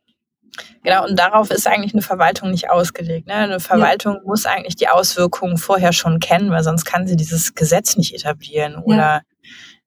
Genau, 0.82 1.04
und 1.04 1.18
darauf 1.18 1.50
ist 1.50 1.66
eigentlich 1.66 1.92
eine 1.92 2.02
Verwaltung 2.02 2.50
nicht 2.50 2.70
ausgelegt. 2.70 3.26
Ne? 3.26 3.34
Eine 3.34 3.60
Verwaltung 3.60 4.14
ja. 4.14 4.20
muss 4.24 4.46
eigentlich 4.46 4.76
die 4.76 4.88
Auswirkungen 4.88 5.58
vorher 5.58 5.92
schon 5.92 6.20
kennen, 6.20 6.50
weil 6.50 6.62
sonst 6.62 6.84
kann 6.84 7.06
sie 7.06 7.16
dieses 7.16 7.54
Gesetz 7.54 7.96
nicht 7.96 8.14
etablieren 8.14 8.76
oder 8.76 9.22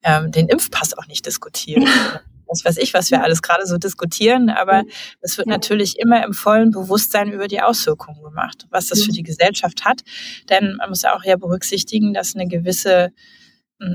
ja. 0.04 0.20
ähm, 0.20 0.32
den 0.32 0.48
Impfpass 0.48 0.98
auch 0.98 1.08
nicht 1.08 1.26
diskutieren. 1.26 1.84
Ja. 1.84 2.22
Was 2.52 2.66
weiß 2.66 2.78
ich, 2.78 2.96
was 2.96 3.12
wir 3.12 3.22
alles 3.22 3.44
gerade 3.44 3.68
so 3.68 3.78
diskutieren, 3.78 4.50
aber 4.50 4.82
es 5.22 5.38
wird 5.38 5.46
natürlich 5.46 6.00
immer 6.00 6.26
im 6.26 6.34
vollen 6.34 6.72
Bewusstsein 6.72 7.32
über 7.32 7.48
die 7.48 7.62
Auswirkungen 7.62 8.24
gemacht, 8.24 8.66
was 8.72 8.88
das 8.88 9.04
für 9.04 9.12
die 9.12 9.22
Gesellschaft 9.22 9.86
hat. 9.86 10.02
Denn 10.50 10.78
man 10.78 10.90
muss 10.90 11.04
ja 11.04 11.16
auch 11.16 11.24
ja 11.24 11.36
berücksichtigen, 11.36 12.12
dass 12.12 12.34
eine 12.34 12.48
gewisse 12.48 13.12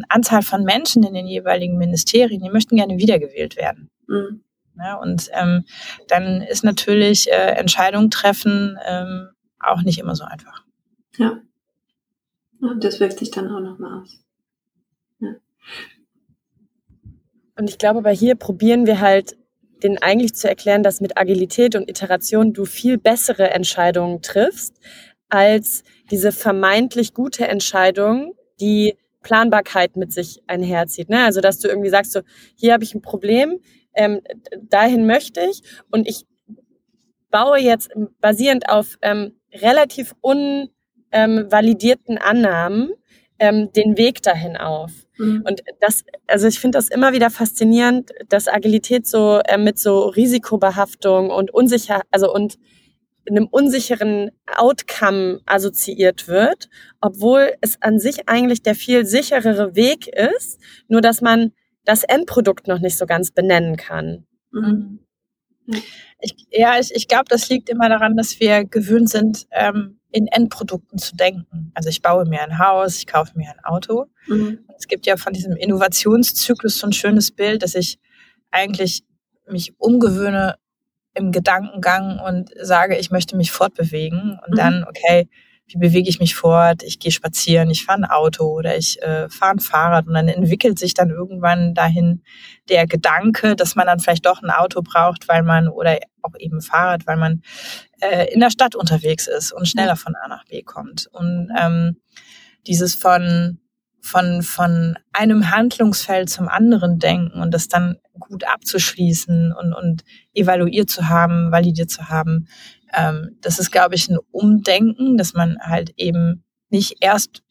Anzahl 0.09 0.43
von 0.43 0.65
Menschen 0.65 1.03
in 1.03 1.15
den 1.15 1.27
jeweiligen 1.27 1.79
Ministerien, 1.79 2.43
die 2.43 2.51
möchten 2.51 2.77
gerne 2.77 2.99
wiedergewählt 2.99 3.57
werden. 3.57 3.91
Mhm. 4.07 4.43
Ja, 4.77 4.97
und 4.97 5.31
ähm, 5.33 5.65
dann 6.09 6.43
ist 6.43 6.65
natürlich 6.65 7.31
äh, 7.31 7.53
Entscheidungen 7.57 8.11
treffen 8.11 8.77
ähm, 8.85 9.29
auch 9.61 9.83
nicht 9.83 9.99
immer 9.99 10.17
so 10.17 10.25
einfach. 10.25 10.65
Ja. 11.17 11.41
Und 12.61 12.83
das 12.83 12.99
wirkt 12.99 13.19
sich 13.19 13.31
dann 13.31 13.49
auch 13.49 13.61
nochmal 13.61 14.01
aus. 14.01 14.21
Ja. 15.21 15.35
Und 17.57 17.71
ich 17.71 17.79
glaube, 17.79 18.03
bei 18.03 18.15
hier 18.15 18.35
probieren 18.35 18.87
wir 18.87 19.01
halt 19.01 19.37
denen 19.83 19.99
eigentlich 19.99 20.35
zu 20.35 20.49
erklären, 20.49 20.83
dass 20.83 21.01
mit 21.01 21.19
Agilität 21.19 21.77
und 21.77 21.89
Iteration 21.89 22.53
du 22.53 22.65
viel 22.65 22.99
bessere 22.99 23.51
Entscheidungen 23.51 24.23
triffst, 24.23 24.81
als 25.29 25.85
diese 26.11 26.33
vermeintlich 26.33 27.13
gute 27.13 27.47
Entscheidung, 27.47 28.35
die 28.61 28.97
Planbarkeit 29.25 29.97
mit 29.97 30.13
sich 30.13 30.41
einherzieht. 30.47 31.09
Ne? 31.09 31.25
Also 31.25 31.41
dass 31.41 31.59
du 31.59 31.67
irgendwie 31.67 31.91
sagst, 31.91 32.13
so, 32.13 32.21
hier 32.55 32.73
habe 32.73 32.85
ich 32.85 32.95
ein 32.95 33.03
Problem, 33.03 33.59
ähm, 33.95 34.21
dahin 34.63 35.07
möchte 35.07 35.41
ich 35.41 35.63
und 35.91 36.07
ich 36.07 36.27
baue 37.31 37.59
jetzt 37.59 37.91
basierend 38.21 38.69
auf 38.69 38.97
ähm, 39.03 39.33
relativ 39.53 40.15
unvalidierten 40.21 42.17
ähm, 42.17 42.23
Annahmen 42.23 42.93
den 43.41 43.99
Weg 43.99 44.23
dahin 44.23 44.57
auf. 44.57 44.93
Mhm. 45.19 45.45
Und 45.47 45.63
das, 45.81 46.05
also 46.29 46.47
ich 46.47 46.61
finde 46.61 46.79
das 46.79 46.89
immer 46.89 47.13
wieder 47.13 47.31
faszinierend, 47.31 48.13
dass 48.29 48.49
Agilität 48.49 49.07
so 49.07 49.41
äh, 49.45 49.59
mit 49.59 49.79
so 49.79 50.07
Risikobehaftung 50.07 51.31
und 51.31 51.53
unsicher, 51.53 52.03
also 52.13 52.33
und 52.33 52.59
einem 53.29 53.47
unsicheren 53.47 54.31
Outcome 54.57 55.41
assoziiert 55.47 56.29
wird, 56.29 56.69
obwohl 57.01 57.53
es 57.61 57.81
an 57.81 57.99
sich 57.99 58.29
eigentlich 58.29 58.63
der 58.63 58.75
viel 58.75 59.07
sicherere 59.07 59.75
Weg 59.75 60.09
ist, 60.09 60.61
nur 60.89 61.01
dass 61.01 61.21
man 61.21 61.53
das 61.85 62.05
Endprodukt 62.05 62.67
noch 62.67 62.81
nicht 62.81 62.97
so 62.97 63.07
ganz 63.07 63.31
benennen 63.31 63.77
kann. 63.77 64.27
Mhm. 64.53 65.01
Ich, 66.21 66.35
ja, 66.51 66.79
ich, 66.79 66.95
ich 66.95 67.09
glaube, 67.09 67.25
das 67.29 67.49
liegt 67.49 67.69
immer 67.71 67.89
daran, 67.89 68.17
dass 68.17 68.39
wir 68.41 68.65
gewöhnt 68.65 69.09
sind, 69.09 69.47
ähm, 69.51 69.99
in 70.11 70.29
Endprodukten 70.29 70.99
zu 70.99 71.17
denken. 71.17 71.73
Also 71.75 71.89
ich 71.89 72.03
baue 72.03 72.25
mir 72.27 72.43
ein 72.43 72.59
Haus, 72.59 72.99
ich 72.99 73.07
kaufe 73.07 73.33
mir 73.37 73.51
ein 73.51 73.65
Auto. 73.65 74.07
Mhm. 74.29 74.61
Es 74.79 74.87
gibt 74.87 75.07
ja 75.07 75.17
von 75.17 75.33
diesem 75.33 75.57
Innovationszyklus 75.57 76.79
so 76.79 76.87
ein 76.87 76.93
schönes 76.93 77.33
Bild, 77.33 77.63
dass 77.63 77.75
ich 77.75 77.99
eigentlich 78.51 79.03
mich 79.51 79.75
umgewöhne 79.79 80.57
im 81.15 81.33
Gedankengang 81.33 82.19
und 82.19 82.51
sage, 82.61 82.97
ich 82.97 83.11
möchte 83.11 83.37
mich 83.37 83.53
fortbewegen 83.53 84.39
und 84.45 84.53
mhm. 84.53 84.57
dann, 84.57 84.85
okay, 84.89 85.29
wie 85.67 85.79
bewege 85.79 86.11
ich 86.11 86.21
mich 86.21 86.35
fort? 86.35 86.83
Ich 86.83 86.99
gehe 86.99 87.13
spazieren, 87.13 87.71
ich 87.71 87.85
fahre 87.85 88.01
ein 88.01 88.05
Auto 88.05 88.45
oder 88.45 88.77
ich 88.77 89.01
äh, 89.03 89.29
fahre 89.31 89.53
ein 89.53 89.61
Fahrrad 89.61 90.07
und 90.07 90.15
dann 90.15 90.29
entwickelt 90.29 90.79
sich 90.79 90.93
dann 90.93 91.09
irgendwann 91.11 91.75
dahin 91.75 92.23
der 92.69 92.87
Gedanke, 92.87 93.57
dass 93.57 93.75
man 93.75 93.87
dann 93.87 93.99
vielleicht 93.99 94.27
doch 94.27 94.43
ein 94.43 94.51
Auto 94.51 94.83
braucht, 94.83 95.27
weil 95.29 95.43
man 95.43 95.69
oder 95.69 95.99
auch 96.21 96.35
eben 96.39 96.61
Fahrrad, 96.61 97.07
weil 97.07 97.17
man 97.17 97.43
äh, 98.01 98.33
in 98.33 98.41
der 98.41 98.51
Stadt 98.51 98.75
unterwegs 98.75 99.27
ist 99.27 99.53
und 99.53 99.67
schneller 99.67 99.97
von 99.97 100.15
A 100.17 100.29
nach 100.29 100.45
B 100.45 100.63
kommt. 100.63 101.09
Und 101.13 101.51
ähm, 101.59 101.97
dieses 102.67 102.95
von 102.95 103.59
von, 104.05 104.43
von 104.43 104.99
einem 105.15 105.51
Handlungsfeld 105.51 106.29
zum 106.29 106.47
anderen 106.47 106.99
denken 106.99 107.41
und 107.41 107.53
das 107.55 107.69
dann 107.69 107.97
gut 108.19 108.45
abzuschließen 108.45 109.51
und, 109.55 109.73
und 109.73 110.05
evaluiert 110.35 110.91
zu 110.91 111.09
haben, 111.09 111.51
validiert 111.51 111.89
zu 111.89 112.11
haben. 112.11 112.47
Ähm, 112.93 113.39
das 113.41 113.59
ist, 113.59 113.71
glaube 113.73 113.95
ich, 113.95 114.11
ein 114.11 114.19
Umdenken, 114.31 115.17
dass 115.17 115.33
man 115.33 115.57
halt 115.59 115.95
eben 115.97 116.45
nicht 116.69 116.99
erst 117.01 117.43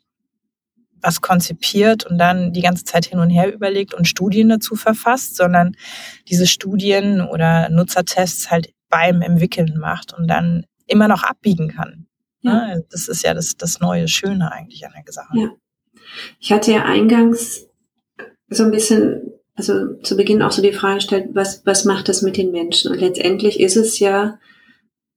was 1.02 1.22
konzipiert 1.22 2.06
und 2.06 2.20
dann 2.20 2.54
die 2.54 2.62
ganze 2.62 2.84
Zeit 2.84 3.06
hin 3.06 3.18
und 3.18 3.32
her 3.32 3.52
überlegt 3.52 3.96
und 3.96 4.08
Studien 4.08 4.50
dazu 4.50 4.76
verfasst, 4.76 5.36
sondern 5.36 5.76
diese 6.30 6.46
Studien 6.46 7.22
oder 7.22 7.68
Nutzertests 7.70 8.52
halt 8.52 8.72
beim 8.90 9.24
Entwickeln 9.24 9.80
macht 9.80 10.14
und 10.14 10.28
dann 10.28 10.68
immer 10.86 11.08
noch 11.08 11.24
abbiegen 11.24 11.70
kann. 11.70 12.06
Ja. 12.42 12.76
Das 12.92 13.08
ist 13.08 13.24
ja 13.24 13.34
das, 13.34 13.58
das 13.58 13.80
neue 13.80 14.08
Schöne 14.08 14.52
eigentlich 14.52 14.86
an 14.86 14.94
der 14.96 15.12
Sache. 15.12 15.36
Ja. 15.36 15.50
Ich 16.40 16.52
hatte 16.52 16.72
ja 16.72 16.84
eingangs 16.84 17.68
so 18.50 18.64
ein 18.64 18.72
bisschen, 18.72 19.34
also 19.56 19.96
zu 20.02 20.18
Beginn 20.18 20.42
auch 20.42 20.52
so 20.52 20.62
die 20.62 20.74
Frage 20.74 20.96
gestellt, 20.96 21.30
was, 21.34 21.66
was 21.66 21.86
macht 21.86 22.10
das 22.10 22.22
mit 22.22 22.38
den 22.38 22.52
Menschen? 22.52 22.92
Und 22.92 23.00
letztendlich 23.00 23.60
ist 23.60 23.78
es 23.78 24.00
ja 24.00 24.40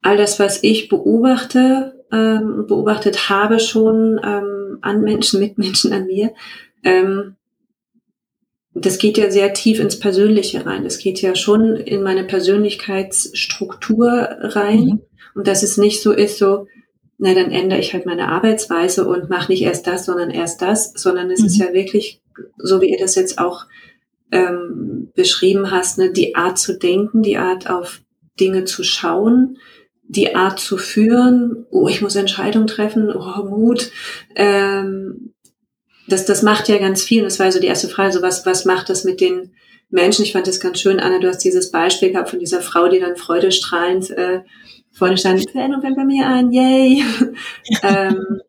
all 0.03 0.17
das, 0.17 0.39
was 0.39 0.63
ich 0.63 0.89
beobachte, 0.89 2.05
ähm, 2.13 2.67
beobachtet 2.67 3.29
habe 3.29 3.59
schon 3.59 4.21
ähm, 4.23 4.79
an 4.83 5.03
Menschen, 5.03 5.41
mit 5.41 5.59
Menschen 5.59 5.93
an 5.93 6.07
mir, 6.07 6.33
ähm, 6.85 7.37
das 8.79 8.99
geht 8.99 9.17
ja 9.17 9.31
sehr 9.31 9.55
tief 9.55 9.81
ins 9.81 9.99
Persönliche 9.99 10.67
rein. 10.67 10.85
Das 10.85 10.99
geht 10.99 11.23
ja 11.23 11.35
schon 11.35 11.77
in 11.77 12.03
meine 12.03 12.25
Persönlichkeitsstruktur 12.25 14.11
rein. 14.11 14.85
Mhm. 14.85 15.01
Und 15.35 15.49
dass 15.49 15.63
es 15.63 15.79
nicht 15.79 16.03
so 16.03 16.13
ist, 16.13 16.39
so, 16.39 16.67
na, 17.19 17.35
dann 17.35 17.51
ändere 17.51 17.81
ich 17.81 17.95
halt 17.95 18.07
meine 18.07 18.29
Arbeitsweise 18.29 19.07
und 19.07 19.31
mache 19.31 19.51
nicht 19.51 19.63
erst 19.63 19.87
das, 19.87 20.05
sondern 20.05 20.31
erst 20.31 20.61
das, 20.61 20.93
sondern 20.95 21.31
es 21.31 21.41
mhm. 21.41 21.47
ist 21.47 21.57
ja 21.57 21.73
wirklich, 21.73 22.21
so 22.59 22.81
wie 22.81 22.91
ihr 22.91 22.99
das 22.99 23.15
jetzt 23.15 23.39
auch 23.39 23.67
ähm, 24.31 25.13
beschrieben 25.15 25.71
hast, 25.71 25.99
ne, 25.99 26.13
die 26.13 26.35
Art 26.35 26.59
zu 26.59 26.79
denken, 26.79 27.23
die 27.23 27.39
Art 27.39 27.71
auf 27.71 28.03
Dinge 28.39 28.65
zu 28.65 28.83
schauen, 28.83 29.59
die 30.09 30.35
Art 30.35 30.61
zu 30.61 30.77
führen, 30.77 31.67
oh, 31.71 31.89
ich 31.89 32.03
muss 32.03 32.17
Entscheidungen 32.17 32.67
treffen, 32.67 33.11
oh, 33.11 33.45
Mut, 33.45 33.91
ähm, 34.35 35.33
das, 36.09 36.25
das 36.27 36.43
macht 36.43 36.69
ja 36.69 36.79
ganz 36.79 37.03
viel. 37.03 37.21
Und 37.21 37.27
das 37.27 37.41
war 37.41 37.51
so 37.51 37.61
die 37.61 37.67
erste 37.67 37.89
Frage, 37.89 38.13
so 38.13 38.23
was, 38.23 38.47
was 38.47 38.65
macht 38.65 38.89
das 38.89 39.05
mit 39.05 39.21
den 39.21 39.55
Menschen? 39.91 40.25
Ich 40.25 40.33
fand 40.33 40.47
das 40.47 40.61
ganz 40.61 40.81
schön, 40.81 41.01
Anna, 41.01 41.19
du 41.19 41.29
hast 41.29 41.43
dieses 41.43 41.71
Beispiel 41.71 42.13
gehabt 42.13 42.31
von 42.31 42.39
dieser 42.39 42.61
Frau, 42.61 42.89
die 42.89 43.01
dann 43.01 43.17
freudestrahlend 43.17 44.11
äh, 44.11 44.41
vorne 44.97 45.17
stand, 45.19 45.49
Veränderung 45.51 45.83
fängt 45.83 45.97
bei 45.97 46.05
mir 46.05 46.27
an, 46.27 46.51
yay. 46.51 47.05
ähm, 47.83 48.41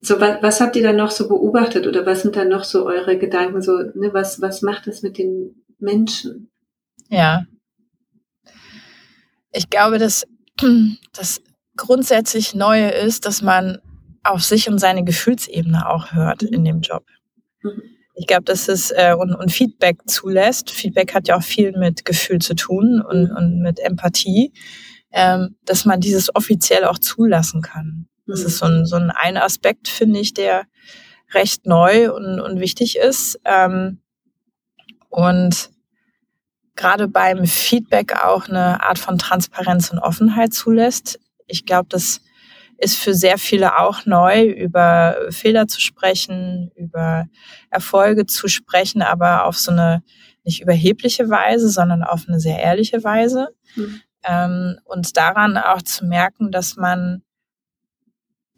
so, 0.00 0.20
was, 0.20 0.42
was 0.42 0.60
habt 0.60 0.76
ihr 0.76 0.82
da 0.82 0.92
noch 0.92 1.10
so 1.10 1.28
beobachtet 1.28 1.86
oder 1.86 2.06
was 2.06 2.22
sind 2.22 2.36
da 2.36 2.44
noch 2.44 2.64
so 2.64 2.86
eure 2.86 3.18
Gedanken, 3.18 3.60
so, 3.60 3.72
ne, 3.94 4.10
was, 4.12 4.40
was 4.40 4.62
macht 4.62 4.86
das 4.86 5.02
mit 5.02 5.18
den 5.18 5.64
Menschen? 5.78 6.50
Ja. 7.10 7.44
Ich 9.52 9.68
glaube, 9.68 9.98
dass 9.98 10.26
das 11.12 11.42
grundsätzlich 11.76 12.54
Neue 12.54 12.88
ist, 12.90 13.26
dass 13.26 13.42
man 13.42 13.78
auf 14.24 14.42
sich 14.42 14.68
und 14.68 14.78
seine 14.78 15.04
Gefühlsebene 15.04 15.88
auch 15.88 16.12
hört 16.12 16.42
in 16.42 16.64
dem 16.64 16.80
Job. 16.80 17.04
Mhm. 17.62 17.97
Ich 18.18 18.26
glaube, 18.26 18.42
dass 18.42 18.68
es 18.68 18.90
äh, 18.90 19.14
und, 19.16 19.32
und 19.32 19.52
Feedback 19.52 19.98
zulässt. 20.08 20.70
Feedback 20.70 21.14
hat 21.14 21.28
ja 21.28 21.36
auch 21.36 21.42
viel 21.42 21.72
mit 21.78 22.04
Gefühl 22.04 22.40
zu 22.40 22.54
tun 22.54 23.00
und, 23.00 23.30
und 23.30 23.60
mit 23.60 23.78
Empathie, 23.78 24.52
ähm, 25.12 25.56
dass 25.64 25.84
man 25.84 26.00
dieses 26.00 26.34
offiziell 26.34 26.84
auch 26.84 26.98
zulassen 26.98 27.62
kann. 27.62 28.08
Das 28.26 28.40
ist 28.40 28.58
so 28.58 28.66
ein, 28.66 28.86
so 28.86 28.96
ein, 28.96 29.10
ein 29.10 29.36
Aspekt, 29.36 29.86
finde 29.86 30.18
ich, 30.18 30.34
der 30.34 30.64
recht 31.32 31.64
neu 31.66 32.12
und, 32.12 32.40
und 32.40 32.58
wichtig 32.58 32.96
ist. 32.98 33.38
Ähm, 33.44 34.00
und 35.08 35.70
gerade 36.74 37.06
beim 37.06 37.46
Feedback 37.46 38.24
auch 38.24 38.48
eine 38.48 38.82
Art 38.82 38.98
von 38.98 39.16
Transparenz 39.16 39.90
und 39.90 40.00
Offenheit 40.00 40.52
zulässt. 40.52 41.20
Ich 41.46 41.66
glaube, 41.66 41.86
das 41.88 42.20
ist 42.78 42.96
für 42.96 43.12
sehr 43.12 43.38
viele 43.38 43.78
auch 43.78 44.06
neu, 44.06 44.44
über 44.44 45.16
Fehler 45.30 45.66
zu 45.66 45.80
sprechen, 45.80 46.70
über 46.76 47.26
Erfolge 47.70 48.24
zu 48.24 48.46
sprechen, 48.48 49.02
aber 49.02 49.44
auf 49.44 49.58
so 49.58 49.72
eine 49.72 50.02
nicht 50.44 50.62
überhebliche 50.62 51.28
Weise, 51.28 51.68
sondern 51.68 52.02
auf 52.04 52.24
eine 52.28 52.40
sehr 52.40 52.58
ehrliche 52.58 53.02
Weise. 53.04 53.48
Mhm. 53.74 54.00
Ähm, 54.24 54.78
und 54.84 55.16
daran 55.16 55.56
auch 55.56 55.82
zu 55.82 56.06
merken, 56.06 56.52
dass 56.52 56.76
man 56.76 57.22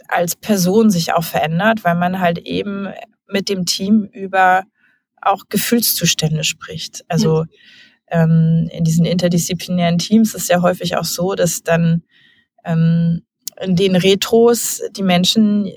als 0.07 0.37
Person 0.37 0.91
sich 0.91 1.15
auch 1.15 1.25
verändert, 1.25 1.85
weil 1.85 1.95
man 1.95 2.21
halt 2.21 2.39
eben 2.39 2.89
mit 3.27 3.49
dem 3.49 3.65
Team 3.65 4.05
über 4.05 4.65
auch 5.23 5.45
Gefühlszustände 5.49 6.45
spricht. 6.45 7.05
Also 7.09 7.47
ähm, 8.09 8.69
in 8.73 8.85
diesen 8.85 9.05
interdisziplinären 9.05 9.99
Teams 9.99 10.35
ist 10.35 10.51
ja 10.51 10.63
häufig 10.63 10.97
auch 10.97 11.05
so, 11.05 11.35
dass 11.35 11.63
dann 11.63 12.03
ähm, 12.65 13.23
in 13.63 13.77
den 13.77 13.97
Retros 13.97 14.83
die 14.97 15.03
Menschen 15.03 15.71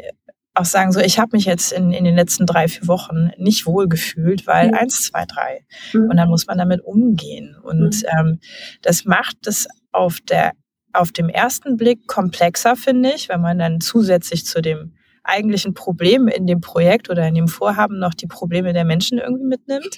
auch 0.56 0.66
sagen 0.66 0.92
so, 0.92 1.00
ich 1.00 1.18
habe 1.18 1.36
mich 1.36 1.46
jetzt 1.46 1.72
in, 1.72 1.92
in 1.92 2.04
den 2.04 2.16
letzten 2.16 2.46
drei, 2.46 2.68
vier 2.68 2.88
Wochen 2.88 3.32
nicht 3.38 3.66
wohl 3.66 3.88
gefühlt, 3.88 4.46
weil 4.46 4.68
mhm. 4.68 4.76
eins, 4.76 5.02
zwei, 5.04 5.26
drei. 5.26 5.66
Mhm. 5.94 6.10
Und 6.12 6.18
dann 6.18 6.30
muss 6.30 6.46
man 6.46 6.58
damit 6.58 6.82
umgehen. 6.82 7.56
Und 7.64 8.04
mhm. 8.04 8.10
ähm, 8.20 8.40
das 8.82 9.06
macht 9.06 9.48
es 9.48 9.68
auf 9.92 10.20
der 10.22 10.54
auf 10.96 11.12
dem 11.12 11.28
ersten 11.28 11.76
Blick 11.76 12.08
komplexer, 12.08 12.76
finde 12.76 13.14
ich, 13.16 13.28
wenn 13.28 13.42
man 13.42 13.58
dann 13.58 13.82
zusätzlich 13.82 14.46
zu 14.46 14.62
dem 14.62 14.94
eigentlichen 15.24 15.74
Problem 15.74 16.28
in 16.28 16.46
dem 16.46 16.62
Projekt 16.62 17.10
oder 17.10 17.28
in 17.28 17.34
dem 17.34 17.48
Vorhaben 17.48 17.98
noch 17.98 18.14
die 18.14 18.28
Probleme 18.28 18.74
der 18.74 18.86
Menschen 18.86 19.18
irgendwie 19.18 19.46
mitnimmt. 19.46 19.96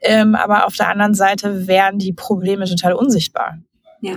Ähm, 0.00 0.34
aber 0.34 0.66
auf 0.66 0.76
der 0.76 0.88
anderen 0.88 1.14
Seite 1.14 1.66
wären 1.66 1.98
die 1.98 2.12
Probleme 2.12 2.66
total 2.66 2.92
unsichtbar. 2.92 3.58
Ja. 4.00 4.16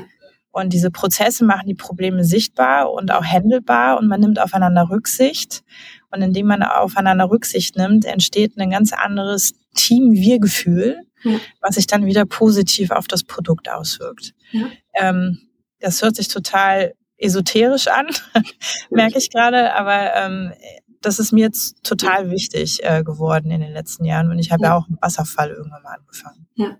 Und 0.56 0.72
diese 0.72 0.89
Prozesse 0.89 1.43
machen 1.43 1.68
die 1.68 1.76
Probleme 1.76 2.24
sichtbar 2.24 2.93
und 2.93 3.12
auch 3.12 3.26
händelbar 3.26 3.99
und 3.99 4.08
man 4.08 4.22
nimmt 4.22 4.39
aufeinander 4.39 4.89
Rücksicht. 4.89 5.66
Und 6.12 6.22
indem 6.22 6.47
man 6.47 6.64
aufeinander 6.64 7.30
Rücksicht 7.30 7.76
nimmt, 7.76 8.06
entsteht 8.06 8.58
ein 8.58 8.70
ganz 8.70 8.93
anderes 8.93 9.51
Team-Wir-Gefühl, 9.76 11.01
ja. 11.24 11.39
was 11.60 11.76
sich 11.76 11.88
dann 11.88 12.06
wieder 12.06 12.26
positiv 12.26 12.91
auf 12.91 13.08
das 13.08 13.26
Produkt 13.26 13.70
auswirkt. 13.70 14.34
Ja. 14.51 14.68
Ähm, 14.93 15.39
das 15.82 16.01
hört 16.01 16.16
sich 16.16 16.30
total 16.30 16.93
esoterisch 17.18 17.89
an, 17.89 18.08
merke 18.89 19.18
ich 19.18 19.32
gerade, 19.32 19.74
aber 19.74 20.16
ähm, 20.16 20.53
das 21.01 21.20
ist 21.20 21.34
mir 21.34 21.43
jetzt 21.43 21.84
total 21.84 22.32
wichtig 22.32 22.80
äh, 22.82 23.03
geworden 23.03 23.51
in 23.51 23.60
den 23.60 23.74
letzten 23.74 24.06
Jahren. 24.06 24.32
Und 24.32 24.39
ich 24.39 24.53
habe 24.53 24.64
ja. 24.64 24.70
ja 24.70 24.78
auch 24.78 24.88
im 24.88 24.97
Wasserfall 25.01 25.49
irgendwann 25.49 25.84
mal 25.84 25.97
angefangen. 25.97 26.47
Ja, 26.56 26.78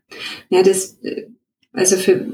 ja, 0.48 0.64
das, 0.64 0.94
äh, 1.04 1.28
also 1.74 1.98
für, 1.98 2.26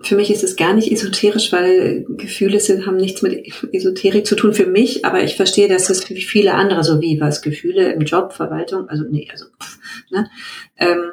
für 0.00 0.14
mich 0.14 0.30
ist 0.30 0.44
es 0.44 0.56
gar 0.56 0.74
nicht 0.74 0.92
esoterisch, 0.92 1.50
weil 1.50 2.04
Gefühle 2.08 2.60
sind, 2.60 2.86
haben 2.86 2.96
nichts 2.96 3.22
mit 3.22 3.44
Esoterik 3.72 4.26
zu 4.26 4.36
tun 4.36 4.54
für 4.54 4.66
mich, 4.66 5.04
aber 5.04 5.24
ich 5.24 5.34
verstehe, 5.34 5.68
dass 5.68 5.90
es 5.90 6.04
für 6.04 6.14
viele 6.14 6.54
andere 6.54 6.84
so 6.84 7.00
wie 7.00 7.20
was 7.20 7.42
Gefühle 7.42 7.92
im 7.92 8.02
Job, 8.02 8.32
Verwaltung, 8.32 8.88
also 8.88 9.04
nee, 9.08 9.28
also 9.30 9.46
pff, 9.60 9.78
ne? 10.10 10.30
Ähm, 10.76 11.10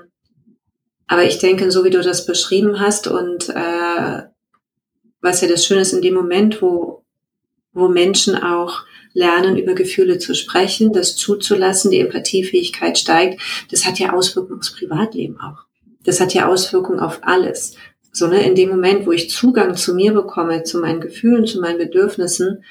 aber 1.08 1.24
ich 1.24 1.40
denke, 1.40 1.72
so 1.72 1.84
wie 1.84 1.90
du 1.90 2.02
das 2.02 2.26
beschrieben 2.26 2.80
hast 2.80 3.08
und 3.08 3.50
äh, 3.50 4.24
was 5.22 5.42
ja 5.42 5.48
das 5.48 5.66
Schöne 5.66 5.82
ist 5.82 5.94
in 5.94 6.02
dem 6.02 6.14
Moment, 6.14 6.62
wo, 6.62 7.04
wo 7.74 7.88
Menschen 7.88 8.36
auch 8.36 8.84
lernen, 9.14 9.58
über 9.58 9.74
Gefühle 9.74 10.20
zu 10.20 10.36
sprechen, 10.36 10.94
das 10.94 11.16
zuzulassen, 11.16 11.90
die 11.90 12.00
Empathiefähigkeit 12.00 12.98
steigt, 13.00 13.42
das 13.72 13.86
hat 13.86 13.98
ja 13.98 14.14
Auswirkungen 14.14 14.60
aufs 14.60 14.76
Privatleben 14.76 15.40
auch. 15.40 15.66
Das 16.04 16.20
hat 16.20 16.34
ja 16.34 16.48
Auswirkungen 16.48 17.00
auf 17.00 17.20
alles. 17.24 17.76
So, 18.16 18.28
ne, 18.28 18.46
in 18.46 18.56
dem 18.56 18.70
Moment, 18.70 19.06
wo 19.06 19.12
ich 19.12 19.30
Zugang 19.30 19.76
zu 19.76 19.94
mir 19.94 20.14
bekomme, 20.14 20.64
zu 20.64 20.80
meinen 20.80 21.02
Gefühlen, 21.02 21.46
zu 21.46 21.60
meinen 21.60 21.78
Bedürfnissen, 21.78 22.64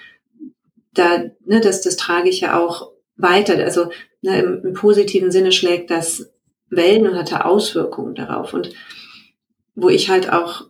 da, 0.94 1.18
ne, 1.44 1.60
das, 1.60 1.82
das 1.82 1.96
trage 1.96 2.30
ich 2.30 2.40
ja 2.40 2.58
auch 2.58 2.92
weiter. 3.16 3.62
Also 3.62 3.90
ne, 4.22 4.40
im, 4.40 4.64
im 4.64 4.72
positiven 4.72 5.30
Sinne 5.30 5.52
schlägt 5.52 5.90
das 5.90 6.32
Wellen 6.70 7.06
und 7.06 7.16
hatte 7.16 7.44
Auswirkungen 7.44 8.14
darauf. 8.14 8.54
Und 8.54 8.70
wo 9.74 9.90
ich 9.90 10.08
halt 10.08 10.32
auch 10.32 10.64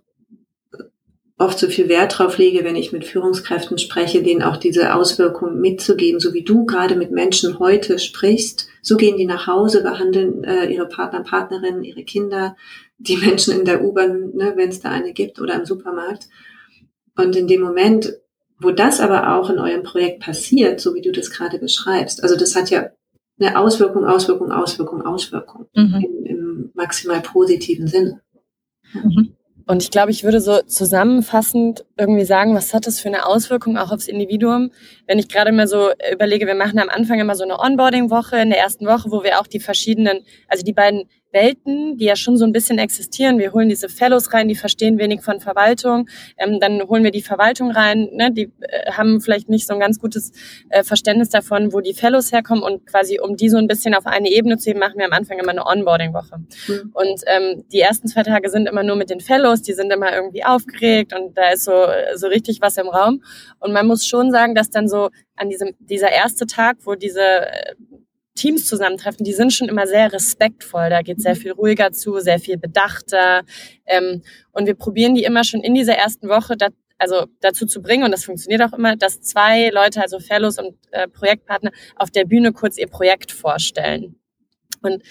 oft 1.38 1.58
so 1.58 1.68
viel 1.68 1.88
Wert 1.88 2.18
drauf 2.18 2.38
lege, 2.38 2.64
wenn 2.64 2.74
ich 2.74 2.92
mit 2.92 3.04
Führungskräften 3.04 3.78
spreche, 3.78 4.24
denen 4.24 4.42
auch 4.42 4.56
diese 4.56 4.94
Auswirkungen 4.94 5.60
mitzugeben, 5.60 6.18
so 6.18 6.32
wie 6.32 6.42
du 6.42 6.64
gerade 6.64 6.96
mit 6.96 7.12
Menschen 7.12 7.60
heute 7.60 8.00
sprichst. 8.00 8.68
So 8.82 8.96
gehen 8.96 9.16
die 9.16 9.26
nach 9.26 9.46
Hause, 9.46 9.82
behandeln 9.82 10.42
äh, 10.42 10.66
ihre 10.66 10.88
Partner, 10.88 11.22
Partnerinnen, 11.22 11.84
ihre 11.84 12.02
Kinder, 12.02 12.56
die 12.98 13.16
Menschen 13.16 13.58
in 13.58 13.64
der 13.64 13.84
U-Bahn, 13.84 14.34
ne, 14.34 14.52
wenn 14.56 14.70
es 14.70 14.80
da 14.80 14.90
eine 14.90 15.12
gibt 15.12 15.40
oder 15.40 15.54
im 15.54 15.64
Supermarkt. 15.64 16.28
Und 17.16 17.36
in 17.36 17.46
dem 17.46 17.60
Moment, 17.60 18.14
wo 18.58 18.70
das 18.70 19.00
aber 19.00 19.36
auch 19.36 19.50
in 19.50 19.58
eurem 19.58 19.82
Projekt 19.82 20.20
passiert, 20.20 20.80
so 20.80 20.94
wie 20.94 21.02
du 21.02 21.12
das 21.12 21.30
gerade 21.30 21.58
beschreibst, 21.58 22.22
also 22.22 22.36
das 22.36 22.56
hat 22.56 22.70
ja 22.70 22.90
eine 23.38 23.58
Auswirkung, 23.58 24.04
Auswirkung, 24.04 24.52
Auswirkung, 24.52 25.02
Auswirkung 25.02 25.66
mhm. 25.74 26.04
im, 26.04 26.26
im, 26.26 26.70
maximal 26.74 27.20
positiven 27.20 27.86
Sinne. 27.86 28.20
Mhm. 28.92 29.34
Und 29.66 29.82
ich 29.82 29.90
glaube, 29.90 30.10
ich 30.10 30.24
würde 30.24 30.40
so 30.40 30.60
zusammenfassend 30.60 31.86
irgendwie 31.96 32.24
sagen, 32.24 32.54
was 32.54 32.74
hat 32.74 32.86
das 32.86 33.00
für 33.00 33.08
eine 33.08 33.26
Auswirkung 33.26 33.78
auch 33.78 33.92
aufs 33.92 34.08
Individuum? 34.08 34.72
Wenn 35.06 35.18
ich 35.18 35.28
gerade 35.28 35.52
mal 35.52 35.66
so 35.66 35.88
überlege, 36.12 36.46
wir 36.46 36.54
machen 36.54 36.78
am 36.78 36.90
Anfang 36.90 37.18
immer 37.18 37.34
so 37.34 37.44
eine 37.44 37.58
Onboarding-Woche 37.58 38.36
in 38.36 38.50
der 38.50 38.58
ersten 38.58 38.86
Woche, 38.86 39.10
wo 39.10 39.22
wir 39.22 39.40
auch 39.40 39.46
die 39.46 39.60
verschiedenen, 39.60 40.20
also 40.48 40.64
die 40.64 40.74
beiden 40.74 41.04
Welten, 41.34 41.98
die 41.98 42.06
ja 42.06 42.16
schon 42.16 42.36
so 42.36 42.44
ein 42.44 42.52
bisschen 42.52 42.78
existieren. 42.78 43.38
Wir 43.38 43.52
holen 43.52 43.68
diese 43.68 43.88
Fellows 43.88 44.32
rein, 44.32 44.48
die 44.48 44.54
verstehen 44.54 44.98
wenig 44.98 45.22
von 45.22 45.40
Verwaltung. 45.40 46.08
Ähm, 46.38 46.60
dann 46.60 46.82
holen 46.82 47.04
wir 47.04 47.10
die 47.10 47.22
Verwaltung 47.22 47.70
rein, 47.70 48.08
ne? 48.12 48.32
die 48.32 48.52
äh, 48.60 48.92
haben 48.92 49.20
vielleicht 49.20 49.48
nicht 49.48 49.66
so 49.66 49.74
ein 49.74 49.80
ganz 49.80 49.98
gutes 49.98 50.32
äh, 50.70 50.82
Verständnis 50.82 51.28
davon, 51.28 51.72
wo 51.72 51.80
die 51.80 51.92
Fellows 51.92 52.32
herkommen. 52.32 52.62
Und 52.62 52.86
quasi, 52.86 53.20
um 53.20 53.36
die 53.36 53.50
so 53.50 53.58
ein 53.58 53.66
bisschen 53.66 53.94
auf 53.94 54.06
eine 54.06 54.30
Ebene 54.30 54.56
zu 54.56 54.70
heben, 54.70 54.80
machen 54.80 54.96
wir 54.96 55.04
am 55.04 55.12
Anfang 55.12 55.38
immer 55.38 55.50
eine 55.50 55.66
Onboarding-Woche. 55.66 56.38
Mhm. 56.68 56.90
Und 56.94 57.20
ähm, 57.26 57.64
die 57.70 57.80
ersten 57.80 58.08
zwei 58.08 58.22
Tage 58.22 58.48
sind 58.48 58.68
immer 58.68 58.82
nur 58.82 58.96
mit 58.96 59.10
den 59.10 59.20
Fellows, 59.20 59.62
die 59.62 59.74
sind 59.74 59.92
immer 59.92 60.14
irgendwie 60.14 60.44
aufgeregt 60.44 61.14
und 61.14 61.36
da 61.36 61.50
ist 61.50 61.64
so, 61.64 61.86
so 62.14 62.28
richtig 62.28 62.60
was 62.60 62.76
im 62.76 62.88
Raum. 62.88 63.22
Und 63.58 63.72
man 63.72 63.86
muss 63.86 64.06
schon 64.06 64.30
sagen, 64.30 64.54
dass 64.54 64.70
dann 64.70 64.88
so 64.88 65.10
an 65.36 65.48
diesem, 65.48 65.74
dieser 65.80 66.10
erste 66.10 66.46
Tag, 66.46 66.76
wo 66.84 66.94
diese 66.94 67.20
äh, 67.20 67.74
Teams 68.34 68.66
zusammentreffen, 68.66 69.24
die 69.24 69.32
sind 69.32 69.52
schon 69.52 69.68
immer 69.68 69.86
sehr 69.86 70.12
respektvoll. 70.12 70.90
Da 70.90 71.02
geht 71.02 71.20
sehr 71.20 71.34
mhm. 71.34 71.40
viel 71.40 71.52
ruhiger 71.52 71.92
zu, 71.92 72.18
sehr 72.18 72.38
viel 72.38 72.58
bedachter. 72.58 73.42
Ähm, 73.86 74.22
und 74.52 74.66
wir 74.66 74.74
probieren 74.74 75.14
die 75.14 75.24
immer 75.24 75.44
schon 75.44 75.62
in 75.62 75.74
dieser 75.74 75.94
ersten 75.94 76.28
Woche 76.28 76.56
da, 76.56 76.68
also 76.98 77.26
dazu 77.40 77.66
zu 77.66 77.80
bringen, 77.82 78.04
und 78.04 78.10
das 78.10 78.24
funktioniert 78.24 78.62
auch 78.62 78.76
immer, 78.76 78.96
dass 78.96 79.20
zwei 79.20 79.70
Leute, 79.70 80.00
also 80.00 80.18
Fellows 80.18 80.58
und 80.58 80.74
äh, 80.90 81.08
Projektpartner, 81.08 81.70
auf 81.96 82.10
der 82.10 82.24
Bühne 82.24 82.52
kurz 82.52 82.78
ihr 82.78 82.88
Projekt 82.88 83.32
vorstellen. 83.32 84.16
Und 84.82 85.02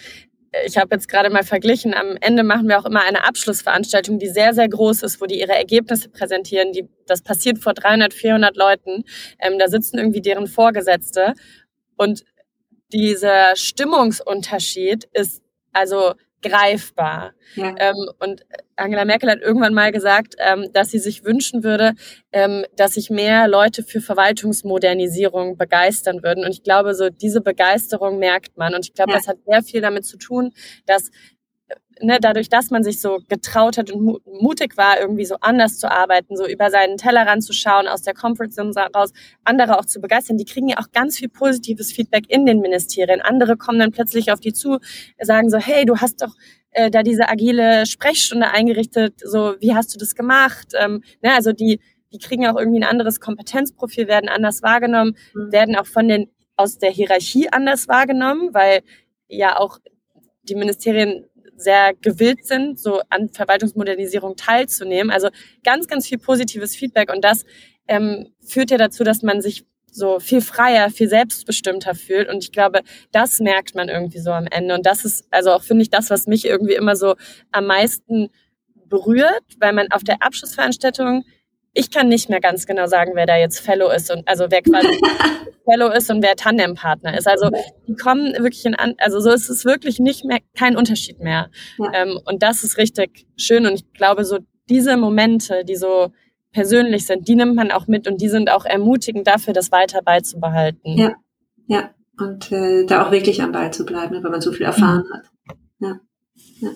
äh, 0.52 0.68
ich 0.68 0.78
habe 0.78 0.96
jetzt 0.96 1.08
gerade 1.08 1.30
mal 1.30 1.44
verglichen, 1.44 1.94
am 1.94 2.18
Ende 2.20 2.44
machen 2.44 2.68
wir 2.68 2.80
auch 2.80 2.86
immer 2.86 3.04
eine 3.04 3.26
Abschlussveranstaltung, 3.26 4.20
die 4.20 4.30
sehr, 4.30 4.54
sehr 4.54 4.68
groß 4.68 5.04
ist, 5.04 5.22
wo 5.22 5.26
die 5.26 5.40
ihre 5.40 5.54
Ergebnisse 5.54 6.10
präsentieren. 6.10 6.74
Die, 6.74 6.88
das 7.08 7.22
passiert 7.22 7.60
vor 7.60 7.74
300, 7.74 8.14
400 8.14 8.56
Leuten. 8.58 9.04
Ähm, 9.40 9.60
da 9.60 9.68
sitzen 9.68 9.98
irgendwie 9.98 10.22
deren 10.22 10.48
Vorgesetzte. 10.48 11.34
Und 11.96 12.24
dieser 12.94 13.56
Stimmungsunterschied 13.56 15.10
ist 15.14 15.42
also 15.74 16.14
greifbar. 16.44 17.34
Ja. 17.56 17.74
Ähm, 17.80 18.10
und 18.20 18.46
Angela 18.76 19.06
Merkel 19.06 19.32
hat 19.32 19.42
irgendwann 19.42 19.74
mal 19.74 19.92
gesagt, 19.92 20.36
ähm, 20.38 20.68
dass 20.74 20.92
sie 20.92 21.00
sich 21.00 21.24
wünschen 21.24 21.64
würde, 21.64 21.94
ähm, 22.32 22.66
dass 22.76 22.94
sich 22.94 23.10
mehr 23.10 23.48
Leute 23.48 23.84
für 23.84 24.02
Verwaltungsmodernisierung 24.02 25.58
begeistern 25.58 26.22
würden. 26.22 26.44
Und 26.46 26.52
ich 26.52 26.64
glaube, 26.64 26.94
so 26.94 27.10
diese 27.10 27.42
Begeisterung 27.42 28.20
merkt 28.20 28.58
man. 28.58 28.76
Und 28.76 28.86
ich 28.86 28.94
glaube, 28.94 29.12
ja. 29.12 29.18
das 29.18 29.28
hat 29.28 29.38
sehr 29.46 29.64
viel 29.64 29.82
damit 29.82 30.06
zu 30.06 30.18
tun, 30.18 30.52
dass 30.86 31.10
ne, 32.02 32.18
dadurch, 32.22 32.50
dass 32.50 32.72
man 32.72 32.84
sich 32.84 33.02
so 33.02 33.20
getraut 33.28 33.78
hat 33.78 33.92
und 33.92 34.22
mutig 34.26 34.78
war, 34.78 35.00
irgendwie 35.00 35.26
so 35.26 35.36
anders 35.42 35.78
zu 35.80 35.92
arbeiten, 35.92 36.36
so 36.36 36.48
über 36.48 36.70
seinen 36.70 36.98
Tellerrand 36.98 37.44
zu 37.44 37.54
schauen, 37.54 37.88
aus 37.88 38.02
der 38.02 38.14
Comfortzone 38.14 38.74
raus, 38.96 39.12
andere 39.44 39.80
auch 39.80 39.86
zu 39.86 40.00
begeistern, 40.02 40.38
die 40.38 40.46
kriegen 40.46 40.70
ja 40.70 40.78
auch 40.80 40.92
ganz 40.92 41.18
viel 41.18 41.30
positives 41.30 41.92
Feedback 41.92 42.26
in 42.30 42.46
den 42.46 42.60
Ministerien. 42.60 43.22
Andere 43.22 43.58
kommen 43.58 43.80
dann 43.80 43.92
plötzlich 43.92 44.32
auf 44.32 44.40
die 44.40 44.54
zu, 44.54 44.80
sagen 45.20 45.50
so, 45.50 45.58
hey, 45.58 45.86
du 45.86 45.98
hast 45.98 46.22
doch 46.22 46.34
äh, 46.72 46.90
da 46.90 47.04
diese 47.04 47.30
agile 47.30 47.86
Sprechstunde 47.86 48.50
eingerichtet, 48.50 49.20
so, 49.24 49.56
wie 49.60 49.74
hast 49.74 49.94
du 49.94 50.00
das 50.00 50.16
gemacht? 50.16 50.74
Ähm, 50.80 51.04
ne, 51.22 51.34
also 51.34 51.54
die, 51.54 51.80
die 52.12 52.20
kriegen 52.20 52.48
auch 52.48 52.58
irgendwie 52.58 52.80
ein 52.80 52.90
anderes 52.90 53.20
Kompetenzprofil, 53.20 54.08
werden 54.08 54.30
anders 54.30 54.62
wahrgenommen, 54.64 55.16
mhm. 55.34 55.52
werden 55.52 55.76
auch 55.76 55.88
von 55.88 56.08
den 56.08 56.30
aus 56.56 56.78
der 56.78 56.92
Hierarchie 56.92 57.50
anders 57.50 57.88
wahrgenommen, 57.88 58.54
weil 58.54 58.82
ja 59.28 59.60
auch 59.60 59.80
die 60.44 60.56
Ministerien 60.56 61.26
sehr 61.56 61.94
gewillt 62.02 62.46
sind, 62.46 62.80
so 62.80 63.02
an 63.10 63.30
Verwaltungsmodernisierung 63.30 64.36
teilzunehmen. 64.36 65.12
Also 65.12 65.30
ganz, 65.64 65.88
ganz 65.88 66.08
viel 66.08 66.18
positives 66.18 66.76
Feedback 66.76 67.12
und 67.12 67.24
das 67.24 67.46
ähm, 67.88 68.34
führt 68.46 68.72
ja 68.72 68.78
dazu, 68.78 69.04
dass 69.04 69.22
man 69.22 69.42
sich 69.42 69.66
so 69.94 70.20
viel 70.20 70.42
freier, 70.42 70.90
viel 70.90 71.08
selbstbestimmter 71.08 71.94
fühlt. 71.96 72.30
Und 72.30 72.44
ich 72.44 72.52
glaube, 72.52 72.82
das 73.12 73.40
merkt 73.40 73.76
man 73.76 73.90
irgendwie 73.90 74.20
so 74.20 74.32
am 74.32 74.48
Ende. 74.48 74.74
Und 74.74 74.86
das 74.86 75.06
ist 75.06 75.28
also 75.30 75.52
auch, 75.52 75.64
finde 75.64 75.84
ich, 75.84 75.90
das, 75.90 76.10
was 76.10 76.26
mich 76.26 76.46
irgendwie 76.46 76.74
immer 76.74 76.96
so 76.96 77.16
am 77.52 77.68
meisten 77.68 78.30
berührt, 78.88 79.44
weil 79.60 79.74
man 79.74 79.92
auf 79.92 80.04
der 80.04 80.22
Abschlussveranstaltung 80.22 81.26
ich 81.74 81.90
kann 81.90 82.08
nicht 82.08 82.30
mehr 82.30 82.40
ganz 82.40 82.66
genau 82.66 82.86
sagen, 82.86 83.12
wer 83.16 83.26
da 83.26 83.38
jetzt 83.38 83.60
Fellow 83.60 83.90
ist 83.90 84.12
und 84.12 84.28
also 84.28 84.46
wer 84.50 84.62
quasi 84.62 84.88
Fellow 85.66 85.90
ist 85.92 86.10
und 86.12 86.22
wer 86.22 86.36
Tandempartner 86.36 87.18
ist. 87.18 87.28
Also 87.28 87.50
die 87.88 87.96
kommen 87.96 88.34
wirklich 88.34 88.66
in, 88.66 88.76
an, 88.76 88.94
also 89.00 89.20
so 89.20 89.32
ist 89.32 89.50
es 89.50 89.66
wirklich 89.66 90.00
nicht 90.00 90.24
mehr 90.24 90.40
kein 90.56 90.76
Unterschied 90.76 91.20
mehr. 91.20 91.50
Ja. 91.80 91.92
Ähm, 91.94 92.20
und 92.26 92.44
das 92.44 92.64
ist 92.64 92.78
richtig 92.78 93.26
schön 93.38 93.66
und 93.66 93.74
ich 93.74 93.94
glaube 93.94 94.24
so 94.24 94.40
diese 94.70 94.98
Momente, 94.98 95.66
die 95.66 95.76
so 95.76 96.12
persönlich 96.52 97.08
sind, 97.08 97.28
die 97.28 97.36
nimmt 97.36 97.56
man 97.56 97.72
auch 97.72 97.88
mit 97.88 98.08
und 98.08 98.22
die 98.22 98.30
sind 98.30 98.52
auch 98.52 98.66
ermutigend 98.66 99.28
dafür, 99.28 99.54
das 99.54 99.72
weiter 99.72 100.02
beizubehalten. 100.04 100.98
Ja, 100.98 101.16
ja 101.66 101.90
und 102.20 102.52
äh, 102.52 102.86
da 102.86 103.06
auch 103.06 103.12
wirklich 103.12 103.42
am 103.42 103.52
Ball 103.52 103.74
zu 103.74 103.86
bleiben, 103.86 104.24
weil 104.24 104.32
man 104.32 104.42
so 104.42 104.52
viel 104.52 104.68
erfahren 104.68 105.06
mhm. 105.10 105.14
hat. 105.14 105.32
Ja. 105.80 106.00
ja. 106.60 106.70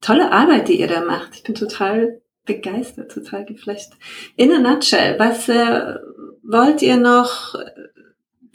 Tolle 0.00 0.32
Arbeit, 0.32 0.68
die 0.68 0.80
ihr 0.80 0.88
da 0.88 1.04
macht. 1.04 1.36
Ich 1.36 1.44
bin 1.44 1.54
total 1.54 2.20
begeistert, 2.48 3.12
total 3.12 3.44
geflasht. 3.44 3.92
In 4.36 4.52
a 4.52 4.58
nutshell, 4.58 5.16
was 5.20 5.48
äh, 5.48 5.94
wollt 6.42 6.82
ihr 6.82 6.96
noch 6.96 7.54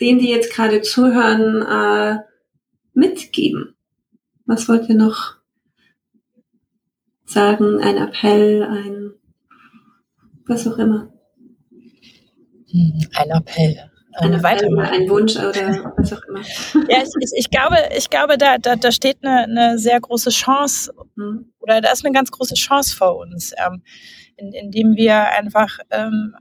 denen, 0.02 0.20
die 0.20 0.30
jetzt 0.30 0.52
gerade 0.52 0.82
zuhören, 0.82 1.62
äh, 1.62 2.20
mitgeben? 2.94 3.76
Was 4.46 4.68
wollt 4.68 4.90
ihr 4.90 4.96
noch 4.96 5.38
sagen? 7.24 7.80
Ein 7.80 7.98
Appell, 7.98 8.64
ein 8.64 9.14
was 10.46 10.68
auch 10.68 10.78
immer? 10.78 11.14
Ein 12.74 13.30
Appell. 13.30 13.93
Eine 14.16 14.36
ein, 14.36 14.44
weitere. 14.44 14.82
ein 14.82 15.10
Wunsch 15.10 15.36
oder 15.36 15.94
was 15.98 16.14
auch 16.14 16.24
immer. 16.28 16.42
Ja, 16.90 17.02
ich, 17.02 17.10
ich, 17.20 17.32
ich 17.36 17.50
glaube, 17.50 17.78
ich 17.96 18.10
glaube, 18.10 18.38
da, 18.38 18.58
da, 18.58 18.76
da 18.76 18.92
steht 18.92 19.18
eine, 19.24 19.44
eine 19.44 19.80
sehr 19.80 20.00
große 20.00 20.30
Chance 20.30 20.94
mhm. 21.16 21.52
oder 21.60 21.82
da 21.82 21.92
ist 21.92 22.06
eine 22.06 22.14
ganz 22.14 22.32
große 22.32 22.56
Chance 22.56 22.96
vor 22.96 23.18
uns, 23.18 23.54
ähm, 23.66 23.82
in, 24.38 24.52
indem 24.52 24.96
wir 24.96 25.30
einfach 25.32 25.80
ähm, 25.90 26.36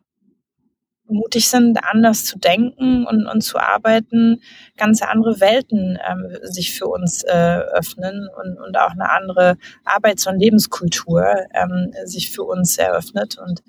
mutig 1.13 1.49
sind, 1.49 1.79
anders 1.83 2.25
zu 2.25 2.39
denken 2.39 3.07
und, 3.07 3.27
und 3.27 3.43
zu 3.43 3.59
arbeiten, 3.59 4.41
ganz 4.77 5.03
andere 5.03 5.41
Welten 5.41 5.99
ähm, 6.09 6.37
sich 6.43 6.75
für 6.75 6.87
uns 6.87 7.23
äh, 7.25 7.59
öffnen 7.73 8.29
und, 8.43 8.59
und 8.59 8.77
auch 8.77 8.91
eine 8.91 9.11
andere 9.11 9.57
Arbeits- 9.85 10.27
und 10.27 10.39
Lebenskultur 10.39 11.25
ähm, 11.55 11.93
sich 12.05 12.31
für 12.31 12.45
uns 12.45 12.79
eröffnet. 12.79 13.39
Und 13.39 13.63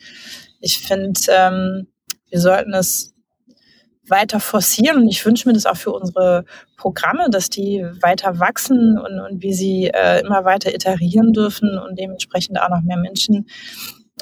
ich 0.60 0.80
finde, 0.80 1.20
ähm, 1.30 1.88
wir 2.30 2.40
sollten 2.40 2.74
es 2.74 3.13
weiter 4.08 4.40
forcieren 4.40 4.98
und 4.98 5.08
ich 5.08 5.26
wünsche 5.26 5.48
mir 5.48 5.54
das 5.54 5.66
auch 5.66 5.78
für 5.78 5.92
unsere 5.92 6.46
Programme, 6.78 7.30
dass 7.30 7.50
die 7.50 7.86
weiter 8.02 8.40
wachsen 8.40 8.98
und, 9.00 9.20
und 9.20 9.42
wie 9.42 9.54
sie 9.54 9.88
äh, 9.88 10.20
immer 10.22 10.44
weiter 10.46 10.74
iterieren 10.74 11.34
dürfen 11.34 11.78
und 11.78 11.98
dementsprechend 11.98 12.60
auch 12.60 12.70
noch 12.70 12.82
mehr 12.82 12.98
Menschen 12.98 13.48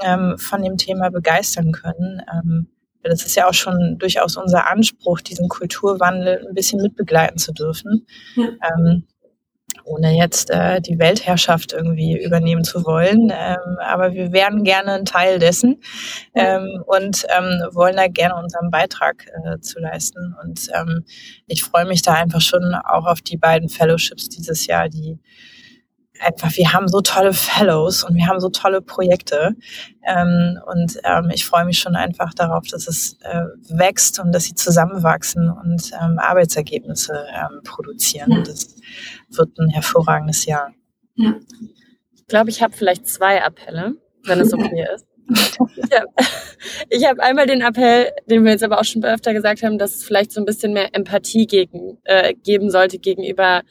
ähm, 0.04 0.38
von 0.38 0.62
dem 0.62 0.78
Thema 0.78 1.10
begeistern 1.10 1.72
können. 1.72 2.22
Ähm, 2.32 2.68
das 3.04 3.26
ist 3.26 3.36
ja 3.36 3.48
auch 3.48 3.54
schon 3.54 3.98
durchaus 3.98 4.38
unser 4.38 4.70
Anspruch, 4.70 5.22
diesen 5.22 5.50
Kulturwandel 5.50 6.46
ein 6.48 6.54
bisschen 6.54 6.82
mitbegleiten 6.82 7.38
zu 7.38 7.52
dürfen. 7.52 8.06
Ja. 8.36 8.50
Ähm, 8.78 9.08
ohne 9.92 10.18
jetzt 10.18 10.50
äh, 10.50 10.82
die 10.82 11.00
Weltherrschaft 11.00 11.74
irgendwie 11.74 12.18
übernehmen 12.18 12.64
zu 12.64 12.86
wollen. 12.86 13.32
Ähm, 13.34 13.78
aber 13.80 14.14
wir 14.14 14.32
wären 14.32 14.64
gerne 14.64 14.94
ein 14.94 15.06
Teil 15.06 15.40
dessen 15.40 15.82
ähm, 16.34 16.84
und 16.86 17.26
ähm, 17.38 17.62
wollen 17.74 17.98
da 17.98 18.08
gerne 18.08 18.36
unseren 18.36 18.72
Beitrag 18.72 19.28
äh, 19.44 19.60
zu 19.60 19.80
leisten. 19.80 20.36
Und 20.44 20.70
ähm, 20.74 21.04
ich 21.48 21.64
freue 21.64 21.86
mich 21.86 22.02
da 22.02 22.14
einfach 22.14 22.42
schon 22.42 22.74
auch 22.74 23.06
auf 23.06 23.22
die 23.22 23.38
beiden 23.38 23.70
Fellowships 23.70 24.30
dieses 24.30 24.66
Jahr, 24.68 24.90
die 24.90 25.20
einfach, 26.22 26.56
wir 26.56 26.74
haben 26.74 26.88
so 26.88 27.02
tolle 27.02 27.34
Fellows 27.34 28.04
und 28.04 28.16
wir 28.16 28.28
haben 28.28 28.40
so 28.40 28.50
tolle 28.50 28.82
Projekte. 28.82 29.56
Ähm, 30.06 30.60
und 30.72 30.98
ähm, 31.04 31.30
ich 31.34 31.46
freue 31.46 31.66
mich 31.66 31.80
schon 31.80 31.96
einfach 31.96 32.34
darauf, 32.34 32.68
dass 32.68 32.88
es 32.88 33.18
äh, 33.22 33.46
wächst 33.70 34.20
und 34.20 34.32
dass 34.32 34.46
sie 34.46 34.56
zusammenwachsen 34.56 35.50
und 35.50 35.92
ähm, 36.02 36.20
Arbeitsergebnisse 36.20 37.26
ähm, 37.34 37.62
produzieren. 37.64 38.32
Ja. 38.32 38.42
Das 38.44 38.76
wird 39.30 39.58
ein 39.60 39.70
hervorragendes 39.70 40.46
Jahr. 40.46 40.74
Ja. 41.16 41.36
Ich 42.16 42.28
glaube, 42.28 42.50
ich 42.50 42.62
habe 42.62 42.74
vielleicht 42.74 43.08
zwei 43.08 43.44
Appelle, 43.44 43.96
wenn 44.26 44.40
es 44.40 44.54
okay 44.54 44.86
ist. 44.96 45.06
ich 46.90 47.06
habe 47.06 47.18
hab 47.20 47.20
einmal 47.20 47.48
den 47.48 47.62
Appell, 47.62 48.12
den 48.28 48.44
wir 48.44 48.52
jetzt 48.52 48.64
aber 48.64 48.80
auch 48.80 48.86
schon 48.86 49.04
öfter 49.04 49.34
gesagt 49.34 49.64
haben, 49.64 49.78
dass 49.78 49.96
es 49.96 50.04
vielleicht 50.04 50.32
so 50.32 50.42
ein 50.42 50.46
bisschen 50.46 50.74
mehr 50.74 50.94
Empathie 50.94 51.48
gegen, 51.48 51.98
äh, 52.04 52.34
geben 52.34 52.70
sollte 52.70 53.00
gegenüber 53.00 53.64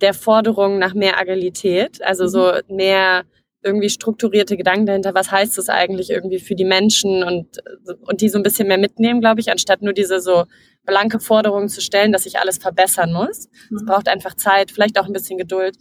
der 0.00 0.14
Forderung 0.14 0.78
nach 0.78 0.94
mehr 0.94 1.18
Agilität, 1.18 2.02
also 2.02 2.26
so 2.26 2.52
mhm. 2.52 2.76
mehr 2.76 3.24
irgendwie 3.64 3.88
strukturierte 3.88 4.56
Gedanken 4.56 4.86
dahinter, 4.86 5.14
was 5.14 5.30
heißt 5.30 5.56
das 5.56 5.70
eigentlich 5.70 6.10
irgendwie 6.10 6.38
für 6.38 6.54
die 6.54 6.66
Menschen 6.66 7.24
und, 7.24 7.58
und 8.02 8.20
die 8.20 8.28
so 8.28 8.38
ein 8.38 8.42
bisschen 8.42 8.68
mehr 8.68 8.78
mitnehmen, 8.78 9.20
glaube 9.20 9.40
ich, 9.40 9.50
anstatt 9.50 9.80
nur 9.80 9.94
diese 9.94 10.20
so 10.20 10.44
blanke 10.84 11.18
Forderungen 11.18 11.70
zu 11.70 11.80
stellen, 11.80 12.12
dass 12.12 12.24
sich 12.24 12.38
alles 12.38 12.58
verbessern 12.58 13.12
muss. 13.12 13.48
Es 13.74 13.82
mhm. 13.82 13.86
braucht 13.86 14.08
einfach 14.08 14.34
Zeit, 14.34 14.70
vielleicht 14.70 14.98
auch 14.98 15.06
ein 15.06 15.14
bisschen 15.14 15.38
Geduld. 15.38 15.76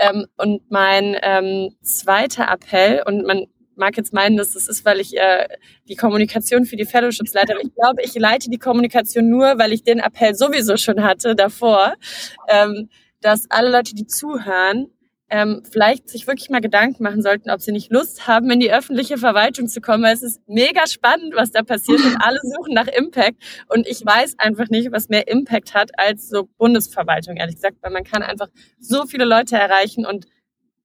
Ähm, 0.00 0.26
und 0.36 0.62
mein 0.70 1.16
ähm, 1.20 1.74
zweiter 1.82 2.48
Appell, 2.48 3.02
und 3.04 3.26
man 3.26 3.46
mag 3.74 3.96
jetzt 3.96 4.12
meinen, 4.12 4.36
dass 4.36 4.52
das 4.52 4.68
ist, 4.68 4.84
weil 4.84 5.00
ich 5.00 5.16
äh, 5.16 5.48
die 5.88 5.96
Kommunikation 5.96 6.64
für 6.64 6.76
die 6.76 6.86
Fellowships 6.86 7.34
leite, 7.34 7.52
aber 7.54 7.62
ich 7.62 7.74
glaube, 7.74 8.02
ich 8.02 8.14
leite 8.14 8.48
die 8.48 8.58
Kommunikation 8.58 9.28
nur, 9.28 9.58
weil 9.58 9.72
ich 9.72 9.82
den 9.82 9.98
Appell 9.98 10.34
sowieso 10.34 10.76
schon 10.76 11.02
hatte 11.02 11.34
davor. 11.34 11.94
Ähm, 12.48 12.88
dass 13.20 13.50
alle 13.50 13.70
Leute, 13.70 13.94
die 13.94 14.06
zuhören, 14.06 14.88
ähm, 15.28 15.62
vielleicht 15.68 16.08
sich 16.08 16.26
wirklich 16.26 16.50
mal 16.50 16.60
Gedanken 16.60 17.02
machen 17.02 17.20
sollten, 17.20 17.50
ob 17.50 17.60
sie 17.60 17.72
nicht 17.72 17.90
Lust 17.90 18.28
haben, 18.28 18.48
in 18.50 18.60
die 18.60 18.72
öffentliche 18.72 19.18
Verwaltung 19.18 19.66
zu 19.66 19.80
kommen. 19.80 20.04
Weil 20.04 20.14
es 20.14 20.22
ist 20.22 20.40
mega 20.46 20.86
spannend, 20.86 21.34
was 21.34 21.50
da 21.50 21.62
passiert 21.62 22.00
und 22.04 22.16
alle 22.20 22.38
suchen 22.42 22.74
nach 22.74 22.86
Impact. 22.86 23.42
Und 23.68 23.88
ich 23.88 24.04
weiß 24.06 24.38
einfach 24.38 24.68
nicht, 24.68 24.92
was 24.92 25.08
mehr 25.08 25.26
Impact 25.26 25.74
hat 25.74 25.90
als 25.98 26.28
so 26.28 26.48
Bundesverwaltung, 26.58 27.36
ehrlich 27.36 27.56
gesagt, 27.56 27.78
weil 27.80 27.90
man 27.90 28.04
kann 28.04 28.22
einfach 28.22 28.48
so 28.78 29.06
viele 29.06 29.24
Leute 29.24 29.56
erreichen 29.56 30.06
und 30.06 30.26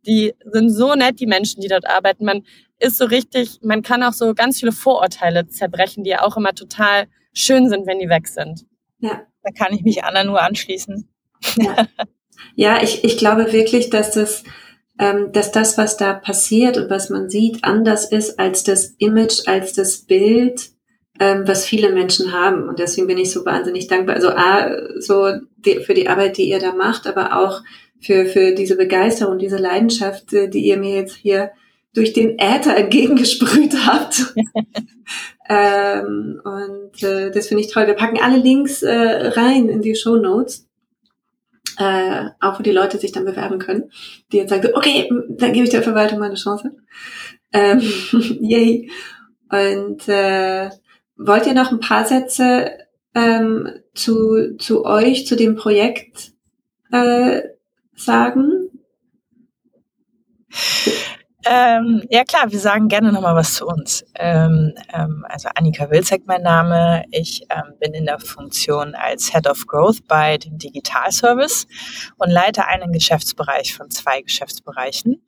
die 0.08 0.34
sind 0.46 0.72
so 0.72 0.96
nett, 0.96 1.20
die 1.20 1.28
Menschen, 1.28 1.62
die 1.62 1.68
dort 1.68 1.88
arbeiten. 1.88 2.26
Man 2.26 2.44
ist 2.80 2.98
so 2.98 3.06
richtig, 3.06 3.60
man 3.62 3.84
kann 3.84 4.02
auch 4.02 4.14
so 4.14 4.34
ganz 4.34 4.60
viele 4.60 4.72
Vorurteile 4.72 5.48
zerbrechen, 5.48 6.04
die 6.04 6.10
ja 6.10 6.24
auch 6.24 6.38
immer 6.38 6.56
total 6.56 7.06
schön 7.34 7.70
sind, 7.70 7.86
wenn 7.86 8.00
die 8.00 8.10
weg 8.10 8.28
sind. 8.28 8.66
Ja, 8.98 9.28
da 9.44 9.52
kann 9.52 9.76
ich 9.76 9.84
mich 9.84 10.04
Anna 10.04 10.24
nur 10.24 10.42
anschließen. 10.42 11.08
Ja. 11.58 11.88
Ja, 12.56 12.82
ich, 12.82 13.04
ich 13.04 13.18
glaube 13.18 13.54
wirklich, 13.54 13.90
dass 13.90 14.12
das, 14.12 14.44
ähm, 15.00 15.32
dass 15.32 15.52
das, 15.52 15.78
was 15.78 15.98
da 15.98 16.14
passiert 16.14 16.78
und 16.78 16.90
was 16.90 17.10
man 17.10 17.30
sieht, 17.30 17.64
anders 17.64 18.12
ist 18.12 18.40
als 18.40 18.64
das 18.64 18.96
Image, 18.98 19.48
als 19.48 19.74
das 19.74 20.00
Bild, 20.00 20.72
ähm, 21.20 21.44
was 21.46 21.66
viele 21.66 21.92
Menschen 21.92 22.32
haben. 22.32 22.68
Und 22.68 22.80
deswegen 22.80 23.08
bin 23.08 23.18
ich 23.18 23.32
so 23.32 23.46
wahnsinnig 23.46 23.88
dankbar. 23.88 24.16
Also 24.16 24.30
A, 24.30 24.72
so 25.00 25.32
die, 25.58 25.80
für 25.80 25.94
die 25.94 26.08
Arbeit, 26.08 26.38
die 26.38 26.50
ihr 26.50 26.60
da 26.60 26.74
macht, 26.74 27.08
aber 27.08 27.38
auch 27.40 27.62
für, 28.00 28.26
für 28.26 28.54
diese 28.54 28.76
Begeisterung, 28.76 29.38
diese 29.38 29.58
Leidenschaft, 29.58 30.34
äh, 30.34 30.50
die 30.50 30.66
ihr 30.66 30.78
mir 30.78 30.96
jetzt 30.96 31.16
hier 31.16 31.52
durch 31.94 32.14
den 32.14 32.40
Äther 32.40 32.76
entgegengesprüht 32.76 33.76
habt. 33.86 34.34
ähm, 35.50 36.42
und 36.44 37.04
äh, 37.04 37.32
das 37.32 37.48
finde 37.48 37.64
ich 37.64 37.72
toll. 37.72 37.88
Wir 37.88 37.94
packen 37.94 38.20
alle 38.22 38.38
Links 38.38 38.82
äh, 38.82 38.94
rein 38.94 39.70
in 39.70 39.82
die 39.82 39.96
Show 39.96 40.16
Notes 40.16 40.68
äh, 41.78 42.30
auch 42.40 42.60
wo 42.60 42.64
die 42.64 42.72
Leute 42.72 42.98
sich 42.98 43.12
dann 43.12 43.26
bewerben 43.26 43.60
können, 43.60 43.92
die 44.32 44.38
jetzt 44.38 44.50
sagen, 44.50 44.70
okay, 44.74 45.10
dann 45.30 45.54
gebe 45.54 45.66
ich 45.66 45.72
der 45.72 45.84
Verwaltung 45.84 46.20
mal 46.20 46.26
eine 46.26 46.36
Chance. 46.36 46.72
Ähm, 47.54 47.82
yay. 48.42 48.90
Und 49.50 50.08
äh, 50.08 50.70
wollt 51.18 51.46
ihr 51.46 51.54
noch 51.54 51.72
ein 51.72 51.80
paar 51.80 52.06
Sätze 52.06 52.72
ähm, 53.14 53.70
zu, 53.94 54.56
zu 54.58 54.86
euch, 54.86 55.28
zu 55.28 55.36
dem 55.36 55.56
Projekt 55.56 56.32
äh, 56.92 57.42
sagen? 57.96 58.70
Ähm, 61.46 62.04
ja 62.10 62.24
klar, 62.24 62.52
wir 62.52 62.60
sagen 62.60 62.88
gerne 62.88 63.12
nochmal 63.12 63.36
was 63.36 63.56
zu 63.56 63.66
uns. 63.66 64.06
Ähm, 64.16 64.74
ähm, 64.94 65.26
also 65.28 65.50
Annika 65.56 65.90
Wilczek 65.90 66.24
mein 66.26 66.44
Name. 66.44 67.04
Ich 67.12 67.44
ähm, 67.50 67.74
bin 67.80 67.94
in 67.94 68.06
der 68.06 68.20
Funktion 68.20 68.94
als 68.94 69.32
Head 69.32 69.48
of 69.48 69.66
Growth 69.66 70.08
bei 70.08 70.38
dem 70.38 70.58
Digital 70.58 71.12
Service 71.12 71.66
und 72.18 72.30
leite 72.30 72.68
einen 72.68 72.92
Geschäftsbereich 72.92 73.74
von 73.74 73.90
zwei 73.90 74.22
Geschäftsbereichen. 74.22 75.24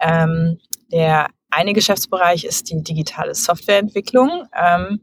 Ähm, 0.00 0.58
der 0.92 1.28
eine 1.50 1.72
Geschäftsbereich 1.72 2.44
ist 2.44 2.70
die 2.70 2.82
digitale 2.82 3.34
Softwareentwicklung. 3.34 4.46
Ähm, 4.54 5.00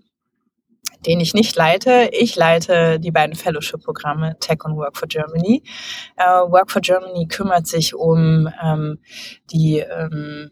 den 1.06 1.20
ich 1.20 1.34
nicht 1.34 1.56
leite. 1.56 2.10
Ich 2.12 2.36
leite 2.36 3.00
die 3.00 3.12
beiden 3.12 3.36
Fellowship-Programme 3.36 4.38
Tech 4.40 4.64
und 4.64 4.78
Work 4.78 4.98
for 4.98 5.08
Germany. 5.08 5.64
Uh, 6.20 6.52
Work 6.52 6.72
for 6.72 6.82
Germany 6.82 7.28
kümmert 7.28 7.68
sich 7.68 7.96
um 7.96 8.50
ähm, 8.64 9.00
die 9.52 9.80
ähm, 9.80 10.52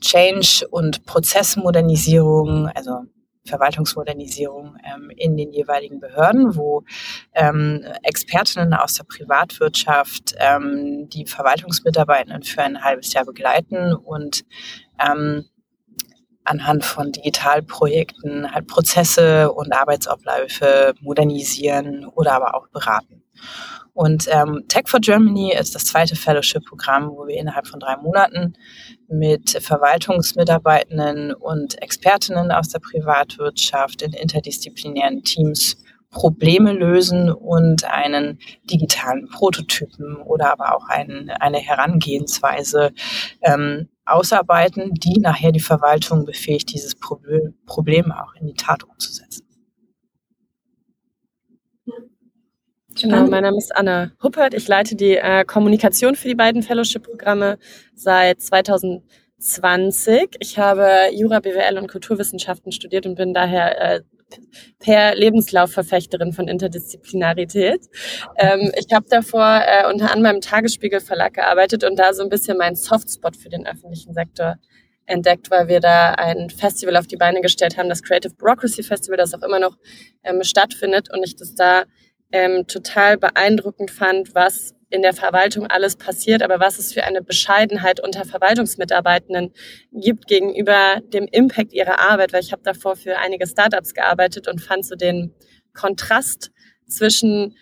Change- 0.00 0.66
und 0.70 1.04
Prozessmodernisierung, 1.06 2.68
also 2.68 3.04
Verwaltungsmodernisierung 3.48 4.76
ähm, 4.84 5.10
in 5.16 5.36
den 5.36 5.52
jeweiligen 5.52 6.00
Behörden, 6.00 6.54
wo 6.54 6.84
ähm, 7.34 7.84
Expertinnen 8.02 8.74
aus 8.74 8.94
der 8.94 9.04
Privatwirtschaft 9.04 10.34
ähm, 10.38 11.08
die 11.08 11.26
Verwaltungsmitarbeitenden 11.26 12.42
für 12.42 12.62
ein 12.62 12.84
halbes 12.84 13.12
Jahr 13.12 13.24
begleiten 13.24 13.94
und 13.94 14.44
ähm, 15.00 15.46
anhand 16.48 16.84
von 16.84 17.12
Digitalprojekten 17.12 18.52
halt 18.52 18.66
Prozesse 18.66 19.52
und 19.52 19.72
Arbeitsabläufe 19.72 20.94
modernisieren 21.00 22.06
oder 22.06 22.32
aber 22.32 22.54
auch 22.54 22.68
beraten. 22.68 23.22
Und 23.92 24.28
ähm, 24.30 24.64
Tech 24.68 24.84
for 24.86 25.00
Germany 25.00 25.52
ist 25.52 25.74
das 25.74 25.86
zweite 25.86 26.14
Fellowship-Programm, 26.14 27.10
wo 27.10 27.26
wir 27.26 27.36
innerhalb 27.36 27.66
von 27.66 27.80
drei 27.80 27.96
Monaten 27.96 28.54
mit 29.08 29.50
Verwaltungsmitarbeitenden 29.50 31.34
und 31.34 31.82
Expertinnen 31.82 32.52
aus 32.52 32.68
der 32.68 32.78
Privatwirtschaft 32.78 34.02
in 34.02 34.12
interdisziplinären 34.12 35.24
Teams 35.24 35.82
Probleme 36.10 36.72
lösen 36.72 37.30
und 37.30 37.84
einen 37.84 38.38
digitalen 38.64 39.28
Prototypen 39.28 40.16
oder 40.22 40.52
aber 40.52 40.76
auch 40.76 40.86
ein, 40.88 41.30
eine 41.40 41.58
Herangehensweise 41.58 42.92
ähm, 43.42 43.88
ausarbeiten, 44.08 44.94
die 44.94 45.20
nachher 45.20 45.52
die 45.52 45.60
Verwaltung 45.60 46.24
befähigt, 46.24 46.72
dieses 46.72 46.94
Problem, 46.94 47.54
Problem 47.66 48.12
auch 48.12 48.34
in 48.34 48.46
die 48.46 48.54
Tat 48.54 48.84
umzusetzen. 48.84 49.48
Genau, 53.00 53.28
mein 53.28 53.44
Name 53.44 53.58
ist 53.58 53.74
Anna 53.76 54.10
Huppert. 54.22 54.54
Ich 54.54 54.66
leite 54.66 54.96
die 54.96 55.16
äh, 55.16 55.44
Kommunikation 55.44 56.16
für 56.16 56.26
die 56.26 56.34
beiden 56.34 56.62
Fellowship-Programme 56.62 57.58
seit 57.94 58.42
2020. 58.42 60.36
Ich 60.40 60.58
habe 60.58 60.88
Jura, 61.12 61.38
BWL 61.38 61.78
und 61.78 61.88
Kulturwissenschaften 61.88 62.72
studiert 62.72 63.06
und 63.06 63.14
bin 63.14 63.34
daher 63.34 63.80
äh, 63.80 64.00
per 64.78 65.14
Lebenslaufverfechterin 65.14 66.32
von 66.32 66.48
Interdisziplinarität. 66.48 67.80
Ähm, 68.36 68.72
ich 68.76 68.92
habe 68.92 69.06
davor 69.08 69.62
äh, 69.66 69.90
unter 69.90 70.12
anderem 70.12 70.36
im 70.36 70.40
Tagesspiegel 70.40 71.00
Verlag 71.00 71.34
gearbeitet 71.34 71.84
und 71.84 71.98
da 71.98 72.12
so 72.12 72.22
ein 72.22 72.28
bisschen 72.28 72.58
meinen 72.58 72.76
Softspot 72.76 73.36
für 73.36 73.48
den 73.48 73.66
öffentlichen 73.66 74.14
Sektor 74.14 74.56
entdeckt, 75.06 75.50
weil 75.50 75.68
wir 75.68 75.80
da 75.80 76.12
ein 76.14 76.50
Festival 76.50 76.96
auf 76.96 77.06
die 77.06 77.16
Beine 77.16 77.40
gestellt 77.40 77.76
haben, 77.78 77.88
das 77.88 78.02
Creative 78.02 78.34
Bureaucracy 78.34 78.82
Festival, 78.82 79.16
das 79.16 79.34
auch 79.34 79.42
immer 79.42 79.58
noch 79.58 79.76
ähm, 80.22 80.42
stattfindet 80.42 81.08
und 81.12 81.24
ich 81.24 81.36
das 81.36 81.54
da 81.54 81.84
ähm, 82.30 82.66
total 82.66 83.16
beeindruckend 83.16 83.90
fand, 83.90 84.34
was 84.34 84.74
in 84.90 85.02
der 85.02 85.12
Verwaltung 85.12 85.66
alles 85.66 85.96
passiert, 85.96 86.42
aber 86.42 86.60
was 86.60 86.78
es 86.78 86.92
für 86.92 87.04
eine 87.04 87.22
Bescheidenheit 87.22 88.00
unter 88.00 88.24
Verwaltungsmitarbeitenden 88.24 89.52
gibt 89.92 90.26
gegenüber 90.26 91.00
dem 91.12 91.28
Impact 91.30 91.72
ihrer 91.72 92.00
Arbeit, 92.00 92.32
weil 92.32 92.42
ich 92.42 92.52
habe 92.52 92.62
davor 92.62 92.96
für 92.96 93.18
einige 93.18 93.46
Startups 93.46 93.92
gearbeitet 93.92 94.48
und 94.48 94.60
fand 94.60 94.86
so 94.86 94.94
den 94.94 95.34
Kontrast 95.74 96.50
zwischen 96.86 97.56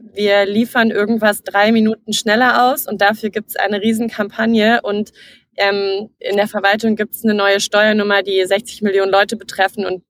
wir 0.00 0.46
liefern 0.46 0.90
irgendwas 0.90 1.42
drei 1.42 1.70
Minuten 1.70 2.14
schneller 2.14 2.72
aus 2.72 2.86
und 2.86 3.02
dafür 3.02 3.28
gibt 3.28 3.50
es 3.50 3.56
eine 3.56 3.82
Riesenkampagne 3.82 4.80
und 4.82 5.12
ähm, 5.56 6.08
in 6.18 6.36
der 6.36 6.48
Verwaltung 6.48 6.96
gibt 6.96 7.14
es 7.14 7.24
eine 7.24 7.34
neue 7.34 7.60
Steuernummer, 7.60 8.22
die 8.22 8.42
60 8.42 8.80
Millionen 8.82 9.12
Leute 9.12 9.36
betreffen 9.36 9.84
und 9.84 10.02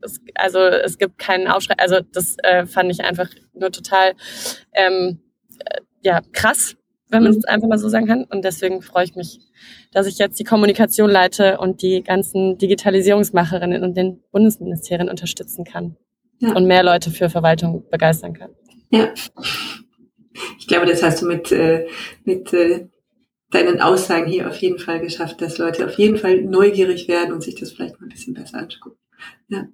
es, 0.00 0.20
also 0.34 0.60
es 0.60 0.98
gibt 0.98 1.18
keinen 1.18 1.48
Aufschrei. 1.48 1.74
Also 1.78 2.00
das 2.00 2.36
äh, 2.42 2.66
fand 2.66 2.90
ich 2.90 3.04
einfach 3.04 3.28
nur 3.52 3.72
total 3.72 4.14
ähm, 4.72 5.20
äh, 5.22 5.23
ja 6.02 6.20
krass, 6.32 6.76
wenn 7.08 7.22
man 7.22 7.32
es 7.32 7.44
einfach 7.44 7.68
mal 7.68 7.78
so 7.78 7.88
sagen 7.88 8.06
kann. 8.06 8.24
Und 8.24 8.44
deswegen 8.44 8.82
freue 8.82 9.04
ich 9.04 9.14
mich, 9.14 9.38
dass 9.92 10.06
ich 10.06 10.18
jetzt 10.18 10.38
die 10.38 10.44
Kommunikation 10.44 11.10
leite 11.10 11.58
und 11.58 11.82
die 11.82 12.02
ganzen 12.02 12.58
Digitalisierungsmacherinnen 12.58 13.82
und 13.82 13.96
den 13.96 14.22
Bundesministerien 14.32 15.08
unterstützen 15.08 15.64
kann 15.64 15.96
ja. 16.40 16.52
und 16.54 16.66
mehr 16.66 16.82
Leute 16.82 17.10
für 17.10 17.30
Verwaltung 17.30 17.84
begeistern 17.90 18.34
kann. 18.34 18.50
Ja. 18.90 19.12
Ich 20.58 20.66
glaube, 20.66 20.86
das 20.86 21.02
hast 21.02 21.22
du 21.22 21.26
mit, 21.26 21.52
äh, 21.52 21.86
mit 22.24 22.52
äh, 22.52 22.88
deinen 23.50 23.80
Aussagen 23.80 24.26
hier 24.26 24.48
auf 24.48 24.56
jeden 24.56 24.78
Fall 24.78 25.00
geschafft, 25.00 25.40
dass 25.40 25.58
Leute 25.58 25.86
auf 25.86 25.96
jeden 25.96 26.16
Fall 26.16 26.42
neugierig 26.42 27.06
werden 27.08 27.32
und 27.32 27.42
sich 27.42 27.54
das 27.54 27.72
vielleicht 27.72 28.00
mal 28.00 28.06
ein 28.06 28.10
bisschen 28.10 28.34
besser 28.34 28.58
anschauen. 28.58 28.92
Ja. 29.48 29.66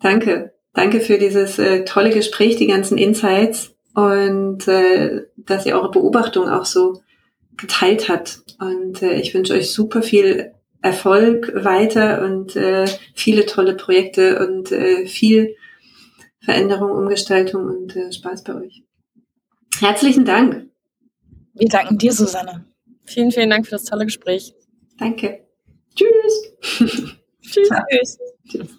Danke. 0.00 0.54
Danke 0.72 1.00
für 1.00 1.18
dieses 1.18 1.58
äh, 1.58 1.84
tolle 1.84 2.10
Gespräch, 2.10 2.56
die 2.56 2.68
ganzen 2.68 2.98
Insights 2.98 3.74
und 3.98 4.68
äh, 4.68 5.24
dass 5.36 5.66
ihr 5.66 5.74
eure 5.74 5.90
Beobachtung 5.90 6.48
auch 6.48 6.64
so 6.64 7.02
geteilt 7.56 8.08
habt. 8.08 8.42
Und 8.60 9.02
äh, 9.02 9.14
ich 9.14 9.34
wünsche 9.34 9.54
euch 9.54 9.72
super 9.72 10.02
viel 10.02 10.52
Erfolg 10.82 11.52
weiter 11.64 12.22
und 12.22 12.54
äh, 12.54 12.86
viele 13.14 13.44
tolle 13.46 13.74
Projekte 13.74 14.46
und 14.46 14.70
äh, 14.70 15.06
viel 15.06 15.56
Veränderung, 16.40 16.92
Umgestaltung 16.92 17.64
und 17.64 17.96
äh, 17.96 18.12
Spaß 18.12 18.44
bei 18.44 18.54
euch. 18.54 18.84
Herzlichen 19.80 20.24
Dank. 20.24 20.68
Wir 21.54 21.68
danken 21.68 21.98
dir, 21.98 22.12
Susanne. 22.12 22.66
Vielen, 23.04 23.32
vielen 23.32 23.50
Dank 23.50 23.66
für 23.66 23.72
das 23.72 23.84
tolle 23.84 24.04
Gespräch. 24.04 24.54
Danke. 24.96 25.44
Tschüss. 25.96 26.54
Tschüss. 27.42 27.68
Tschüss. 28.48 28.78